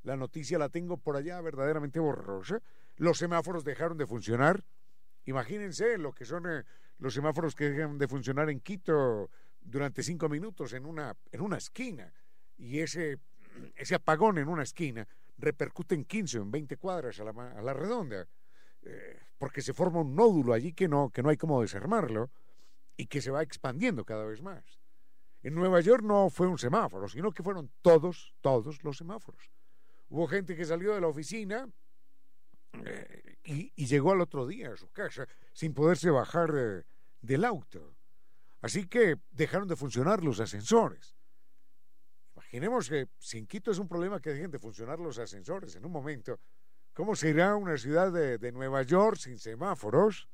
La 0.04 0.16
noticia 0.16 0.58
la 0.58 0.70
tengo 0.70 0.98
por 0.98 1.18
allá 1.18 1.42
verdaderamente 1.42 2.00
borrosa. 2.00 2.62
Los 2.96 3.18
semáforos 3.18 3.66
dejaron 3.66 3.98
de 3.98 4.08
funcionar. 4.08 4.64
Imagínense 5.26 5.98
lo 5.98 6.14
que 6.14 6.24
son 6.24 6.46
eh, 6.50 6.64
los 7.00 7.14
semáforos 7.14 7.54
que 7.54 7.70
dejan 7.70 7.98
de 7.98 8.08
funcionar 8.08 8.50
en 8.50 8.62
Quito, 8.62 9.30
durante 9.68 10.02
cinco 10.02 10.30
minutos 10.30 10.74
en 10.74 10.86
una, 10.86 11.16
en 11.32 11.42
una 11.42 11.58
esquina 11.58 12.12
y 12.58 12.80
ese, 12.80 13.20
ese 13.76 13.96
apagón 13.96 14.38
en 14.38 14.48
una 14.48 14.64
esquina 14.64 15.08
repercute 15.38 15.94
en 15.94 16.06
15 16.06 16.40
o 16.40 16.42
en 16.44 16.52
20 16.52 16.78
cuadras 16.78 17.20
a 17.20 17.26
la, 17.26 17.32
a 17.32 17.62
la 17.62 17.74
redonda, 17.74 18.28
eh, 18.82 19.20
porque 19.38 19.62
se 19.62 19.74
forma 19.74 20.02
un 20.02 20.16
nódulo 20.16 20.54
allí 20.54 20.74
que 20.74 20.88
no, 20.88 21.10
que 21.10 21.22
no 21.22 21.30
hay 21.30 21.38
como 21.38 21.62
desarmarlo 21.62 22.32
y 22.96 23.06
que 23.06 23.22
se 23.22 23.30
va 23.30 23.44
expandiendo 23.44 24.06
cada 24.06 24.26
vez 24.26 24.42
más. 24.42 24.80
En 25.44 25.54
Nueva 25.54 25.82
York 25.82 26.04
no 26.04 26.30
fue 26.30 26.48
un 26.48 26.58
semáforo, 26.58 27.08
sino 27.08 27.32
que 27.32 27.44
fueron 27.44 27.70
todos, 27.82 28.34
todos 28.42 28.84
los 28.84 28.98
semáforos. 28.98 29.52
Hubo 30.10 30.28
gente 30.28 30.56
que 30.56 30.66
salió 30.66 30.96
de 30.96 31.02
la 31.02 31.08
oficina 31.08 31.70
eh, 32.86 33.38
y, 33.44 33.72
y, 33.76 33.86
llegó 33.86 34.14
al 34.14 34.22
otro 34.22 34.48
día 34.48 34.72
a 34.72 34.78
su 34.78 34.90
casa 34.90 35.28
sin 35.54 35.74
poderse 35.74 36.10
bajar 36.10 36.52
eh, 36.56 36.84
del 37.22 37.46
auto. 37.46 37.97
Así 38.62 38.88
que 38.88 39.18
dejaron 39.32 39.68
de 39.68 39.76
funcionar 39.76 40.24
los 40.24 40.40
ascensores. 40.40 41.16
Imaginemos 42.36 42.90
que 42.90 43.08
si 43.20 43.38
en 43.38 43.48
Quito 43.48 43.72
es 43.72 43.80
un 43.80 43.88
problema 43.88 44.20
que 44.20 44.32
dejen 44.32 44.52
de 44.52 44.60
funcionar 44.60 45.00
los 45.00 45.20
ascensores 45.20 45.76
en 45.76 45.86
un 45.86 45.92
momento, 45.92 46.40
¿cómo 46.94 47.16
será 47.16 47.56
una 47.56 47.78
ciudad 47.78 48.12
de, 48.12 48.52
Nueva 48.52 48.84
York 48.84 49.18
sin 49.18 49.38
semáforos, 49.38 50.30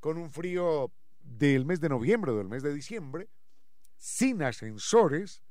con 0.00 0.18
un 0.18 0.30
frío 0.30 0.92
del 1.20 1.64
mes 1.64 1.80
de 1.80 1.88
noviembre 1.88 2.30
o 2.32 2.36
del 2.36 2.48
mes 2.48 2.62
de 2.62 2.74
diciembre, 2.74 3.28
sin 3.96 4.42
ascensores? 4.42 5.42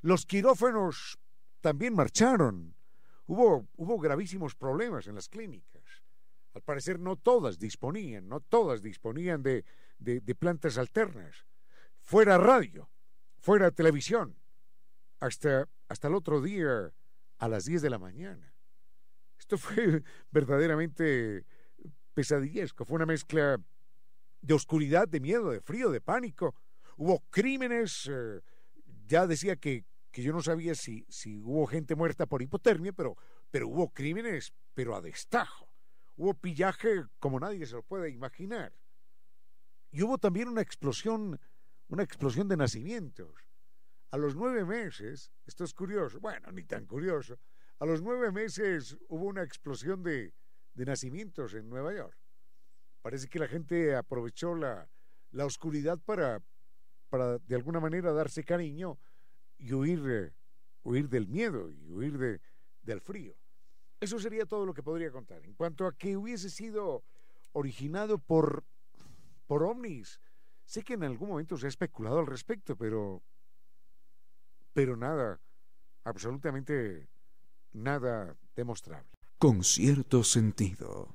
Los 0.00 0.26
quirófanos 0.26 1.18
también 1.60 1.94
marcharon. 1.94 2.74
Hubo, 3.26 3.68
hubo 3.76 3.98
gravísimos 3.98 4.54
problemas 4.54 5.06
en 5.06 5.14
las 5.14 5.28
clínicas. 5.28 6.02
Al 6.54 6.62
parecer 6.62 6.98
no 6.98 7.16
todas 7.16 7.58
disponían, 7.58 8.28
no 8.28 8.40
todas 8.40 8.82
disponían 8.82 9.42
de, 9.42 9.64
de, 10.02 10.34
plantas 10.34 10.78
alternas, 10.78 11.46
fuera 12.00 12.38
radio, 12.38 12.90
fuera 13.38 13.70
televisión, 13.70 14.36
hasta, 15.20 15.68
hasta 15.88 16.08
el 16.08 16.14
otro 16.14 16.40
día 16.40 16.92
a 17.38 17.48
las 17.48 17.64
10 17.64 17.82
de 17.82 17.90
la 17.90 17.98
mañana. 17.98 18.54
Esto 19.38 19.58
fue 19.58 20.02
verdaderamente 20.30 21.44
pesadillesco, 22.14 22.84
fue 22.84 22.96
una 22.96 23.06
mezcla 23.06 23.58
de 24.40 24.54
oscuridad, 24.54 25.08
de 25.08 25.20
miedo, 25.20 25.50
de 25.50 25.60
frío, 25.60 25.90
de 25.90 26.00
pánico. 26.00 26.54
Hubo 26.96 27.20
crímenes, 27.30 28.10
eh, 28.10 28.40
ya 29.06 29.26
decía 29.26 29.56
que, 29.56 29.84
que, 30.10 30.22
yo 30.22 30.32
no 30.32 30.42
sabía 30.42 30.74
si, 30.74 31.06
si 31.08 31.40
hubo 31.40 31.66
gente 31.66 31.94
muerta 31.94 32.26
por 32.26 32.42
hipotermia, 32.42 32.92
pero, 32.92 33.16
pero 33.50 33.68
hubo 33.68 33.90
crímenes, 33.90 34.52
pero 34.74 34.96
a 34.96 35.00
destajo. 35.00 35.72
Hubo 36.16 36.34
pillaje 36.34 37.04
como 37.18 37.40
nadie 37.40 37.64
se 37.66 37.76
lo 37.76 37.82
puede 37.82 38.10
imaginar. 38.10 38.72
Y 39.92 40.02
hubo 40.02 40.18
también 40.18 40.48
una 40.48 40.62
explosión, 40.62 41.38
una 41.88 42.02
explosión 42.02 42.48
de 42.48 42.56
nacimientos. 42.56 43.46
A 44.10 44.16
los 44.16 44.34
nueve 44.34 44.64
meses, 44.64 45.30
esto 45.46 45.64
es 45.64 45.72
curioso, 45.72 46.18
bueno, 46.18 46.50
ni 46.50 46.64
tan 46.64 46.86
curioso, 46.86 47.38
a 47.78 47.86
los 47.86 48.02
nueve 48.02 48.32
meses 48.32 48.96
hubo 49.08 49.26
una 49.26 49.42
explosión 49.42 50.02
de, 50.02 50.34
de 50.74 50.84
nacimientos 50.84 51.54
en 51.54 51.68
Nueva 51.68 51.94
York. 51.94 52.16
Parece 53.02 53.28
que 53.28 53.38
la 53.38 53.48
gente 53.48 53.94
aprovechó 53.94 54.54
la, 54.54 54.88
la 55.30 55.44
oscuridad 55.44 55.98
para, 55.98 56.42
para, 57.10 57.38
de 57.38 57.54
alguna 57.54 57.80
manera, 57.80 58.12
darse 58.12 58.44
cariño 58.44 58.98
y 59.58 59.72
huir, 59.72 60.02
eh, 60.08 60.32
huir 60.84 61.08
del 61.08 61.28
miedo 61.28 61.70
y 61.70 61.90
huir 61.90 62.16
de, 62.16 62.40
del 62.82 63.00
frío. 63.00 63.36
Eso 64.00 64.18
sería 64.18 64.46
todo 64.46 64.64
lo 64.64 64.72
que 64.72 64.82
podría 64.82 65.10
contar. 65.10 65.44
En 65.44 65.54
cuanto 65.54 65.86
a 65.86 65.96
que 65.96 66.16
hubiese 66.16 66.48
sido 66.48 67.04
originado 67.52 68.18
por 68.18 68.64
por 69.52 69.64
ovnis. 69.64 70.18
Sé 70.64 70.82
que 70.82 70.94
en 70.94 71.04
algún 71.04 71.28
momento 71.28 71.58
se 71.58 71.66
ha 71.66 71.68
especulado 71.68 72.20
al 72.20 72.26
respecto, 72.26 72.74
pero 72.74 73.22
pero 74.72 74.96
nada, 74.96 75.42
absolutamente 76.04 77.10
nada 77.72 78.34
demostrable. 78.56 79.10
Con 79.36 79.62
cierto 79.62 80.24
sentido. 80.24 81.14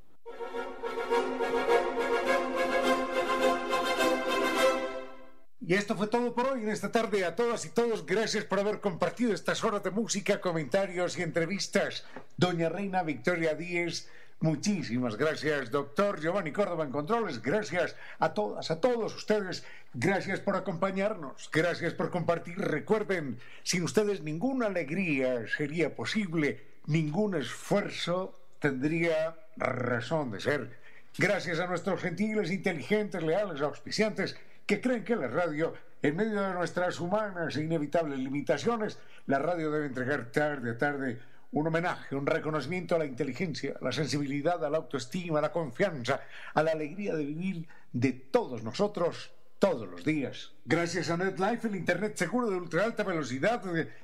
Y 5.59 5.73
esto 5.73 5.97
fue 5.97 6.05
todo 6.05 6.35
por 6.35 6.45
hoy 6.45 6.61
en 6.61 6.69
esta 6.69 6.91
tarde. 6.91 7.25
A 7.25 7.35
todas 7.35 7.65
y 7.65 7.69
todos, 7.69 8.05
gracias 8.05 8.45
por 8.45 8.59
haber 8.59 8.81
compartido 8.81 9.33
estas 9.33 9.63
horas 9.63 9.81
de 9.81 9.89
música, 9.89 10.39
comentarios 10.39 11.17
y 11.17 11.23
entrevistas. 11.23 12.05
Doña 12.37 12.69
Reina 12.69 13.01
Victoria 13.01 13.55
Díez, 13.55 14.07
muchísimas 14.39 15.15
gracias. 15.15 15.71
Doctor 15.71 16.19
Giovanni 16.19 16.51
Córdoba 16.51 16.83
en 16.83 16.91
Controles, 16.91 17.41
gracias 17.41 17.95
a 18.19 18.33
todas, 18.33 18.71
a 18.71 18.79
todos 18.79 19.15
ustedes. 19.15 19.63
Gracias 19.93 20.39
por 20.39 20.55
acompañarnos, 20.55 21.49
gracias 21.51 21.93
por 21.93 22.11
compartir. 22.11 22.57
Recuerden, 22.57 23.39
sin 23.63 23.83
ustedes 23.83 24.21
ninguna 24.21 24.67
alegría 24.67 25.47
sería 25.47 25.95
posible, 25.95 26.63
ningún 26.85 27.35
esfuerzo 27.35 28.33
tendría 28.59 29.35
razón 29.57 30.31
de 30.31 30.39
ser. 30.39 30.77
Gracias 31.17 31.59
a 31.59 31.67
nuestros 31.67 31.99
gentiles, 32.01 32.51
inteligentes, 32.51 33.23
leales, 33.23 33.61
auspiciantes 33.61 34.37
que 34.67 34.81
creen 34.81 35.03
que 35.03 35.15
la 35.15 35.27
radio, 35.27 35.73
en 36.03 36.15
medio 36.15 36.41
de 36.41 36.53
nuestras 36.53 36.99
humanas 36.99 37.55
e 37.55 37.63
inevitables 37.63 38.19
limitaciones, 38.19 38.99
la 39.25 39.39
radio 39.39 39.71
debe 39.71 39.87
entregar 39.87 40.31
tarde 40.31 40.71
a 40.71 40.77
tarde 40.77 41.19
un 41.57 41.67
homenaje, 41.67 42.15
un 42.15 42.25
reconocimiento 42.25 42.95
a 42.95 42.99
la 42.99 43.05
inteligencia, 43.05 43.75
a 43.79 43.83
la 43.83 43.91
sensibilidad, 43.91 44.63
a 44.63 44.69
la 44.69 44.77
autoestima, 44.77 45.39
a 45.39 45.41
la 45.41 45.51
confianza, 45.51 46.21
a 46.53 46.63
la 46.63 46.71
alegría 46.71 47.15
de 47.15 47.25
vivir 47.25 47.67
de 47.91 48.13
todos 48.13 48.63
nosotros 48.63 49.31
todos 49.57 49.89
los 49.89 50.03
días. 50.05 50.51
Gracias 50.65 51.09
a 51.09 51.17
NetLife, 51.17 51.67
el 51.67 51.75
Internet 51.75 52.15
seguro 52.15 52.49
de 52.49 52.57
ultra 52.57 52.83
alta 52.83 53.03
velocidad, 53.03 53.63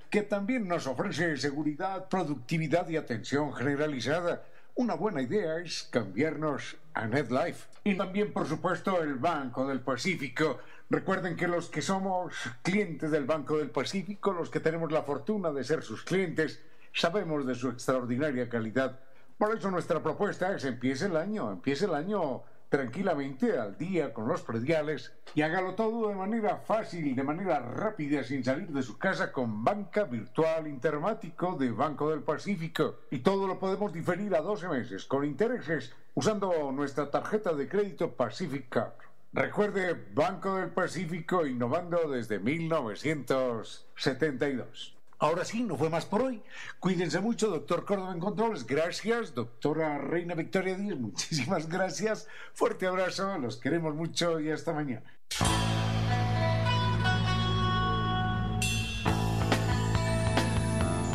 que 0.10 0.24
también 0.24 0.68
nos 0.68 0.88
ofrece 0.88 1.38
seguridad, 1.38 2.10
productividad 2.10 2.90
y 2.90 2.98
atención 2.98 3.54
generalizada 3.54 4.44
una 4.76 4.96
buena 4.96 5.22
idea 5.22 5.60
es 5.60 5.88
cambiarnos 5.92 6.78
a 6.96 7.06
NetLife. 7.06 7.68
Y 7.84 7.96
también, 7.96 8.34
por 8.34 8.48
supuesto, 8.48 9.04
el 9.04 9.16
Banco 9.16 9.68
del 9.68 9.82
Pacífico. 9.82 10.60
Recuerden 10.90 11.36
que 11.36 11.48
los 11.48 11.70
que 11.70 11.84
somos 11.84 12.34
clientes 12.64 13.12
del 13.12 13.26
Banco 13.26 13.58
del 13.58 13.70
Pacífico, 13.70 14.34
los 14.34 14.50
que 14.50 14.60
tenemos 14.60 14.92
la 14.92 15.04
fortuna 15.04 15.52
de 15.52 15.64
ser 15.64 15.84
sus 15.84 16.04
clientes, 16.04 16.60
sabemos 16.94 17.46
de 17.46 17.56
su 17.56 17.70
extraordinaria 17.70 18.48
calidad. 18.48 19.00
Por 19.38 19.58
eso 19.58 19.70
nuestra 19.72 20.02
propuesta 20.02 20.56
es 20.56 20.64
empiece 20.64 21.08
el 21.08 21.18
año, 21.18 21.52
empiece 21.52 21.84
el 21.86 21.96
año 21.96 22.44
tranquilamente 22.70 23.60
al 23.60 23.78
día 23.78 24.14
con 24.14 24.28
los 24.28 24.42
prediales 24.42 25.14
y 25.36 25.44
hágalo 25.44 25.76
todo 25.76 26.08
de 26.08 26.16
manera 26.16 26.58
fácil, 26.58 27.16
de 27.16 27.22
manera 27.22 27.60
rápida, 27.60 28.24
sin 28.24 28.44
salir 28.44 28.70
de 28.70 28.82
su 28.82 28.98
casa 28.98 29.32
con 29.32 29.64
banca 29.64 30.06
virtual 30.06 30.68
intermático 30.68 31.56
de 31.56 31.70
Banco 31.72 32.10
del 32.10 32.22
Pacífico. 32.22 33.02
Y 33.12 33.20
todo 33.20 33.46
lo 33.46 33.60
podemos 33.60 33.94
diferir 33.94 34.36
a 34.36 34.42
12 34.42 34.70
meses 34.70 35.06
con 35.06 35.24
intereses 35.24 35.94
usando 36.16 36.72
nuestra 36.72 37.12
tarjeta 37.12 37.54
de 37.54 37.68
crédito 37.68 38.14
Pacific 38.14 38.76
Recuerde, 39.34 39.94
Banco 40.14 40.56
del 40.56 40.70
Pacífico 40.70 41.46
innovando 41.46 42.10
desde 42.10 42.40
1972. 42.40 44.96
Ahora 45.20 45.46
sí, 45.46 45.64
no 45.64 45.78
fue 45.78 45.90
más 45.90 46.06
por 46.06 46.22
hoy. 46.22 46.42
Cuídense 46.80 47.20
mucho, 47.20 47.48
doctor 47.48 47.86
Córdoba 47.86 48.14
en 48.14 48.20
Controles. 48.20 48.66
Gracias, 48.66 49.34
doctora 49.34 49.98
Reina 49.98 50.36
Victoria 50.36 50.76
Díaz. 50.76 50.98
Muchísimas 51.00 51.70
gracias. 51.70 52.28
Fuerte 52.54 52.88
abrazo, 52.88 53.38
los 53.38 53.58
queremos 53.58 53.96
mucho 53.96 54.40
y 54.40 54.52
hasta 54.52 54.74
mañana. 54.74 55.04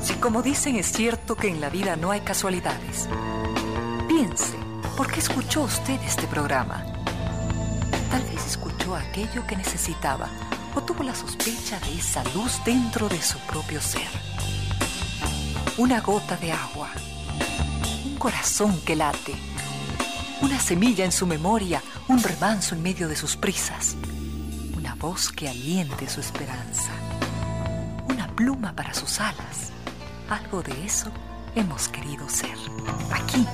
Si 0.02 0.14
como 0.14 0.42
dicen 0.42 0.76
es 0.76 0.86
cierto 0.86 1.36
que 1.36 1.48
en 1.48 1.60
la 1.60 1.68
vida 1.68 1.96
no 1.96 2.10
hay 2.10 2.20
casualidades, 2.20 3.08
piense, 4.08 4.56
¿por 4.96 5.12
qué 5.12 5.20
escuchó 5.20 5.62
usted 5.62 6.00
este 6.02 6.26
programa? 6.28 6.84
Tal 8.10 8.22
vez 8.22 8.46
escuchó 8.46 8.96
aquello 8.96 9.46
que 9.46 9.56
necesitaba 9.56 10.30
tuvo 10.82 11.02
la 11.02 11.14
sospecha 11.14 11.78
de 11.80 11.98
esa 11.98 12.22
luz 12.34 12.60
dentro 12.64 13.08
de 13.08 13.20
su 13.20 13.38
propio 13.40 13.80
ser. 13.80 14.08
Una 15.76 16.00
gota 16.00 16.36
de 16.36 16.52
agua, 16.52 16.90
un 18.04 18.16
corazón 18.16 18.80
que 18.84 18.96
late, 18.96 19.34
una 20.40 20.58
semilla 20.58 21.04
en 21.04 21.12
su 21.12 21.26
memoria, 21.26 21.82
un 22.08 22.22
remanso 22.22 22.74
en 22.74 22.82
medio 22.82 23.08
de 23.08 23.16
sus 23.16 23.36
prisas, 23.36 23.96
una 24.76 24.94
voz 24.94 25.30
que 25.30 25.48
aliente 25.48 26.08
su 26.08 26.20
esperanza, 26.20 26.90
una 28.08 28.28
pluma 28.34 28.74
para 28.74 28.94
sus 28.94 29.20
alas. 29.20 29.72
Algo 30.28 30.62
de 30.62 30.84
eso 30.84 31.10
hemos 31.54 31.88
querido 31.88 32.28
ser. 32.28 32.56
Aquí, 33.12 33.46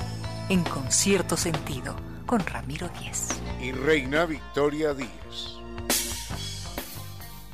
en 0.49 0.63
concierto 0.63 1.37
sentido, 1.37 1.95
con 2.25 2.39
Ramiro 2.45 2.89
Díez. 2.99 3.29
Y 3.61 3.71
Reina 3.71 4.25
Victoria 4.25 4.93
Díez. 4.93 5.54